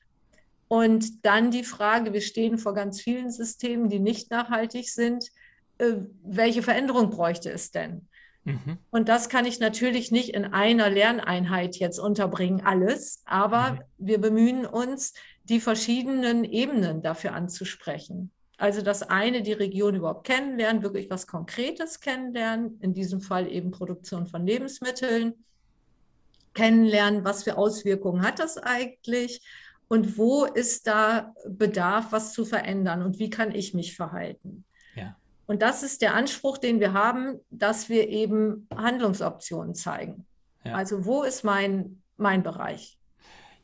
Und 0.71 1.25
dann 1.25 1.51
die 1.51 1.65
Frage, 1.65 2.13
wir 2.13 2.21
stehen 2.21 2.57
vor 2.57 2.73
ganz 2.73 3.01
vielen 3.01 3.29
Systemen, 3.29 3.89
die 3.89 3.99
nicht 3.99 4.31
nachhaltig 4.31 4.89
sind. 4.89 5.25
Äh, 5.79 5.95
welche 6.23 6.63
Veränderung 6.63 7.09
bräuchte 7.09 7.51
es 7.51 7.71
denn? 7.71 8.07
Mhm. 8.45 8.77
Und 8.89 9.09
das 9.09 9.27
kann 9.27 9.45
ich 9.45 9.59
natürlich 9.59 10.11
nicht 10.11 10.29
in 10.29 10.45
einer 10.45 10.89
Lerneinheit 10.89 11.75
jetzt 11.75 11.99
unterbringen, 11.99 12.61
alles, 12.61 13.21
aber 13.25 13.71
mhm. 13.71 13.79
wir 13.97 14.21
bemühen 14.21 14.65
uns, 14.65 15.13
die 15.43 15.59
verschiedenen 15.59 16.45
Ebenen 16.45 17.01
dafür 17.01 17.33
anzusprechen. 17.33 18.31
Also 18.55 18.81
das 18.81 19.03
eine, 19.03 19.41
die 19.41 19.51
Region 19.51 19.95
überhaupt 19.95 20.25
kennenlernen, 20.25 20.83
wirklich 20.83 21.09
was 21.09 21.27
Konkretes 21.27 21.99
kennenlernen, 21.99 22.79
in 22.79 22.93
diesem 22.93 23.19
Fall 23.19 23.51
eben 23.51 23.71
Produktion 23.71 24.25
von 24.25 24.47
Lebensmitteln, 24.47 25.33
kennenlernen, 26.53 27.25
was 27.25 27.43
für 27.43 27.57
Auswirkungen 27.57 28.21
hat 28.21 28.39
das 28.39 28.57
eigentlich 28.57 29.41
und 29.91 30.17
wo 30.17 30.45
ist 30.45 30.87
da 30.87 31.35
Bedarf, 31.45 32.13
was 32.13 32.31
zu 32.31 32.45
verändern 32.45 33.01
und 33.01 33.19
wie 33.19 33.29
kann 33.29 33.53
ich 33.53 33.73
mich 33.73 33.93
verhalten. 33.93 34.63
Ja. 34.95 35.17
Und 35.47 35.61
das 35.61 35.83
ist 35.83 36.01
der 36.01 36.15
Anspruch, 36.15 36.57
den 36.57 36.79
wir 36.79 36.93
haben, 36.93 37.41
dass 37.49 37.89
wir 37.89 38.07
eben 38.07 38.69
Handlungsoptionen 38.73 39.75
zeigen. 39.75 40.25
Ja. 40.63 40.75
Also 40.75 41.03
wo 41.03 41.23
ist 41.23 41.43
mein, 41.43 42.01
mein 42.15 42.41
Bereich? 42.41 42.99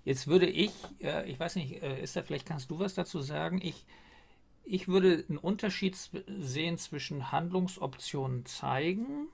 Jetzt 0.04 0.28
würde 0.28 0.48
ich, 0.48 0.74
ich 1.26 1.40
weiß 1.40 1.56
nicht, 1.56 1.82
ist 1.82 2.18
da 2.18 2.24
vielleicht 2.24 2.46
kannst 2.46 2.70
du 2.72 2.80
was 2.80 2.94
dazu 2.94 3.22
sagen? 3.22 3.62
Ich, 3.64 3.86
ich 4.66 4.90
würde 4.90 5.24
einen 5.30 5.38
Unterschied 5.38 5.96
sehen 6.42 6.78
zwischen 6.78 7.32
Handlungsoptionen 7.32 8.46
zeigen 8.46 9.30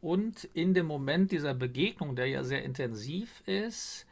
und 0.00 0.44
in 0.54 0.72
dem 0.72 0.86
Moment 0.86 1.32
dieser 1.32 1.54
Begegnung, 1.54 2.14
der 2.14 2.26
ja 2.26 2.44
sehr 2.44 2.62
intensiv 2.62 3.42
ist, 3.44 4.06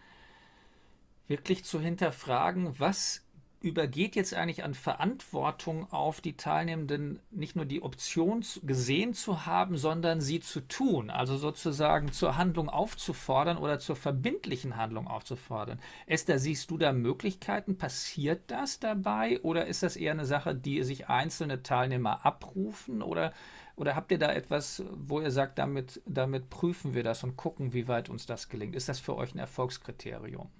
wirklich 1.28 1.64
zu 1.64 1.80
hinterfragen, 1.80 2.78
was 2.78 3.26
übergeht 3.66 4.16
jetzt 4.16 4.34
eigentlich 4.34 4.64
an 4.64 4.74
Verantwortung 4.74 5.90
auf 5.90 6.20
die 6.20 6.36
Teilnehmenden, 6.36 7.20
nicht 7.30 7.56
nur 7.56 7.64
die 7.64 7.82
Option 7.82 8.44
gesehen 8.62 9.14
zu 9.14 9.46
haben, 9.46 9.76
sondern 9.76 10.20
sie 10.20 10.40
zu 10.40 10.60
tun, 10.60 11.10
also 11.10 11.36
sozusagen 11.36 12.12
zur 12.12 12.36
Handlung 12.36 12.68
aufzufordern 12.68 13.56
oder 13.56 13.78
zur 13.78 13.96
verbindlichen 13.96 14.76
Handlung 14.76 15.08
aufzufordern. 15.08 15.80
Esther, 16.06 16.38
siehst 16.38 16.70
du 16.70 16.78
da 16.78 16.92
Möglichkeiten? 16.92 17.78
Passiert 17.78 18.42
das 18.46 18.78
dabei 18.78 19.40
oder 19.40 19.66
ist 19.66 19.82
das 19.82 19.96
eher 19.96 20.12
eine 20.12 20.26
Sache, 20.26 20.54
die 20.54 20.82
sich 20.82 21.08
einzelne 21.08 21.62
Teilnehmer 21.62 22.24
abrufen 22.24 23.02
oder, 23.02 23.32
oder 23.74 23.96
habt 23.96 24.12
ihr 24.12 24.18
da 24.18 24.32
etwas, 24.32 24.84
wo 24.92 25.20
ihr 25.20 25.30
sagt, 25.30 25.58
damit, 25.58 26.02
damit 26.06 26.50
prüfen 26.50 26.94
wir 26.94 27.02
das 27.02 27.24
und 27.24 27.36
gucken, 27.36 27.72
wie 27.72 27.88
weit 27.88 28.10
uns 28.10 28.26
das 28.26 28.48
gelingt? 28.48 28.76
Ist 28.76 28.88
das 28.88 29.00
für 29.00 29.16
euch 29.16 29.34
ein 29.34 29.38
Erfolgskriterium? 29.38 30.50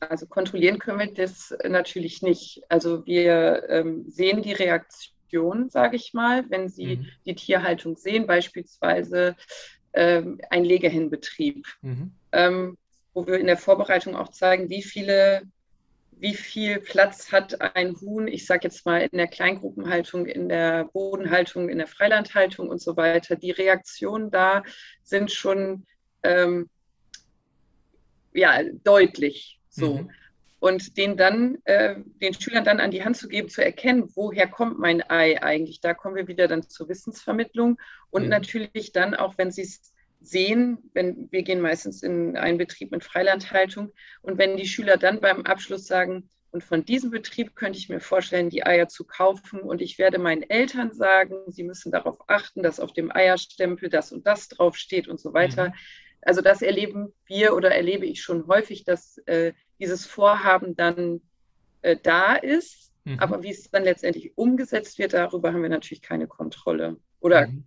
Also 0.00 0.26
kontrollieren 0.26 0.78
können 0.78 0.98
wir 0.98 1.14
das 1.14 1.56
natürlich 1.64 2.22
nicht. 2.22 2.62
Also 2.68 3.06
wir 3.06 3.68
ähm, 3.68 4.04
sehen 4.08 4.42
die 4.42 4.52
Reaktion, 4.52 5.70
sage 5.70 5.96
ich 5.96 6.12
mal, 6.12 6.44
wenn 6.50 6.68
Sie 6.68 6.96
mhm. 6.96 7.06
die 7.24 7.34
Tierhaltung 7.34 7.96
sehen, 7.96 8.26
beispielsweise 8.26 9.36
ähm, 9.94 10.40
ein 10.50 10.64
Legehennenbetrieb, 10.64 11.66
mhm. 11.80 12.12
ähm, 12.32 12.78
wo 13.14 13.26
wir 13.26 13.38
in 13.38 13.46
der 13.46 13.56
Vorbereitung 13.56 14.14
auch 14.14 14.30
zeigen, 14.30 14.68
wie 14.68 14.82
viele 14.82 15.42
wie 16.18 16.34
viel 16.34 16.80
Platz 16.80 17.30
hat 17.30 17.60
ein 17.76 17.94
Huhn, 18.00 18.26
ich 18.26 18.46
sage 18.46 18.60
jetzt 18.64 18.86
mal 18.86 19.02
in 19.02 19.18
der 19.18 19.26
Kleingruppenhaltung, 19.26 20.24
in 20.24 20.48
der 20.48 20.84
Bodenhaltung, 20.84 21.68
in 21.68 21.76
der 21.78 21.86
Freilandhaltung 21.86 22.70
und 22.70 22.80
so 22.80 22.96
weiter. 22.96 23.36
Die 23.36 23.50
Reaktionen 23.50 24.30
da 24.30 24.62
sind 25.02 25.30
schon 25.30 25.84
ähm, 26.22 26.70
ja, 28.32 28.62
deutlich. 28.84 29.55
So. 29.76 29.98
Mhm. 29.98 30.10
Und 30.58 30.96
den 30.96 31.16
dann, 31.16 31.58
äh, 31.64 31.96
den 32.20 32.34
Schülern 32.34 32.64
dann 32.64 32.80
an 32.80 32.90
die 32.90 33.04
Hand 33.04 33.16
zu 33.16 33.28
geben, 33.28 33.48
zu 33.48 33.62
erkennen, 33.62 34.10
woher 34.14 34.48
kommt 34.48 34.78
mein 34.78 35.02
Ei 35.08 35.40
eigentlich. 35.42 35.80
Da 35.80 35.92
kommen 35.92 36.16
wir 36.16 36.28
wieder 36.28 36.48
dann 36.48 36.66
zur 36.68 36.88
Wissensvermittlung 36.88 37.78
und 38.10 38.24
mhm. 38.24 38.28
natürlich 38.30 38.92
dann 38.92 39.14
auch, 39.14 39.36
wenn 39.36 39.52
sie 39.52 39.62
es 39.62 39.92
sehen, 40.20 40.78
wenn 40.94 41.30
wir 41.30 41.42
gehen 41.42 41.60
meistens 41.60 42.02
in 42.02 42.36
einen 42.36 42.58
Betrieb 42.58 42.90
mit 42.90 43.04
Freilandhaltung 43.04 43.92
und 44.22 44.38
wenn 44.38 44.56
die 44.56 44.66
Schüler 44.66 44.96
dann 44.96 45.20
beim 45.20 45.42
Abschluss 45.42 45.86
sagen, 45.86 46.28
und 46.56 46.64
von 46.64 46.86
diesem 46.86 47.10
Betrieb 47.10 47.54
könnte 47.54 47.78
ich 47.78 47.90
mir 47.90 48.00
vorstellen, 48.00 48.48
die 48.48 48.64
Eier 48.64 48.88
zu 48.88 49.04
kaufen. 49.04 49.60
Und 49.60 49.82
ich 49.82 49.98
werde 49.98 50.18
meinen 50.18 50.42
Eltern 50.42 50.90
sagen, 50.90 51.36
sie 51.48 51.64
müssen 51.64 51.92
darauf 51.92 52.16
achten, 52.28 52.62
dass 52.62 52.80
auf 52.80 52.94
dem 52.94 53.14
Eierstempel 53.14 53.90
das 53.90 54.10
und 54.10 54.26
das 54.26 54.48
draufsteht 54.48 55.06
und 55.06 55.20
so 55.20 55.34
weiter. 55.34 55.68
Mhm. 55.68 55.74
Also 56.22 56.40
das 56.40 56.62
erleben 56.62 57.12
wir 57.26 57.54
oder 57.54 57.74
erlebe 57.74 58.06
ich 58.06 58.22
schon 58.22 58.46
häufig, 58.46 58.84
dass 58.84 59.18
äh, 59.26 59.52
dieses 59.78 60.06
Vorhaben 60.06 60.76
dann 60.76 61.20
äh, 61.82 61.96
da 62.02 62.34
ist. 62.34 62.92
Mhm. 63.04 63.20
Aber 63.20 63.42
wie 63.42 63.50
es 63.50 63.70
dann 63.70 63.84
letztendlich 63.84 64.36
umgesetzt 64.36 64.98
wird, 64.98 65.14
darüber 65.14 65.52
haben 65.52 65.62
wir 65.62 65.68
natürlich 65.68 66.02
keine 66.02 66.26
Kontrolle. 66.26 66.96
Oder 67.20 67.48
mhm. 67.48 67.64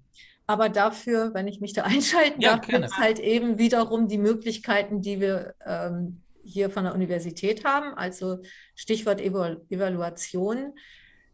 Aber 0.49 0.67
dafür, 0.67 1.35
wenn 1.35 1.47
ich 1.47 1.61
mich 1.61 1.73
da 1.73 1.83
einschalten 1.85 2.41
ja, 2.41 2.57
darf, 2.57 2.67
gibt 2.67 2.83
es 2.83 2.97
halt 2.97 3.19
eben 3.19 3.59
wiederum 3.59 4.07
die 4.07 4.17
Möglichkeiten, 4.17 4.99
die 5.01 5.19
wir 5.19 5.53
ähm, 5.63 6.23
hier 6.43 6.71
von 6.71 6.85
der 6.85 6.95
Universität 6.95 7.65
haben. 7.65 7.93
Also 7.93 8.39
Stichwort 8.73 9.21
Evalu 9.21 9.57
Evaluation. 9.69 10.73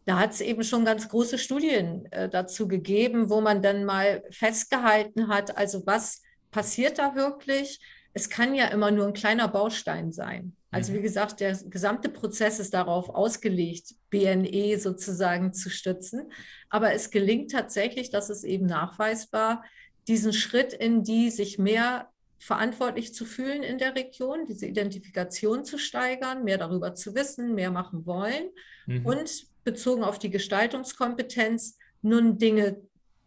Da 0.05 0.19
hat 0.19 0.33
es 0.33 0.41
eben 0.41 0.63
schon 0.63 0.83
ganz 0.83 1.07
große 1.07 1.37
Studien 1.37 2.11
äh, 2.11 2.27
dazu 2.27 2.67
gegeben, 2.67 3.29
wo 3.29 3.39
man 3.39 3.61
dann 3.61 3.85
mal 3.85 4.21
festgehalten 4.31 5.29
hat, 5.29 5.57
also 5.57 5.85
was 5.85 6.21
passiert 6.51 6.99
da 6.99 7.15
wirklich? 7.15 7.79
Es 8.13 8.29
kann 8.29 8.53
ja 8.53 8.67
immer 8.67 8.91
nur 8.91 9.07
ein 9.07 9.13
kleiner 9.13 9.47
Baustein 9.47 10.11
sein. 10.11 10.55
Also 10.75 10.93
wie 10.93 10.99
mhm. 10.99 11.03
gesagt, 11.03 11.39
der 11.39 11.57
gesamte 11.69 12.09
Prozess 12.09 12.59
ist 12.59 12.73
darauf 12.73 13.09
ausgelegt, 13.09 13.95
BNE 14.09 14.77
sozusagen 14.77 15.53
zu 15.53 15.69
stützen. 15.69 16.31
Aber 16.69 16.93
es 16.93 17.11
gelingt 17.11 17.51
tatsächlich, 17.51 18.09
dass 18.09 18.29
es 18.29 18.43
eben 18.43 18.65
nachweisbar 18.65 19.63
diesen 20.07 20.33
Schritt 20.33 20.73
in 20.73 21.03
die 21.03 21.31
sich 21.31 21.57
mehr 21.57 22.09
verantwortlich 22.37 23.13
zu 23.13 23.25
fühlen 23.25 23.63
in 23.63 23.77
der 23.77 23.95
Region, 23.95 24.45
diese 24.45 24.67
Identifikation 24.67 25.63
zu 25.63 25.77
steigern, 25.77 26.43
mehr 26.43 26.57
darüber 26.57 26.93
zu 26.93 27.15
wissen, 27.15 27.55
mehr 27.55 27.71
machen 27.71 28.05
wollen 28.05 28.49
mhm. 28.85 29.05
und 29.05 29.47
bezogen 29.63 30.03
auf 30.03 30.19
die 30.19 30.29
Gestaltungskompetenz 30.29 31.77
nun 32.01 32.37
Dinge 32.37 32.81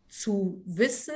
zu 0.08 0.62
wissen, 0.66 1.14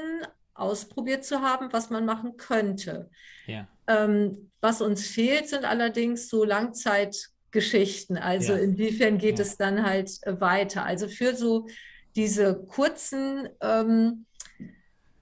ausprobiert 0.54 1.24
zu 1.24 1.40
haben, 1.40 1.72
was 1.72 1.90
man 1.90 2.04
machen 2.04 2.36
könnte. 2.36 3.10
Ja. 3.46 3.66
Ähm, 3.86 4.50
was 4.60 4.80
uns 4.80 5.06
fehlt, 5.06 5.48
sind 5.48 5.64
allerdings 5.64 6.28
so 6.28 6.44
Langzeitgeschichten. 6.44 8.16
Also 8.16 8.52
ja. 8.52 8.58
inwiefern 8.58 9.18
geht 9.18 9.38
ja. 9.38 9.44
es 9.44 9.56
dann 9.56 9.84
halt 9.84 10.10
äh, 10.22 10.40
weiter? 10.40 10.84
Also 10.84 11.08
für 11.08 11.34
so 11.34 11.66
diese 12.14 12.54
kurzen, 12.54 13.48
ähm, 13.60 14.26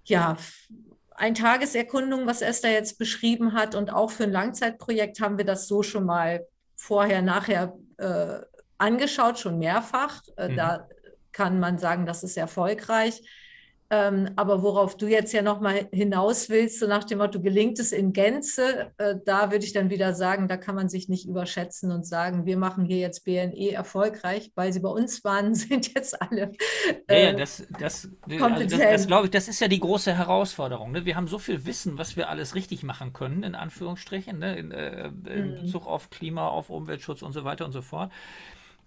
ja, 0.05 0.37
Eintageserkundungen, 1.15 2.27
was 2.27 2.43
Esther 2.43 2.73
jetzt 2.73 2.99
beschrieben 2.99 3.53
hat, 3.53 3.75
und 3.75 3.93
auch 3.93 4.11
für 4.11 4.25
ein 4.25 4.33
Langzeitprojekt 4.33 5.21
haben 5.21 5.37
wir 5.37 5.45
das 5.45 5.69
so 5.69 5.83
schon 5.83 6.07
mal 6.07 6.47
vorher, 6.77 7.21
nachher 7.21 7.77
äh, 7.99 8.41
angeschaut, 8.79 9.39
schon 9.39 9.59
mehrfach. 9.59 10.23
Äh, 10.37 10.49
mhm. 10.49 10.57
Da 10.57 10.89
kann 11.33 11.61
man 11.61 11.79
sagen, 11.79 12.07
das 12.07 12.25
ist 12.25 12.37
erfolgreich. 12.37 13.23
Ähm, 13.93 14.31
aber 14.37 14.63
worauf 14.63 14.97
du 14.97 15.09
jetzt 15.09 15.33
ja 15.33 15.43
nochmal 15.43 15.89
hinaus 15.93 16.49
willst, 16.49 16.79
so 16.79 16.87
nach 16.87 17.03
dem 17.03 17.19
Motto, 17.19 17.41
gelingt 17.41 17.81
es 17.81 17.91
in 17.91 18.13
Gänze, 18.13 18.93
äh, 18.99 19.17
da 19.25 19.51
würde 19.51 19.65
ich 19.65 19.73
dann 19.73 19.91
wieder 19.91 20.15
sagen, 20.15 20.47
da 20.47 20.57
kann 20.57 20.77
man 20.77 20.89
sich 20.89 21.09
nicht 21.09 21.27
überschätzen 21.27 21.91
und 21.91 22.07
sagen, 22.07 22.47
wir 22.47 22.57
machen 22.57 22.85
hier 22.85 22.99
jetzt 22.99 23.25
BNE 23.25 23.73
erfolgreich, 23.73 24.53
weil 24.55 24.73
sie 24.73 24.79
bei 24.79 24.89
uns 24.89 25.25
waren, 25.25 25.55
sind 25.57 25.93
jetzt 25.93 26.23
alle. 26.23 26.53
Äh, 27.09 27.27
ja, 27.27 27.33
das, 27.33 27.67
das, 27.81 28.09
also 28.29 28.65
das, 28.65 28.79
das 28.79 29.07
glaube 29.09 29.27
ich, 29.27 29.33
das 29.33 29.49
ist 29.49 29.61
ja 29.61 29.67
die 29.67 29.81
große 29.81 30.17
Herausforderung. 30.17 30.93
Ne? 30.93 31.05
Wir 31.05 31.17
haben 31.17 31.27
so 31.27 31.41
viel 31.41 31.67
Wissen, 31.67 31.99
was 31.99 32.17
wir 32.17 32.31
alles 32.31 32.55
richtig 32.55 32.85
machen 32.85 33.13
können, 33.13 33.43
in 33.43 33.57
Anführungsstrichen, 33.57 34.39
ne? 34.39 34.57
in, 34.57 34.71
äh, 34.71 35.09
in 35.27 35.51
mhm. 35.51 35.61
Bezug 35.63 35.89
auf 35.89 36.11
Klima, 36.11 36.47
auf 36.47 36.71
Umweltschutz 36.71 37.23
und 37.23 37.33
so 37.33 37.43
weiter 37.43 37.65
und 37.65 37.73
so 37.73 37.83
fort. 37.83 38.13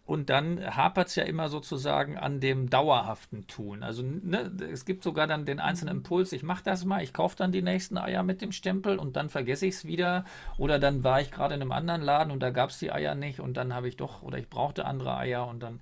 Und 0.06 0.30
dann 0.30 0.76
hapert 0.76 1.08
es 1.08 1.16
ja 1.16 1.24
immer 1.24 1.48
sozusagen 1.48 2.18
an 2.18 2.42
dem 2.42 2.70
dauerhaften 2.70 3.48
Tun. 3.48 3.84
Also 3.84 4.04
ne, 4.04 4.52
es 4.70 4.84
gibt 4.84 5.02
sogar 5.02 5.28
dann 5.28 5.46
den 5.46 5.62
einzelnen 5.62 5.98
Impuls, 5.98 6.34
ich 6.34 6.44
mache 6.44 6.64
das 6.64 6.84
mal, 6.84 7.02
ich 7.02 7.14
kaufe 7.14 7.38
dann 7.38 7.54
die 7.54 7.62
nächsten 7.62 7.98
Eier 7.98 8.22
mit 8.22 8.42
dem 8.42 8.52
Stempel 8.52 8.98
und 9.00 9.16
dann 9.16 9.30
vergesse 9.30 9.66
ich 9.66 9.76
es 9.76 9.86
wieder. 9.86 10.26
Oder 10.58 10.78
dann 10.78 11.06
war 11.06 11.22
ich 11.22 11.32
gerade 11.32 11.56
in 11.56 11.62
einem 11.62 11.72
anderen 11.72 12.02
Laden 12.02 12.32
und 12.32 12.42
da 12.42 12.50
gab 12.50 12.72
es 12.72 12.80
die 12.80 12.92
Eier 12.92 13.16
nicht 13.16 13.40
und 13.40 13.56
dann 13.56 13.74
habe 13.74 13.88
ich 13.88 13.96
doch, 13.96 14.24
oder 14.24 14.38
ich 14.38 14.50
brauchte 14.50 14.86
andere 14.86 15.18
Eier 15.18 15.48
und 15.48 15.64
dann 15.64 15.80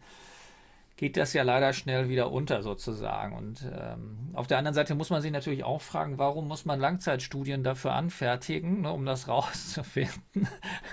geht 1.01 1.17
das 1.17 1.33
ja 1.33 1.41
leider 1.41 1.73
schnell 1.73 2.09
wieder 2.09 2.31
unter 2.31 2.61
sozusagen. 2.61 3.35
Und 3.35 3.67
ähm, 3.75 4.29
auf 4.33 4.45
der 4.45 4.59
anderen 4.59 4.75
Seite 4.75 4.93
muss 4.93 5.09
man 5.09 5.19
sich 5.23 5.31
natürlich 5.31 5.63
auch 5.63 5.81
fragen, 5.81 6.19
warum 6.19 6.47
muss 6.47 6.63
man 6.63 6.79
Langzeitstudien 6.79 7.63
dafür 7.63 7.93
anfertigen, 7.93 8.81
ne, 8.81 8.93
um 8.93 9.03
das 9.03 9.27
rauszufinden. 9.27 10.47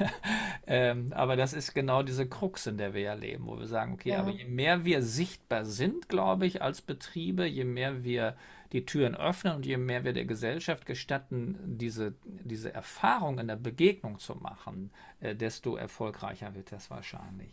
ähm, 0.67 1.13
aber 1.15 1.37
das 1.37 1.53
ist 1.53 1.75
genau 1.75 2.03
diese 2.03 2.27
Krux, 2.27 2.67
in 2.67 2.79
der 2.79 2.95
wir 2.95 3.03
ja 3.03 3.13
leben, 3.13 3.45
wo 3.47 3.59
wir 3.59 3.67
sagen, 3.67 3.93
okay, 3.93 4.13
ja. 4.13 4.21
aber 4.21 4.31
je 4.31 4.47
mehr 4.47 4.87
wir 4.87 5.03
sichtbar 5.03 5.67
sind, 5.67 6.09
glaube 6.09 6.47
ich, 6.47 6.63
als 6.63 6.81
Betriebe, 6.81 7.45
je 7.45 7.65
mehr 7.65 8.03
wir 8.03 8.35
die 8.73 8.87
Türen 8.87 9.15
öffnen 9.15 9.57
und 9.57 9.67
je 9.67 9.77
mehr 9.77 10.05
wir 10.05 10.15
der 10.15 10.25
Gesellschaft 10.25 10.87
gestatten, 10.87 11.59
diese, 11.67 12.15
diese 12.25 12.73
Erfahrung 12.73 13.39
in 13.39 13.49
der 13.49 13.57
Begegnung 13.57 14.19
zu 14.19 14.37
machen, 14.37 14.91
äh, 15.21 15.35
desto 15.35 15.77
erfolgreicher 15.77 16.55
wird 16.55 16.73
das 16.73 16.91
wahrscheinlich. 16.91 17.53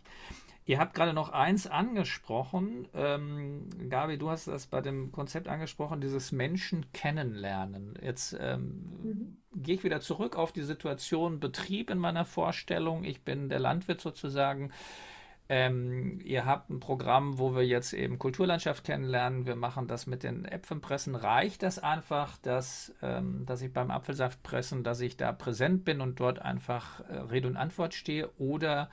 Ihr 0.68 0.80
habt 0.80 0.94
gerade 0.94 1.12
noch 1.12 1.28
eins 1.28 1.68
angesprochen. 1.68 2.88
Ähm, 2.92 3.68
Gabi, 3.88 4.18
du 4.18 4.30
hast 4.30 4.48
das 4.48 4.66
bei 4.66 4.80
dem 4.80 5.12
Konzept 5.12 5.46
angesprochen, 5.46 6.00
dieses 6.00 6.32
Menschen 6.32 6.92
kennenlernen. 6.92 7.94
Jetzt 8.02 8.36
ähm, 8.40 8.82
mhm. 9.02 9.36
gehe 9.54 9.76
ich 9.76 9.84
wieder 9.84 10.00
zurück 10.00 10.36
auf 10.36 10.50
die 10.50 10.64
Situation 10.64 11.38
Betrieb 11.38 11.88
in 11.88 11.98
meiner 11.98 12.24
Vorstellung. 12.24 13.04
Ich 13.04 13.22
bin 13.22 13.48
der 13.48 13.60
Landwirt 13.60 14.00
sozusagen. 14.00 14.72
Ähm, 15.48 16.18
ihr 16.24 16.44
habt 16.44 16.68
ein 16.70 16.80
Programm, 16.80 17.38
wo 17.38 17.54
wir 17.54 17.64
jetzt 17.64 17.92
eben 17.92 18.18
Kulturlandschaft 18.18 18.82
kennenlernen. 18.82 19.46
Wir 19.46 19.54
machen 19.54 19.86
das 19.86 20.08
mit 20.08 20.24
den 20.24 20.44
Äpfelpressen. 20.44 21.14
Reicht 21.14 21.62
das 21.62 21.78
einfach, 21.78 22.38
dass, 22.38 22.92
ähm, 23.02 23.46
dass 23.46 23.62
ich 23.62 23.72
beim 23.72 23.92
Apfelsaftpressen, 23.92 24.82
dass 24.82 25.00
ich 25.00 25.16
da 25.16 25.30
präsent 25.30 25.84
bin 25.84 26.00
und 26.00 26.18
dort 26.18 26.40
einfach 26.40 27.08
äh, 27.08 27.18
Rede 27.18 27.46
und 27.46 27.56
Antwort 27.56 27.94
stehe? 27.94 28.28
Oder 28.38 28.90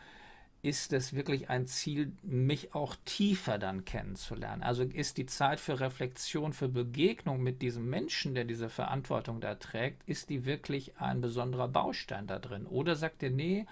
ist 0.64 0.93
es 0.93 1.14
wirklich 1.14 1.49
ein 1.49 1.68
Ziel, 1.68 2.14
mich 2.24 2.74
auch 2.74 2.95
tiefer 3.03 3.59
dann 3.59 3.84
kennenzulernen? 3.84 4.64
Also 4.64 4.84
ist 4.84 5.18
die 5.18 5.26
Zeit 5.26 5.59
für 5.59 5.82
Reflexion, 5.82 6.53
für 6.53 6.70
Begegnung 6.70 7.43
mit 7.43 7.61
diesem 7.61 7.89
Menschen, 7.89 8.34
der 8.34 8.45
diese 8.45 8.70
Verantwortung 8.70 9.41
da 9.41 9.55
trägt, 9.55 10.07
ist 10.07 10.30
die 10.30 10.45
wirklich 10.45 10.97
ein 10.97 11.20
besonderer 11.20 11.68
Baustein 11.68 12.28
da 12.28 12.39
drin? 12.39 12.66
Oder 12.66 12.95
sagt 12.95 13.24
ihr, 13.24 13.30
nee, 13.30 13.66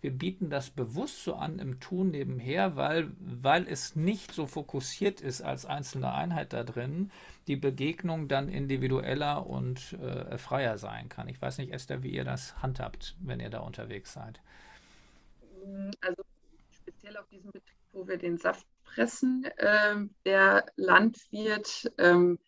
wir 0.00 0.10
bieten 0.10 0.48
das 0.48 0.70
bewusst 0.70 1.22
so 1.22 1.34
an 1.34 1.58
im 1.58 1.80
Tun 1.80 2.12
nebenher, 2.12 2.76
weil, 2.76 3.10
weil 3.20 3.68
es 3.68 3.94
nicht 3.94 4.32
so 4.32 4.46
fokussiert 4.46 5.20
ist 5.20 5.42
als 5.42 5.66
einzelne 5.66 6.14
Einheit 6.14 6.54
da 6.54 6.64
drin, 6.64 7.10
die 7.46 7.56
Begegnung 7.56 8.26
dann 8.26 8.48
individueller 8.48 9.46
und 9.46 9.92
äh, 9.94 10.38
freier 10.38 10.78
sein 10.78 11.10
kann. 11.10 11.28
Ich 11.28 11.42
weiß 11.42 11.58
nicht, 11.58 11.74
Esther, 11.74 12.02
wie 12.02 12.10
ihr 12.10 12.24
das 12.24 12.56
handhabt, 12.62 13.16
wenn 13.20 13.38
ihr 13.38 13.50
da 13.50 13.58
unterwegs 13.58 14.14
seid. 14.14 14.40
Also 16.00 16.22
speziell 17.08 17.16
auf 17.16 17.28
diesem 17.28 17.52
Betrieb, 17.52 17.76
wo 17.92 18.06
wir 18.06 18.18
den 18.18 18.38
Saft 18.38 18.66
pressen, 18.84 19.44
äh, 19.56 19.96
der 20.24 20.66
Landwirt 20.76 21.90
ähm, 21.98 22.38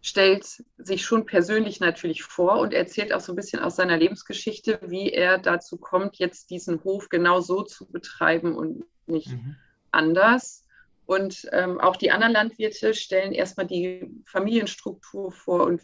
stellt 0.00 0.64
sich 0.78 1.04
schon 1.04 1.26
persönlich 1.26 1.80
natürlich 1.80 2.22
vor 2.22 2.58
und 2.60 2.72
erzählt 2.72 3.12
auch 3.12 3.20
so 3.20 3.32
ein 3.32 3.36
bisschen 3.36 3.60
aus 3.60 3.76
seiner 3.76 3.96
Lebensgeschichte, 3.96 4.80
wie 4.82 5.10
er 5.10 5.38
dazu 5.38 5.76
kommt, 5.76 6.16
jetzt 6.18 6.50
diesen 6.50 6.82
Hof 6.84 7.08
genau 7.08 7.40
so 7.40 7.62
zu 7.62 7.86
betreiben 7.86 8.54
und 8.54 8.84
nicht 9.06 9.28
mhm. 9.28 9.56
anders. 9.90 10.64
Und 11.06 11.48
ähm, 11.52 11.80
auch 11.80 11.96
die 11.96 12.10
anderen 12.10 12.34
Landwirte 12.34 12.94
stellen 12.94 13.32
erstmal 13.32 13.66
die 13.66 14.08
Familienstruktur 14.26 15.32
vor 15.32 15.64
und 15.64 15.82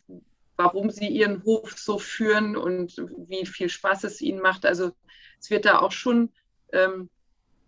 warum 0.57 0.91
sie 0.91 1.09
ihren 1.09 1.43
Hof 1.45 1.73
so 1.77 1.99
führen 1.99 2.57
und 2.57 2.97
wie 3.29 3.47
viel 3.47 3.69
Spaß 3.69 4.05
es 4.05 4.21
ihnen 4.21 4.41
macht. 4.41 4.67
Also 4.67 4.93
es 5.41 5.51
wird 5.51 5.65
da 5.65 5.79
auch 5.81 5.93
schon 5.93 6.31
ähm, 6.73 7.09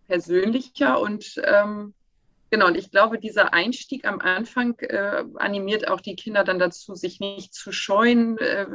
persönlicher 0.07 1.01
und 1.01 1.41
ähm, 1.45 1.95
genau, 2.51 2.67
und 2.67 2.77
ich 2.77 2.91
glaube, 2.91 3.19
dieser 3.19 3.53
Einstieg 3.53 4.07
am 4.07 4.21
Anfang 4.21 4.79
äh, 4.81 5.25
animiert 5.37 5.89
auch 5.89 6.01
die 6.01 6.17
Kinder 6.17 6.45
dann 6.45 6.59
dazu, 6.59 6.95
sich 6.95 7.21
nicht 7.21 7.55
zu 7.55 7.73
scheuen, 7.73 8.39
äh, 8.39 8.67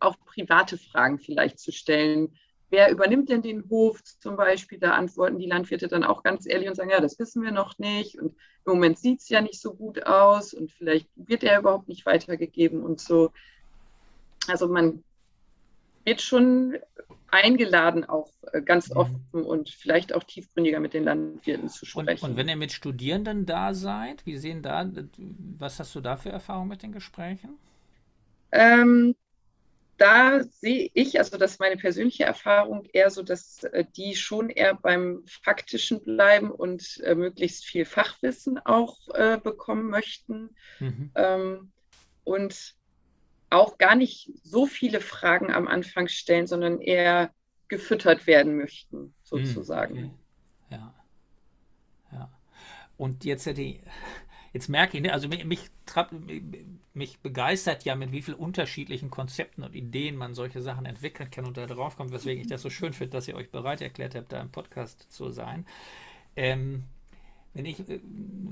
auch 0.00 0.16
private 0.24 0.78
Fragen 0.78 1.18
vielleicht 1.18 1.58
zu 1.58 1.72
stellen. 1.72 2.34
Wer 2.70 2.90
übernimmt 2.90 3.28
denn 3.28 3.42
den 3.42 3.68
Hof 3.68 4.02
zum 4.04 4.36
Beispiel? 4.36 4.78
Da 4.78 4.92
antworten 4.92 5.38
die 5.38 5.48
Landwirte 5.48 5.88
dann 5.88 6.04
auch 6.04 6.22
ganz 6.22 6.46
ehrlich 6.46 6.68
und 6.68 6.76
sagen, 6.76 6.90
ja, 6.90 7.00
das 7.00 7.18
wissen 7.18 7.42
wir 7.42 7.50
noch 7.50 7.78
nicht. 7.78 8.16
Und 8.16 8.36
im 8.64 8.74
Moment 8.74 8.98
sieht 8.98 9.20
es 9.20 9.28
ja 9.28 9.40
nicht 9.40 9.60
so 9.60 9.74
gut 9.74 10.06
aus 10.06 10.54
und 10.54 10.70
vielleicht 10.70 11.08
wird 11.16 11.42
er 11.42 11.58
überhaupt 11.58 11.88
nicht 11.88 12.06
weitergegeben 12.06 12.84
und 12.84 13.00
so. 13.00 13.32
Also 14.46 14.68
man 14.68 15.02
wird 16.04 16.22
schon 16.22 16.76
eingeladen, 17.30 18.04
auch 18.04 18.30
äh, 18.52 18.62
ganz 18.62 18.90
mhm. 18.90 18.96
offen 18.96 19.24
und 19.32 19.70
vielleicht 19.70 20.14
auch 20.14 20.24
tiefgründiger 20.24 20.80
mit 20.80 20.94
den 20.94 21.04
Landwirten 21.04 21.68
zu 21.68 21.86
sprechen. 21.86 22.24
Und, 22.24 22.32
und, 22.32 22.36
wenn 22.36 22.48
ihr 22.48 22.56
mit 22.56 22.72
Studierenden 22.72 23.46
da 23.46 23.74
seid, 23.74 24.24
wie 24.26 24.36
sehen 24.36 24.62
da, 24.62 24.90
was 25.58 25.78
hast 25.78 25.94
du 25.94 26.00
da 26.00 26.16
für 26.16 26.30
Erfahrungen 26.30 26.68
mit 26.68 26.82
den 26.82 26.92
Gesprächen? 26.92 27.58
Ähm, 28.52 29.14
da 30.00 30.42
sehe 30.44 30.90
ich, 30.94 31.18
also 31.18 31.36
das 31.36 31.52
ist 31.52 31.60
meine 31.60 31.76
persönliche 31.76 32.24
Erfahrung, 32.24 32.86
eher 32.92 33.10
so, 33.10 33.22
dass 33.22 33.64
äh, 33.64 33.84
die 33.96 34.16
schon 34.16 34.48
eher 34.48 34.74
beim 34.74 35.22
Faktischen 35.26 36.02
bleiben 36.02 36.50
und 36.50 37.00
äh, 37.04 37.14
möglichst 37.14 37.66
viel 37.66 37.84
Fachwissen 37.84 38.58
auch 38.64 38.96
äh, 39.14 39.38
bekommen 39.38 39.90
möchten. 39.90 40.56
Mhm. 40.78 41.10
Ähm, 41.14 41.72
und 42.24 42.74
auch 43.50 43.78
gar 43.78 43.96
nicht 43.96 44.30
so 44.42 44.66
viele 44.66 45.00
Fragen 45.00 45.52
am 45.52 45.68
Anfang 45.68 46.08
stellen, 46.08 46.46
sondern 46.46 46.80
eher 46.80 47.30
gefüttert 47.68 48.26
werden 48.26 48.56
möchten, 48.56 49.14
sozusagen. 49.22 49.98
Okay. 49.98 50.10
Ja. 50.70 50.94
Ja. 52.12 52.30
Und 52.96 53.24
jetzt 53.24 53.46
jetzt 54.52 54.68
merke 54.68 54.96
ich, 54.96 55.02
ne, 55.02 55.12
also 55.12 55.28
mich, 55.28 55.44
mich, 55.44 55.70
mich, 56.92 57.18
begeistert 57.20 57.84
ja, 57.84 57.94
mit 57.94 58.12
wie 58.12 58.22
vielen 58.22 58.36
unterschiedlichen 58.36 59.10
Konzepten 59.10 59.62
und 59.62 59.74
Ideen 59.74 60.16
man 60.16 60.34
solche 60.34 60.62
Sachen 60.62 60.86
entwickeln 60.86 61.30
kann 61.30 61.46
und 61.46 61.56
da 61.56 61.66
drauf 61.66 61.96
kommt, 61.96 62.12
weswegen 62.12 62.42
ich 62.42 62.48
das 62.48 62.62
so 62.62 62.70
schön 62.70 62.92
finde, 62.92 63.12
dass 63.12 63.28
ihr 63.28 63.36
euch 63.36 63.50
bereit 63.50 63.80
erklärt 63.80 64.14
habt, 64.14 64.32
da 64.32 64.40
im 64.40 64.50
Podcast 64.50 65.10
zu 65.12 65.30
sein. 65.30 65.66
Ähm, 66.36 66.84
wenn 67.52 67.64
ich 67.64 67.80
äh, 67.88 68.00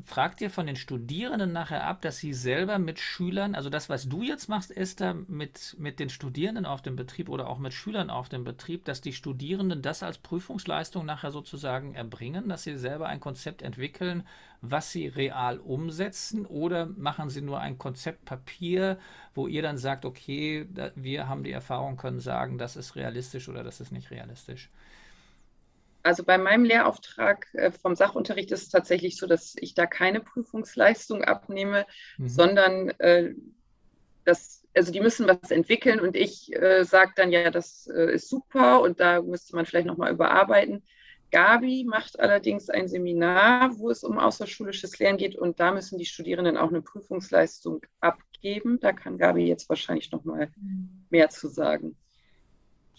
fragt 0.05 0.41
ihr 0.41 0.51
von 0.51 0.67
den 0.67 0.77
Studierenden 0.77 1.53
nachher 1.53 1.85
ab, 1.87 2.03
dass 2.03 2.19
sie 2.19 2.33
selber 2.33 2.79
mit 2.79 2.99
Schülern, 2.99 3.55
also 3.55 3.71
das, 3.71 3.89
was 3.89 4.09
du 4.09 4.23
jetzt 4.23 4.49
machst, 4.49 4.77
Esther, 4.77 5.15
mit, 5.15 5.77
mit 5.79 6.01
den 6.01 6.09
Studierenden 6.09 6.67
auf 6.67 6.83
dem 6.83 6.97
Betrieb 6.97 7.29
oder 7.29 7.49
auch 7.49 7.59
mit 7.59 7.73
Schülern 7.73 8.11
auf 8.11 8.29
dem 8.29 8.43
Betrieb, 8.43 8.85
dass 8.85 9.01
die 9.01 9.13
Studierenden 9.13 9.83
das 9.83 10.03
als 10.03 10.19
Prüfungsleistung 10.19 11.07
nachher 11.07 11.31
sozusagen 11.31 11.95
erbringen, 11.95 12.49
dass 12.49 12.65
sie 12.65 12.77
selber 12.77 13.07
ein 13.07 13.21
Konzept 13.21 13.63
entwickeln, 13.63 14.27
was 14.63 14.91
sie 14.91 15.07
real 15.07 15.59
umsetzen 15.59 16.45
oder 16.45 16.87
machen 16.87 17.31
sie 17.31 17.43
nur 17.43 17.61
ein 17.61 17.79
Konzeptpapier, 17.79 18.99
wo 19.35 19.47
ihr 19.47 19.63
dann 19.63 19.79
sagt, 19.79 20.05
okay, 20.05 20.67
da, 20.75 20.91
wir 20.97 21.29
haben 21.29 21.45
die 21.45 21.53
Erfahrung, 21.53 21.97
können 21.97 22.19
sagen, 22.19 22.59
das 22.59 22.75
ist 22.75 22.97
realistisch 22.97 23.49
oder 23.49 23.63
das 23.63 23.81
ist 23.81 23.93
nicht 23.93 24.11
realistisch. 24.11 24.71
Also 26.03 26.25
bei 26.25 26.39
meinem 26.39 26.65
Lehrauftrag 26.65 27.47
äh, 27.55 27.71
vom 27.73 27.95
Sachunterricht 27.95 28.51
ist 28.53 28.63
es 28.63 28.69
tatsächlich 28.69 29.17
so, 29.17 29.27
dass 29.27 29.55
ich 29.59 29.75
da 29.75 29.87
keine 29.87 30.21
Prüfungsleistung 30.21 31.25
abnehme, 31.25 31.87
mhm. 32.19 32.29
sondern 32.29 32.91
äh, 32.99 33.35
das, 34.25 34.65
also 34.75 34.93
die 34.93 35.01
müssen 35.01 35.27
was 35.27 35.51
entwickeln 35.51 36.01
und 36.01 36.15
ich 36.15 36.55
äh, 36.55 36.85
sage 36.85 37.13
dann, 37.17 37.33
ja, 37.33 37.51
das 37.51 37.89
äh, 37.89 38.15
ist 38.15 38.29
super 38.29 38.81
und 38.83 39.01
da 39.01 39.23
müsste 39.23 39.57
man 39.57 39.67
vielleicht 39.67 39.87
nochmal 39.87 40.13
überarbeiten. 40.13 40.83
Gabi 41.31 41.85
macht 41.85 42.19
allerdings 42.21 42.71
ein 42.71 42.89
Seminar, 42.89 43.79
wo 43.79 43.91
es 43.91 44.03
um 44.03 44.19
außerschulisches 44.19 44.99
Lernen 44.99 45.19
geht 45.19 45.37
und 45.37 45.61
da 45.61 45.73
müssen 45.73 45.99
die 45.99 46.07
Studierenden 46.07 46.57
auch 46.57 46.69
eine 46.69 46.81
Prüfungsleistung 46.81 47.83
abgeben. 48.01 48.81
Da 48.81 48.93
kann 48.93 49.19
Gabi 49.19 49.47
jetzt 49.47 49.69
wahrscheinlich 49.69 50.11
nochmal 50.11 50.51
mhm. 50.57 51.07
mehr 51.11 51.29
zu 51.29 51.49
sagen. 51.49 51.97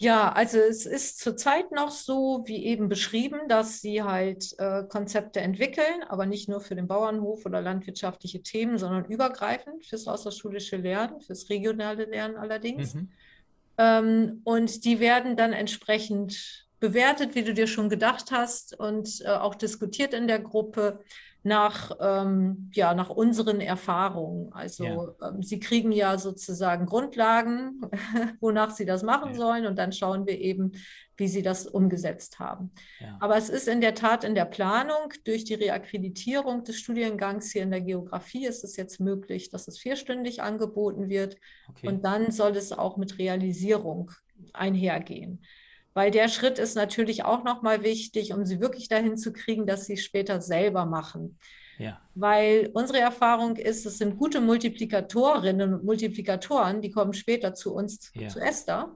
Ja, 0.02 0.32
also 0.32 0.56
es 0.56 0.86
ist 0.86 1.18
zurzeit 1.18 1.72
noch 1.72 1.90
so, 1.90 2.42
wie 2.46 2.64
eben 2.64 2.88
beschrieben, 2.88 3.48
dass 3.48 3.82
sie 3.82 4.02
halt 4.02 4.54
äh, 4.56 4.84
Konzepte 4.84 5.40
entwickeln, 5.40 6.02
aber 6.08 6.24
nicht 6.24 6.48
nur 6.48 6.62
für 6.62 6.74
den 6.74 6.86
Bauernhof 6.86 7.44
oder 7.44 7.60
landwirtschaftliche 7.60 8.42
Themen, 8.42 8.78
sondern 8.78 9.04
übergreifend 9.04 9.84
fürs 9.84 10.08
außerschulische 10.08 10.78
Lernen, 10.78 11.20
fürs 11.20 11.50
regionale 11.50 12.06
Lernen 12.06 12.36
allerdings. 12.36 12.94
Mhm. 12.94 13.10
Ähm, 13.76 14.40
und 14.44 14.86
die 14.86 15.00
werden 15.00 15.36
dann 15.36 15.52
entsprechend 15.52 16.66
bewertet, 16.80 17.34
wie 17.34 17.44
du 17.44 17.52
dir 17.52 17.66
schon 17.66 17.90
gedacht 17.90 18.30
hast, 18.30 18.80
und 18.80 19.20
äh, 19.20 19.28
auch 19.28 19.54
diskutiert 19.54 20.14
in 20.14 20.28
der 20.28 20.40
Gruppe 20.40 21.00
nach, 21.42 21.92
ähm, 22.00 22.70
ja, 22.74 22.94
nach 22.94 23.08
unseren 23.08 23.60
Erfahrungen. 23.60 24.52
Also 24.52 24.84
ja. 24.84 25.28
ähm, 25.28 25.42
sie 25.42 25.58
kriegen 25.58 25.90
ja 25.92 26.18
sozusagen 26.18 26.86
Grundlagen, 26.86 27.80
wonach 28.40 28.70
sie 28.70 28.84
das 28.84 29.02
machen 29.02 29.30
ja. 29.30 29.36
sollen 29.36 29.66
und 29.66 29.78
dann 29.78 29.92
schauen 29.92 30.26
wir 30.26 30.38
eben, 30.38 30.72
wie 31.16 31.28
sie 31.28 31.42
das 31.42 31.66
umgesetzt 31.66 32.38
haben. 32.38 32.70
Ja. 32.98 33.16
Aber 33.20 33.36
es 33.36 33.48
ist 33.48 33.68
in 33.68 33.80
der 33.80 33.94
Tat 33.94 34.24
in 34.24 34.34
der 34.34 34.44
Planung, 34.44 35.12
durch 35.24 35.44
die 35.44 35.54
Reakkreditierung 35.54 36.64
des 36.64 36.78
Studiengangs 36.78 37.52
hier 37.52 37.62
in 37.62 37.70
der 37.70 37.82
Geografie 37.82 38.46
ist 38.46 38.64
es 38.64 38.76
jetzt 38.76 39.00
möglich, 39.00 39.50
dass 39.50 39.68
es 39.68 39.78
vierstündig 39.78 40.42
angeboten 40.42 41.08
wird 41.08 41.36
okay. 41.68 41.88
und 41.88 42.04
dann 42.04 42.32
soll 42.32 42.56
es 42.56 42.72
auch 42.72 42.96
mit 42.96 43.18
Realisierung 43.18 44.10
einhergehen 44.52 45.42
weil 45.94 46.10
der 46.10 46.28
Schritt 46.28 46.58
ist 46.58 46.74
natürlich 46.74 47.24
auch 47.24 47.44
nochmal 47.44 47.82
wichtig, 47.82 48.32
um 48.32 48.44
sie 48.44 48.60
wirklich 48.60 48.88
dahin 48.88 49.16
zu 49.16 49.32
kriegen, 49.32 49.66
dass 49.66 49.86
sie 49.86 49.96
später 49.96 50.40
selber 50.40 50.86
machen. 50.86 51.38
Ja. 51.78 51.98
Weil 52.14 52.70
unsere 52.74 52.98
Erfahrung 52.98 53.56
ist, 53.56 53.86
es 53.86 53.96
sind 53.96 54.18
gute 54.18 54.42
Multiplikatorinnen 54.42 55.74
und 55.74 55.84
Multiplikatoren, 55.84 56.82
die 56.82 56.90
kommen 56.90 57.14
später 57.14 57.54
zu 57.54 57.74
uns, 57.74 58.12
ja. 58.14 58.28
zu 58.28 58.38
Esther, 58.38 58.94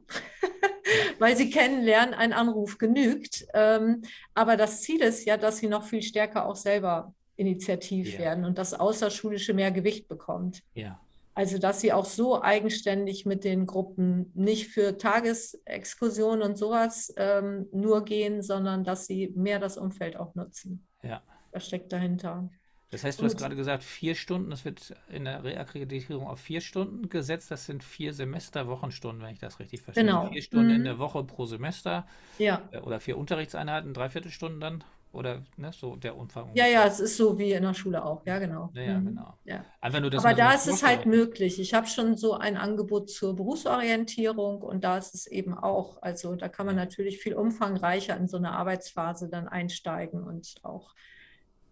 weil 1.18 1.34
sie 1.34 1.48
kennenlernen, 1.48 2.12
ein 2.12 2.34
Anruf 2.34 2.76
genügt. 2.76 3.46
Ähm, 3.54 4.02
aber 4.34 4.58
das 4.58 4.82
Ziel 4.82 5.00
ist 5.00 5.24
ja, 5.24 5.38
dass 5.38 5.58
sie 5.58 5.68
noch 5.68 5.84
viel 5.84 6.02
stärker 6.02 6.46
auch 6.46 6.56
selber 6.56 7.14
initiativ 7.36 8.12
ja. 8.12 8.18
werden 8.18 8.44
und 8.44 8.58
das 8.58 8.74
Außerschulische 8.74 9.54
mehr 9.54 9.70
Gewicht 9.70 10.06
bekommt. 10.06 10.62
Ja. 10.74 11.00
Also, 11.34 11.58
dass 11.58 11.80
sie 11.80 11.92
auch 11.92 12.04
so 12.04 12.42
eigenständig 12.42 13.26
mit 13.26 13.42
den 13.42 13.66
Gruppen 13.66 14.30
nicht 14.34 14.68
für 14.68 14.96
Tagesexkursionen 14.96 16.42
und 16.42 16.56
sowas 16.56 17.12
ähm, 17.16 17.66
nur 17.72 18.04
gehen, 18.04 18.42
sondern 18.42 18.84
dass 18.84 19.06
sie 19.06 19.32
mehr 19.34 19.58
das 19.58 19.76
Umfeld 19.76 20.16
auch 20.16 20.34
nutzen. 20.36 20.86
Ja. 21.02 21.22
Das 21.50 21.66
steckt 21.66 21.92
dahinter. 21.92 22.48
Das 22.94 23.02
heißt, 23.02 23.18
du 23.18 23.24
und, 23.24 23.30
hast 23.30 23.38
gerade 23.38 23.56
gesagt, 23.56 23.82
vier 23.82 24.14
Stunden, 24.14 24.50
das 24.50 24.64
wird 24.64 24.94
in 25.08 25.24
der 25.24 25.42
Reakkreditierung 25.42 26.28
auf 26.28 26.38
vier 26.38 26.60
Stunden 26.60 27.08
gesetzt. 27.08 27.50
Das 27.50 27.66
sind 27.66 27.82
vier 27.82 28.14
Semesterwochenstunden, 28.14 29.20
wenn 29.20 29.32
ich 29.32 29.40
das 29.40 29.58
richtig 29.58 29.82
verstehe. 29.82 30.04
Genau. 30.04 30.30
Vier 30.30 30.42
Stunden 30.42 30.68
mhm. 30.68 30.76
in 30.76 30.84
der 30.84 31.00
Woche 31.00 31.24
pro 31.24 31.44
Semester. 31.44 32.06
Ja. 32.38 32.62
Äh, 32.70 32.78
oder 32.78 33.00
vier 33.00 33.18
Unterrichtseinheiten, 33.18 33.94
dreiviertel 33.94 34.30
Stunden 34.30 34.60
dann 34.60 34.84
oder 35.14 35.44
ne, 35.56 35.72
so 35.72 35.96
der 35.96 36.16
Umfang? 36.16 36.50
Ja, 36.54 36.66
ja, 36.66 36.86
es 36.86 37.00
ist 37.00 37.16
so 37.16 37.38
wie 37.38 37.52
in 37.52 37.62
der 37.62 37.74
Schule 37.74 38.04
auch. 38.04 38.26
Ja, 38.26 38.38
genau. 38.38 38.70
Ja, 38.74 38.82
ja 38.82 38.98
mhm. 38.98 39.06
genau. 39.06 39.38
Ja. 39.44 39.64
Einfach 39.80 40.00
nur, 40.00 40.12
Aber 40.14 40.34
da 40.34 40.52
ist 40.52 40.66
es 40.66 40.82
halt 40.82 41.06
möglich. 41.06 41.60
Ich 41.60 41.72
habe 41.72 41.86
schon 41.86 42.16
so 42.16 42.34
ein 42.34 42.56
Angebot 42.56 43.10
zur 43.10 43.36
Berufsorientierung 43.36 44.62
und 44.62 44.84
da 44.84 44.98
ist 44.98 45.14
es 45.14 45.26
eben 45.26 45.54
auch. 45.54 46.02
Also 46.02 46.34
da 46.34 46.48
kann 46.48 46.66
man 46.66 46.76
natürlich 46.76 47.18
viel 47.18 47.34
umfangreicher 47.34 48.16
in 48.16 48.28
so 48.28 48.36
eine 48.36 48.52
Arbeitsphase 48.52 49.28
dann 49.28 49.48
einsteigen 49.48 50.22
und 50.22 50.56
auch 50.62 50.94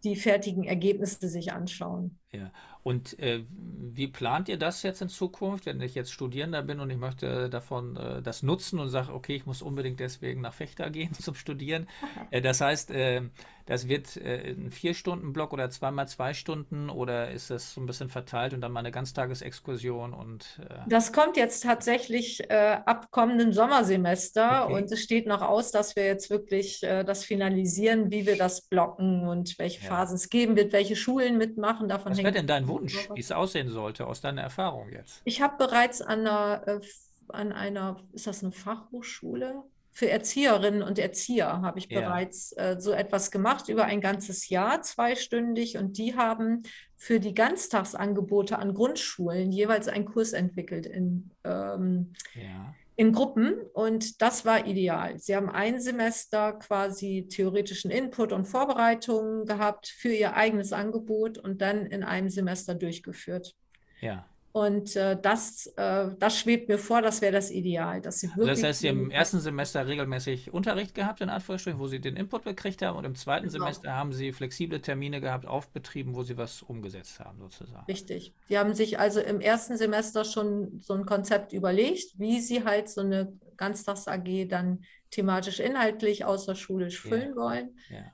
die 0.04 0.16
fertigen 0.16 0.64
Ergebnisse 0.64 1.28
sich 1.28 1.52
anschauen. 1.52 2.18
Ja, 2.32 2.50
und 2.84 3.18
äh, 3.20 3.44
wie 3.48 4.08
plant 4.08 4.48
ihr 4.48 4.58
das 4.58 4.82
jetzt 4.82 5.02
in 5.02 5.08
Zukunft, 5.08 5.66
wenn 5.66 5.80
ich 5.80 5.94
jetzt 5.94 6.12
Studierender 6.12 6.62
bin 6.62 6.80
und 6.80 6.90
ich 6.90 6.96
möchte 6.96 7.48
davon 7.48 7.96
äh, 7.96 8.22
das 8.22 8.42
nutzen 8.42 8.80
und 8.80 8.88
sage, 8.88 9.12
okay, 9.12 9.36
ich 9.36 9.46
muss 9.46 9.62
unbedingt 9.62 10.00
deswegen 10.00 10.40
nach 10.40 10.54
Fechter 10.54 10.90
gehen 10.90 11.12
zum 11.20 11.34
Studieren? 11.34 11.86
Äh, 12.30 12.40
das 12.40 12.60
heißt, 12.60 12.90
äh, 12.90 13.22
das 13.66 13.86
wird 13.86 14.16
äh, 14.16 14.50
ein 14.50 14.72
Vier-Stunden-Block 14.72 15.52
oder 15.52 15.70
zweimal 15.70 16.08
zwei 16.08 16.34
Stunden 16.34 16.90
oder 16.90 17.30
ist 17.30 17.50
das 17.50 17.74
so 17.74 17.80
ein 17.80 17.86
bisschen 17.86 18.08
verteilt 18.08 18.52
und 18.52 18.60
dann 18.60 18.72
mal 18.72 18.80
eine 18.80 18.90
Ganztagesexkursion 18.90 20.12
und 20.12 20.60
äh 20.68 20.78
Das 20.88 21.12
kommt 21.12 21.36
jetzt 21.36 21.62
tatsächlich 21.62 22.50
ab 22.50 23.10
kommendem 23.10 23.52
Sommersemester 23.52 24.64
okay. 24.64 24.74
und 24.74 24.90
es 24.90 25.00
steht 25.00 25.26
noch 25.26 25.42
aus, 25.42 25.70
dass 25.70 25.94
wir 25.94 26.04
jetzt 26.04 26.30
wirklich 26.30 26.80
das 26.80 27.24
finalisieren, 27.24 28.10
wie 28.10 28.26
wir 28.26 28.36
das 28.36 28.62
blocken 28.62 29.28
und 29.28 29.58
welche 29.58 29.82
ja. 29.82 29.88
Phasen 29.88 30.16
es 30.16 30.28
geben 30.28 30.56
wird, 30.56 30.72
welche 30.72 30.96
Schulen 30.96 31.38
mitmachen. 31.38 31.88
Davon 31.88 32.12
Was 32.22 32.34
wäre 32.34 32.34
denn 32.34 32.46
dein 32.46 32.68
Wunsch, 32.68 33.08
wie 33.14 33.20
es 33.20 33.32
aussehen 33.32 33.68
sollte 33.70 34.06
aus 34.06 34.20
deiner 34.20 34.42
Erfahrung 34.42 34.90
jetzt? 34.90 35.20
Ich 35.24 35.40
habe 35.42 35.56
bereits 35.58 36.00
an 36.02 36.20
einer, 36.20 36.62
äh, 36.66 36.80
an 37.28 37.52
einer, 37.52 37.96
ist 38.12 38.26
das 38.26 38.42
eine 38.42 38.52
Fachhochschule? 38.52 39.62
für 39.94 40.08
Erzieherinnen 40.08 40.82
und 40.82 40.98
Erzieher 40.98 41.60
habe 41.60 41.78
ich 41.78 41.86
ja. 41.90 42.00
bereits 42.00 42.52
äh, 42.52 42.76
so 42.78 42.92
etwas 42.92 43.30
gemacht 43.30 43.68
über 43.68 43.84
ein 43.84 44.00
ganzes 44.00 44.48
Jahr, 44.48 44.80
zweistündig. 44.80 45.76
Und 45.76 45.98
die 45.98 46.16
haben 46.16 46.62
für 46.96 47.20
die 47.20 47.34
Ganztagsangebote 47.34 48.58
an 48.58 48.72
Grundschulen 48.72 49.52
jeweils 49.52 49.88
einen 49.88 50.06
Kurs 50.06 50.32
entwickelt 50.32 50.86
in, 50.86 51.30
ähm, 51.44 52.14
ja. 52.34 52.74
In 52.96 53.12
Gruppen. 53.12 53.54
Und 53.72 54.20
das 54.22 54.44
war 54.44 54.66
ideal. 54.66 55.18
Sie 55.18 55.34
haben 55.34 55.50
ein 55.50 55.80
Semester 55.80 56.52
quasi 56.54 57.26
theoretischen 57.28 57.90
Input 57.90 58.32
und 58.32 58.46
Vorbereitungen 58.46 59.46
gehabt 59.46 59.88
für 59.88 60.12
ihr 60.12 60.34
eigenes 60.34 60.72
Angebot 60.72 61.38
und 61.38 61.62
dann 61.62 61.86
in 61.86 62.02
einem 62.02 62.28
Semester 62.28 62.74
durchgeführt. 62.74 63.54
Ja. 64.00 64.26
Und 64.52 64.96
äh, 64.96 65.18
das, 65.20 65.66
äh, 65.76 66.10
das 66.18 66.38
schwebt 66.38 66.68
mir 66.68 66.78
vor, 66.78 67.00
das 67.00 67.22
wäre 67.22 67.32
das 67.32 67.50
Ideal. 67.50 68.02
Dass 68.02 68.20
sie 68.20 68.28
wirklich 68.28 68.50
also 68.50 68.62
das 68.62 68.68
heißt, 68.68 68.80
Sie 68.80 68.88
haben 68.90 69.04
im 69.04 69.10
ersten 69.10 69.40
Semester 69.40 69.86
regelmäßig 69.86 70.52
Unterricht 70.52 70.94
gehabt, 70.94 71.22
in 71.22 71.30
Anführungsstrichen, 71.30 71.80
wo 71.80 71.86
Sie 71.86 72.00
den 72.00 72.16
Input 72.16 72.44
gekriegt 72.44 72.82
haben. 72.82 72.98
Und 72.98 73.04
im 73.04 73.14
zweiten 73.14 73.48
genau. 73.48 73.64
Semester 73.64 73.96
haben 73.96 74.12
Sie 74.12 74.30
flexible 74.32 74.82
Termine 74.82 75.22
gehabt 75.22 75.46
auf 75.46 75.70
Betrieben, 75.70 76.14
wo 76.14 76.22
Sie 76.22 76.36
was 76.36 76.60
umgesetzt 76.60 77.18
haben, 77.18 77.38
sozusagen. 77.38 77.86
Richtig. 77.86 78.34
Sie 78.46 78.58
haben 78.58 78.74
sich 78.74 78.98
also 78.98 79.20
im 79.20 79.40
ersten 79.40 79.78
Semester 79.78 80.24
schon 80.24 80.80
so 80.82 80.92
ein 80.92 81.06
Konzept 81.06 81.54
überlegt, 81.54 82.18
wie 82.18 82.40
Sie 82.40 82.62
halt 82.62 82.90
so 82.90 83.00
eine 83.00 83.32
Ganztags-AG 83.56 84.48
dann 84.48 84.84
thematisch 85.10 85.60
inhaltlich 85.60 86.26
außerschulisch 86.26 87.00
füllen 87.00 87.30
ja. 87.30 87.36
wollen. 87.36 87.76
Ja. 87.88 88.04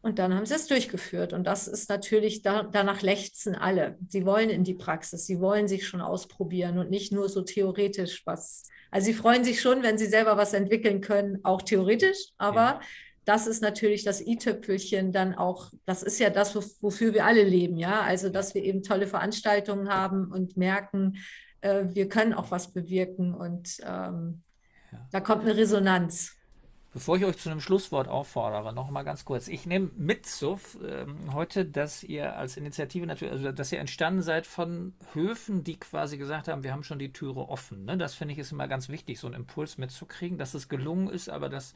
Und 0.00 0.18
dann 0.18 0.32
haben 0.32 0.46
sie 0.46 0.54
es 0.54 0.66
durchgeführt. 0.68 1.32
Und 1.32 1.44
das 1.44 1.66
ist 1.66 1.88
natürlich, 1.88 2.42
da, 2.42 2.62
danach 2.62 3.02
lechzen 3.02 3.54
alle. 3.56 3.98
Sie 4.08 4.24
wollen 4.24 4.48
in 4.48 4.62
die 4.62 4.74
Praxis, 4.74 5.26
sie 5.26 5.40
wollen 5.40 5.66
sich 5.66 5.86
schon 5.86 6.00
ausprobieren 6.00 6.78
und 6.78 6.90
nicht 6.90 7.12
nur 7.12 7.28
so 7.28 7.42
theoretisch 7.42 8.22
was. 8.24 8.68
Also 8.90 9.06
sie 9.06 9.14
freuen 9.14 9.44
sich 9.44 9.60
schon, 9.60 9.82
wenn 9.82 9.98
sie 9.98 10.06
selber 10.06 10.36
was 10.36 10.54
entwickeln 10.54 11.00
können, 11.00 11.40
auch 11.44 11.62
theoretisch, 11.62 12.30
aber 12.38 12.60
ja. 12.60 12.80
das 13.24 13.46
ist 13.46 13.60
natürlich 13.60 14.04
das 14.04 14.24
i-Tüpfelchen 14.24 15.12
dann 15.12 15.34
auch, 15.34 15.72
das 15.84 16.02
ist 16.02 16.18
ja 16.18 16.30
das, 16.30 16.54
wofür 16.80 17.12
wir 17.12 17.26
alle 17.26 17.42
leben, 17.42 17.76
ja. 17.76 18.00
Also, 18.00 18.30
dass 18.30 18.54
wir 18.54 18.62
eben 18.62 18.82
tolle 18.82 19.06
Veranstaltungen 19.06 19.90
haben 19.90 20.32
und 20.32 20.56
merken, 20.56 21.18
äh, 21.60 21.84
wir 21.88 22.08
können 22.08 22.32
auch 22.32 22.50
was 22.50 22.72
bewirken 22.72 23.34
und 23.34 23.78
ähm, 23.84 24.42
ja. 24.92 25.06
da 25.10 25.20
kommt 25.20 25.42
eine 25.42 25.56
Resonanz. 25.56 26.37
Bevor 26.94 27.18
ich 27.18 27.24
euch 27.26 27.36
zu 27.36 27.50
einem 27.50 27.60
Schlusswort 27.60 28.08
auffordere, 28.08 28.72
noch 28.72 28.90
mal 28.90 29.02
ganz 29.02 29.26
kurz. 29.26 29.46
Ich 29.46 29.66
nehme 29.66 29.90
mit 29.96 30.24
so 30.24 30.58
ähm, 30.82 31.34
heute, 31.34 31.66
dass 31.66 32.02
ihr 32.02 32.36
als 32.36 32.56
Initiative 32.56 33.04
natürlich, 33.04 33.32
also 33.32 33.52
dass 33.52 33.70
ihr 33.72 33.78
entstanden 33.78 34.22
seid 34.22 34.46
von 34.46 34.94
Höfen, 35.12 35.64
die 35.64 35.78
quasi 35.78 36.16
gesagt 36.16 36.48
haben, 36.48 36.64
wir 36.64 36.72
haben 36.72 36.84
schon 36.84 36.98
die 36.98 37.12
Türe 37.12 37.50
offen. 37.50 37.84
Ne? 37.84 37.98
Das 37.98 38.14
finde 38.14 38.32
ich 38.32 38.38
ist 38.38 38.52
immer 38.52 38.68
ganz 38.68 38.88
wichtig, 38.88 39.20
so 39.20 39.26
einen 39.26 39.36
Impuls 39.36 39.76
mitzukriegen, 39.76 40.38
dass 40.38 40.54
es 40.54 40.70
gelungen 40.70 41.10
ist, 41.10 41.28
aber 41.28 41.50
das 41.50 41.74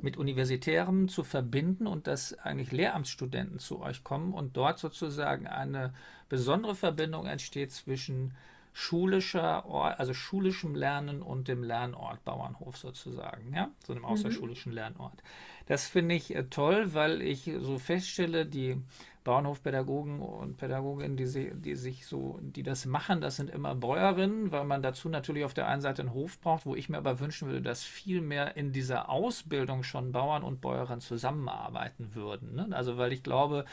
mit 0.00 0.16
Universitärem 0.16 1.08
zu 1.08 1.22
verbinden 1.22 1.86
und 1.86 2.06
dass 2.06 2.32
eigentlich 2.38 2.72
Lehramtsstudenten 2.72 3.58
zu 3.58 3.80
euch 3.80 4.04
kommen 4.04 4.32
und 4.32 4.56
dort 4.56 4.78
sozusagen 4.78 5.46
eine 5.46 5.92
besondere 6.30 6.74
Verbindung 6.74 7.26
entsteht 7.26 7.72
zwischen 7.72 8.32
schulischer 8.78 9.64
Ort, 9.64 9.98
also 9.98 10.12
schulischem 10.12 10.74
Lernen 10.74 11.22
und 11.22 11.48
dem 11.48 11.64
Lernort 11.64 12.22
Bauernhof 12.26 12.76
sozusagen, 12.76 13.54
ja, 13.54 13.70
so 13.82 13.94
einem 13.94 14.02
mhm. 14.02 14.08
außerschulischen 14.08 14.70
Lernort. 14.70 15.22
Das 15.64 15.88
finde 15.88 16.14
ich 16.14 16.36
äh, 16.36 16.44
toll, 16.44 16.92
weil 16.92 17.22
ich 17.22 17.50
so 17.60 17.78
feststelle, 17.78 18.44
die 18.44 18.76
Bauernhofpädagogen 19.24 20.20
und 20.20 20.58
Pädagoginnen, 20.58 21.16
die, 21.16 21.54
die 21.54 21.74
sich 21.74 22.06
so, 22.06 22.38
die 22.42 22.62
das 22.62 22.84
machen, 22.84 23.22
das 23.22 23.36
sind 23.36 23.48
immer 23.48 23.74
Bäuerinnen, 23.74 24.52
weil 24.52 24.64
man 24.64 24.82
dazu 24.82 25.08
natürlich 25.08 25.46
auf 25.46 25.54
der 25.54 25.68
einen 25.68 25.80
Seite 25.80 26.02
einen 26.02 26.12
Hof 26.12 26.38
braucht, 26.38 26.66
wo 26.66 26.76
ich 26.76 26.90
mir 26.90 26.98
aber 26.98 27.18
wünschen 27.18 27.48
würde, 27.48 27.62
dass 27.62 27.82
viel 27.82 28.20
mehr 28.20 28.58
in 28.58 28.72
dieser 28.72 29.08
Ausbildung 29.08 29.84
schon 29.84 30.12
Bauern 30.12 30.42
und 30.42 30.60
Bäuerinnen 30.60 31.00
zusammenarbeiten 31.00 32.14
würden. 32.14 32.54
Ne? 32.54 32.68
Also 32.72 32.98
weil 32.98 33.14
ich 33.14 33.22
glaube, 33.22 33.64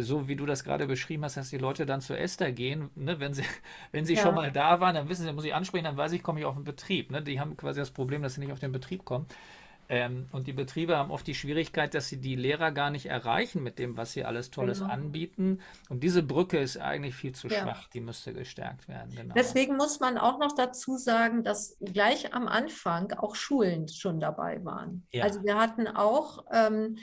so 0.00 0.28
wie 0.28 0.36
du 0.36 0.46
das 0.46 0.64
gerade 0.64 0.86
beschrieben 0.86 1.24
hast, 1.24 1.36
dass 1.36 1.50
die 1.50 1.58
Leute 1.58 1.86
dann 1.86 2.00
zu 2.00 2.16
Esther 2.16 2.52
gehen, 2.52 2.90
ne, 2.94 3.20
wenn 3.20 3.34
sie, 3.34 3.44
wenn 3.92 4.04
sie 4.04 4.14
ja. 4.14 4.22
schon 4.22 4.34
mal 4.34 4.50
da 4.50 4.80
waren, 4.80 4.94
dann 4.94 5.08
wissen 5.08 5.24
sie, 5.24 5.32
muss 5.32 5.44
ich 5.44 5.54
ansprechen, 5.54 5.84
dann 5.84 5.96
weiß 5.96 6.12
ich, 6.12 6.22
komme 6.22 6.40
ich 6.40 6.46
auf 6.46 6.54
den 6.54 6.64
Betrieb. 6.64 7.10
Ne? 7.10 7.22
Die 7.22 7.40
haben 7.40 7.56
quasi 7.56 7.80
das 7.80 7.90
Problem, 7.90 8.22
dass 8.22 8.34
sie 8.34 8.40
nicht 8.40 8.52
auf 8.52 8.60
den 8.60 8.72
Betrieb 8.72 9.04
kommen. 9.04 9.26
Ähm, 9.88 10.28
und 10.32 10.46
die 10.46 10.52
Betriebe 10.52 10.96
haben 10.96 11.10
oft 11.10 11.26
die 11.26 11.34
Schwierigkeit, 11.34 11.92
dass 11.94 12.08
sie 12.08 12.20
die 12.20 12.36
Lehrer 12.36 12.72
gar 12.72 12.90
nicht 12.90 13.06
erreichen 13.06 13.62
mit 13.62 13.78
dem, 13.78 13.96
was 13.96 14.12
sie 14.12 14.24
alles 14.24 14.50
Tolles 14.50 14.78
genau. 14.78 14.92
anbieten. 14.92 15.60
Und 15.90 16.02
diese 16.02 16.22
Brücke 16.22 16.58
ist 16.58 16.78
eigentlich 16.78 17.14
viel 17.14 17.34
zu 17.34 17.48
ja. 17.48 17.62
schwach, 17.62 17.88
die 17.88 18.00
müsste 18.00 18.32
gestärkt 18.32 18.88
werden. 18.88 19.14
Genau. 19.14 19.34
Deswegen 19.34 19.76
muss 19.76 20.00
man 20.00 20.16
auch 20.16 20.38
noch 20.38 20.54
dazu 20.54 20.96
sagen, 20.96 21.42
dass 21.44 21.76
gleich 21.80 22.32
am 22.32 22.48
Anfang 22.48 23.12
auch 23.12 23.34
Schulen 23.34 23.88
schon 23.88 24.20
dabei 24.20 24.64
waren. 24.64 25.06
Ja. 25.12 25.24
Also 25.24 25.44
wir 25.44 25.58
hatten 25.58 25.86
auch 25.86 26.44
ähm, 26.50 26.96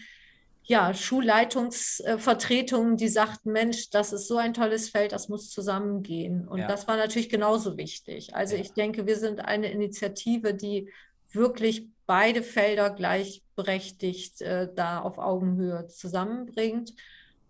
ja, 0.71 0.93
Schulleitungsvertretungen, 0.93 2.95
die 2.95 3.09
sagten, 3.09 3.51
Mensch, 3.51 3.89
das 3.89 4.13
ist 4.13 4.29
so 4.29 4.37
ein 4.37 4.53
tolles 4.53 4.87
Feld, 4.87 5.11
das 5.11 5.27
muss 5.27 5.49
zusammengehen. 5.49 6.47
Und 6.47 6.59
ja. 6.59 6.67
das 6.67 6.87
war 6.87 6.95
natürlich 6.95 7.27
genauso 7.27 7.75
wichtig. 7.75 8.33
Also 8.35 8.55
ich 8.55 8.71
denke, 8.71 9.05
wir 9.05 9.17
sind 9.17 9.41
eine 9.41 9.69
Initiative, 9.69 10.53
die 10.53 10.89
wirklich 11.29 11.89
beide 12.07 12.41
Felder 12.41 12.89
gleichberechtigt 12.89 14.39
äh, 14.39 14.69
da 14.73 15.01
auf 15.01 15.17
Augenhöhe 15.17 15.87
zusammenbringt. 15.87 16.93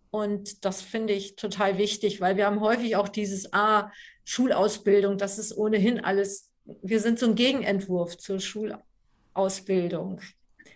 Und 0.09 0.65
das 0.65 0.81
finde 0.81 1.13
ich 1.13 1.35
total 1.35 1.77
wichtig, 1.77 2.21
weil 2.21 2.37
wir 2.37 2.47
haben 2.47 2.59
häufig 2.59 2.95
auch 2.95 3.07
dieses 3.07 3.53
Ah, 3.53 3.91
Schulausbildung, 4.23 5.19
das 5.19 5.37
ist 5.37 5.55
ohnehin 5.55 6.03
alles, 6.03 6.49
wir 6.81 6.99
sind 6.99 7.19
so 7.19 7.27
ein 7.27 7.35
Gegenentwurf 7.35 8.17
zur 8.17 8.39
Schulausbildung. 8.39 10.21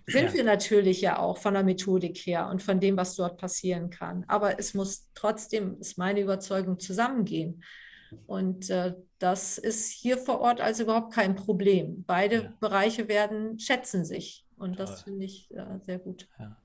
Sind 0.07 0.27
ja. 0.27 0.33
wir 0.33 0.43
natürlich 0.43 1.01
ja 1.01 1.17
auch 1.17 1.37
von 1.37 1.55
der 1.55 1.63
Methodik 1.63 2.17
her 2.17 2.47
und 2.49 2.61
von 2.61 2.79
dem, 2.79 2.95
was 2.95 3.15
dort 3.15 3.37
passieren 3.37 3.89
kann. 3.89 4.23
Aber 4.27 4.59
es 4.59 4.73
muss 4.73 5.07
trotzdem, 5.15 5.77
ist 5.79 5.97
meine 5.97 6.21
Überzeugung, 6.21 6.79
zusammengehen. 6.79 7.63
Und 8.27 8.69
äh, 8.69 8.93
das 9.17 9.57
ist 9.57 9.89
hier 9.91 10.17
vor 10.17 10.39
Ort 10.41 10.61
also 10.61 10.83
überhaupt 10.83 11.13
kein 11.13 11.35
Problem. 11.35 12.03
Beide 12.05 12.35
ja. 12.35 12.53
Bereiche 12.59 13.07
werden, 13.07 13.59
schätzen 13.59 14.05
sich. 14.05 14.45
Und 14.57 14.77
Toll. 14.77 14.85
das 14.85 15.01
finde 15.03 15.25
ich 15.25 15.49
äh, 15.51 15.79
sehr 15.81 15.99
gut. 15.99 16.27
Ja. 16.39 16.55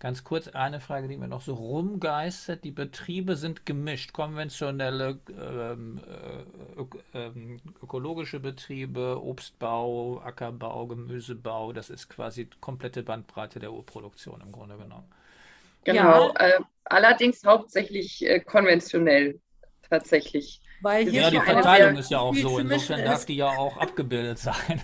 Ganz 0.00 0.22
kurz 0.22 0.46
eine 0.46 0.80
Frage, 0.80 1.08
die 1.08 1.16
mir 1.16 1.26
noch 1.26 1.40
so 1.40 1.54
rumgeistert. 1.54 2.62
Die 2.62 2.70
Betriebe 2.70 3.34
sind 3.34 3.66
gemischt. 3.66 4.12
Konventionelle 4.12 5.18
ähm, 5.28 6.00
äh, 6.06 6.80
ök 6.80 6.98
ähm, 7.14 7.60
ökologische 7.82 8.38
Betriebe, 8.38 9.20
Obstbau, 9.20 10.20
Ackerbau, 10.20 10.86
Gemüsebau. 10.86 11.72
Das 11.72 11.90
ist 11.90 12.08
quasi 12.08 12.48
komplette 12.60 13.02
Bandbreite 13.02 13.58
der 13.58 13.72
Urproduktion 13.72 14.40
im 14.40 14.52
Grunde 14.52 14.76
genommen. 14.76 15.10
Genau. 15.82 16.28
Ja. 16.28 16.46
Äh, 16.46 16.60
allerdings 16.84 17.44
hauptsächlich 17.44 18.24
äh, 18.24 18.38
konventionell 18.38 19.40
tatsächlich. 19.88 20.60
Weil 20.80 21.08
ja, 21.08 21.30
die 21.30 21.40
Verteilung 21.40 21.96
ist 21.96 22.10
ja 22.10 22.20
auch 22.20 22.34
so. 22.34 22.58
Insofern 22.58 23.04
darf 23.04 23.26
die 23.26 23.36
ja 23.36 23.48
auch 23.48 23.76
abgebildet 23.78 24.38
sein. 24.38 24.80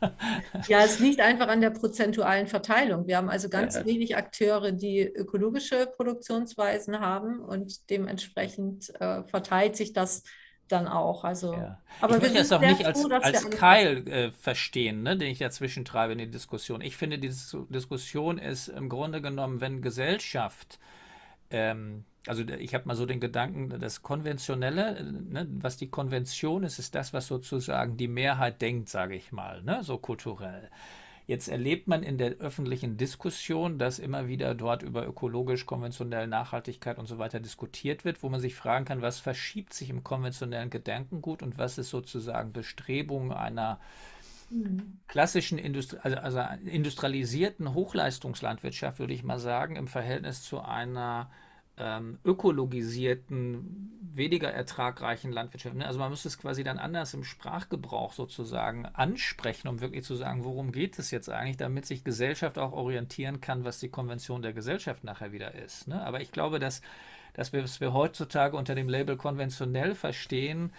ja, 0.68 0.84
es 0.84 0.98
liegt 1.00 1.20
einfach 1.20 1.48
an 1.48 1.60
der 1.60 1.70
prozentualen 1.70 2.46
Verteilung. 2.46 3.06
Wir 3.06 3.18
haben 3.18 3.28
also 3.28 3.48
ganz 3.48 3.74
ja. 3.74 3.84
wenig 3.84 4.16
Akteure, 4.16 4.72
die 4.72 5.02
ökologische 5.02 5.86
Produktionsweisen 5.86 7.00
haben 7.00 7.40
und 7.40 7.90
dementsprechend 7.90 8.92
äh, 9.00 9.22
verteilt 9.24 9.76
sich 9.76 9.92
das 9.92 10.22
dann 10.68 10.88
auch. 10.88 11.24
Also, 11.24 11.52
ja. 11.52 11.78
aber 12.00 12.16
ich 12.16 12.22
möchte 12.22 12.38
das 12.38 12.52
auch 12.52 12.60
nicht 12.60 12.84
als, 12.84 13.02
froh, 13.02 13.10
als 13.10 13.50
Keil 13.50 14.08
äh, 14.08 14.30
verstehen, 14.32 15.02
ne, 15.02 15.16
den 15.16 15.30
ich 15.30 15.38
dazwischen 15.38 15.84
treibe 15.84 16.12
in 16.12 16.18
die 16.18 16.30
Diskussion. 16.30 16.80
Ich 16.80 16.96
finde, 16.96 17.18
diese 17.18 17.66
Diskussion 17.68 18.38
ist 18.38 18.68
im 18.68 18.88
Grunde 18.88 19.20
genommen, 19.20 19.60
wenn 19.60 19.82
Gesellschaft 19.82 20.78
ähm, 21.50 22.04
also 22.26 22.42
ich 22.42 22.74
habe 22.74 22.86
mal 22.86 22.96
so 22.96 23.06
den 23.06 23.20
Gedanken, 23.20 23.68
das 23.80 24.02
Konventionelle, 24.02 25.02
ne, 25.02 25.46
was 25.60 25.76
die 25.76 25.90
Konvention 25.90 26.64
ist, 26.64 26.78
ist 26.78 26.94
das, 26.94 27.12
was 27.12 27.26
sozusagen 27.26 27.96
die 27.96 28.08
Mehrheit 28.08 28.62
denkt, 28.62 28.88
sage 28.88 29.14
ich 29.14 29.32
mal, 29.32 29.62
ne, 29.62 29.82
so 29.82 29.98
kulturell. 29.98 30.70
Jetzt 31.26 31.48
erlebt 31.48 31.88
man 31.88 32.02
in 32.02 32.18
der 32.18 32.32
öffentlichen 32.32 32.98
Diskussion, 32.98 33.78
dass 33.78 33.98
immer 33.98 34.28
wieder 34.28 34.54
dort 34.54 34.82
über 34.82 35.06
ökologisch, 35.06 35.64
konventionelle 35.64 36.26
Nachhaltigkeit 36.26 36.98
und 36.98 37.06
so 37.06 37.18
weiter 37.18 37.40
diskutiert 37.40 38.04
wird, 38.04 38.22
wo 38.22 38.28
man 38.28 38.40
sich 38.40 38.54
fragen 38.54 38.84
kann, 38.84 39.00
was 39.00 39.20
verschiebt 39.20 39.72
sich 39.72 39.88
im 39.88 40.04
konventionellen 40.04 40.68
Gedankengut 40.68 41.42
und 41.42 41.56
was 41.56 41.78
ist 41.78 41.88
sozusagen 41.88 42.52
Bestrebung 42.52 43.32
einer 43.32 43.80
mhm. 44.50 44.98
klassischen 45.08 45.56
Industri 45.56 45.98
also, 46.02 46.18
also 46.18 46.40
industrialisierten 46.66 47.72
Hochleistungslandwirtschaft, 47.72 48.98
würde 48.98 49.14
ich 49.14 49.24
mal 49.24 49.38
sagen, 49.38 49.76
im 49.76 49.88
Verhältnis 49.88 50.42
zu 50.42 50.60
einer 50.60 51.30
ähm, 51.76 52.18
ökologisierten, 52.24 53.90
weniger 54.14 54.50
ertragreichen 54.50 55.32
Landwirtschaft. 55.32 55.74
Ne? 55.74 55.86
Also 55.86 55.98
man 55.98 56.10
müsste 56.10 56.28
es 56.28 56.38
quasi 56.38 56.62
dann 56.62 56.78
anders 56.78 57.14
im 57.14 57.24
Sprachgebrauch 57.24 58.12
sozusagen 58.12 58.86
ansprechen, 58.86 59.68
um 59.68 59.80
wirklich 59.80 60.04
zu 60.04 60.14
sagen, 60.14 60.44
worum 60.44 60.70
geht 60.70 60.98
es 60.98 61.10
jetzt 61.10 61.28
eigentlich, 61.28 61.56
damit 61.56 61.86
sich 61.86 62.04
Gesellschaft 62.04 62.58
auch 62.58 62.72
orientieren 62.72 63.40
kann, 63.40 63.64
was 63.64 63.80
die 63.80 63.88
Konvention 63.88 64.42
der 64.42 64.52
Gesellschaft 64.52 65.02
nachher 65.02 65.32
wieder 65.32 65.54
ist. 65.54 65.88
Ne? 65.88 66.04
Aber 66.04 66.20
ich 66.20 66.30
glaube, 66.30 66.60
dass, 66.60 66.80
dass 67.32 67.52
wir, 67.52 67.64
was 67.64 67.80
wir 67.80 67.92
heutzutage 67.92 68.56
unter 68.56 68.76
dem 68.76 68.88
Label 68.88 69.16
konventionell 69.16 69.96
verstehen, 69.96 70.72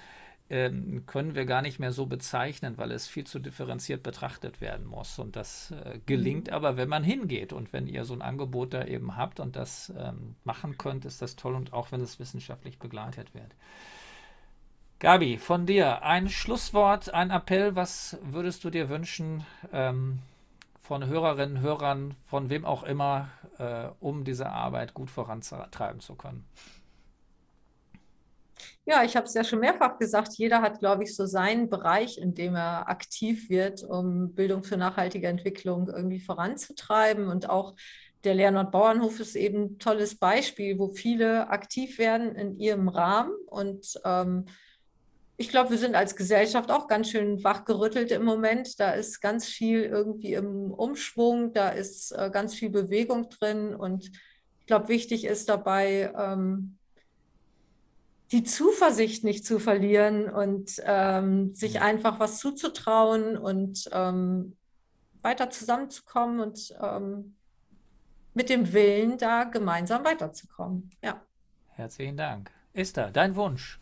ähm, 0.49 1.05
können 1.07 1.33
wir 1.33 1.45
gar 1.45 1.61
nicht 1.61 1.79
mehr 1.79 1.91
so 1.91 2.05
bezeichnen, 2.05 2.77
weil 2.77 2.91
es 2.91 3.07
viel 3.07 3.25
zu 3.25 3.39
differenziert 3.39 4.03
betrachtet 4.03 4.61
werden 4.61 4.85
muss. 4.85 5.17
Und 5.17 5.35
das 5.35 5.71
äh, 5.71 5.99
gelingt 6.05 6.47
mhm. 6.47 6.53
aber, 6.53 6.77
wenn 6.77 6.89
man 6.89 7.03
hingeht. 7.03 7.51
Und 7.51 7.73
wenn 7.73 7.87
ihr 7.87 8.05
so 8.05 8.13
ein 8.13 8.21
Angebot 8.21 8.73
da 8.73 8.85
eben 8.85 9.15
habt 9.15 9.39
und 9.39 9.55
das 9.55 9.91
ähm, 9.97 10.35
machen 10.43 10.77
könnt, 10.77 11.05
ist 11.05 11.21
das 11.21 11.35
toll 11.35 11.55
und 11.55 11.73
auch 11.73 11.91
wenn 11.91 12.01
es 12.01 12.19
wissenschaftlich 12.19 12.77
begleitet 12.77 13.33
wird. 13.33 13.55
Gabi, 14.99 15.37
von 15.37 15.65
dir 15.65 16.03
ein 16.03 16.29
Schlusswort, 16.29 17.13
ein 17.13 17.31
Appell. 17.31 17.75
Was 17.75 18.17
würdest 18.23 18.63
du 18.63 18.69
dir 18.69 18.87
wünschen 18.87 19.45
ähm, 19.73 20.19
von 20.79 21.05
Hörerinnen, 21.05 21.59
Hörern, 21.59 22.15
von 22.23 22.49
wem 22.51 22.65
auch 22.65 22.83
immer, 22.83 23.29
äh, 23.57 23.87
um 23.99 24.23
diese 24.23 24.49
Arbeit 24.51 24.93
gut 24.93 25.09
vorantreiben 25.09 25.99
zu 25.99 26.15
können? 26.15 26.45
Ja, 28.87 29.03
ich 29.03 29.15
habe 29.15 29.25
es 29.25 29.33
ja 29.33 29.43
schon 29.43 29.59
mehrfach 29.59 29.97
gesagt, 29.97 30.33
jeder 30.37 30.61
hat, 30.61 30.79
glaube 30.79 31.03
ich, 31.03 31.15
so 31.15 31.25
seinen 31.25 31.69
Bereich, 31.69 32.19
in 32.19 32.35
dem 32.35 32.53
er 32.53 32.87
aktiv 32.87 33.49
wird, 33.49 33.81
um 33.83 34.35
Bildung 34.35 34.63
für 34.63 34.77
nachhaltige 34.77 35.27
Entwicklung 35.27 35.87
irgendwie 35.87 36.19
voranzutreiben. 36.19 37.27
Und 37.27 37.49
auch 37.49 37.75
der 38.23 38.35
Leonhard 38.35 38.71
Bauernhof 38.71 39.19
ist 39.19 39.35
eben 39.35 39.63
ein 39.63 39.79
tolles 39.79 40.15
Beispiel, 40.15 40.77
wo 40.77 40.93
viele 40.93 41.49
aktiv 41.49 41.97
werden 41.97 42.35
in 42.35 42.59
ihrem 42.59 42.87
Rahmen. 42.87 43.33
Und 43.47 43.99
ähm, 44.05 44.45
ich 45.37 45.49
glaube, 45.49 45.71
wir 45.71 45.77
sind 45.79 45.95
als 45.95 46.15
Gesellschaft 46.15 46.69
auch 46.69 46.87
ganz 46.87 47.09
schön 47.09 47.43
wachgerüttelt 47.43 48.11
im 48.11 48.23
Moment. 48.23 48.79
Da 48.79 48.91
ist 48.91 49.19
ganz 49.19 49.47
viel 49.47 49.81
irgendwie 49.81 50.33
im 50.33 50.71
Umschwung, 50.71 51.53
da 51.53 51.69
ist 51.69 52.11
äh, 52.11 52.29
ganz 52.31 52.53
viel 52.53 52.69
Bewegung 52.69 53.29
drin. 53.29 53.73
Und 53.73 54.11
ich 54.59 54.65
glaube, 54.67 54.89
wichtig 54.89 55.25
ist 55.25 55.49
dabei, 55.49 56.13
ähm, 56.15 56.77
die 58.35 58.43
Zuversicht 58.43 59.23
nicht 59.23 59.45
zu 59.45 59.59
verlieren 59.59 60.29
und 60.29 60.81
ähm, 60.83 61.55
sich 61.55 61.79
einfach 61.79 62.19
was 62.19 62.37
zuzutrauen 62.37 63.37
und 63.37 63.89
ähm, 63.93 64.57
weiter 65.21 65.49
zusammenzukommen 65.49 66.41
und 66.41 66.75
ähm, 66.81 67.37
mit 68.33 68.49
dem 68.49 68.73
Willen, 68.73 69.17
da 69.17 69.45
gemeinsam 69.45 70.03
weiterzukommen. 70.03 70.89
Ja. 71.01 71.25
Herzlichen 71.69 72.17
Dank. 72.17 72.51
Esther, 72.73 73.09
dein 73.09 73.37
Wunsch? 73.37 73.79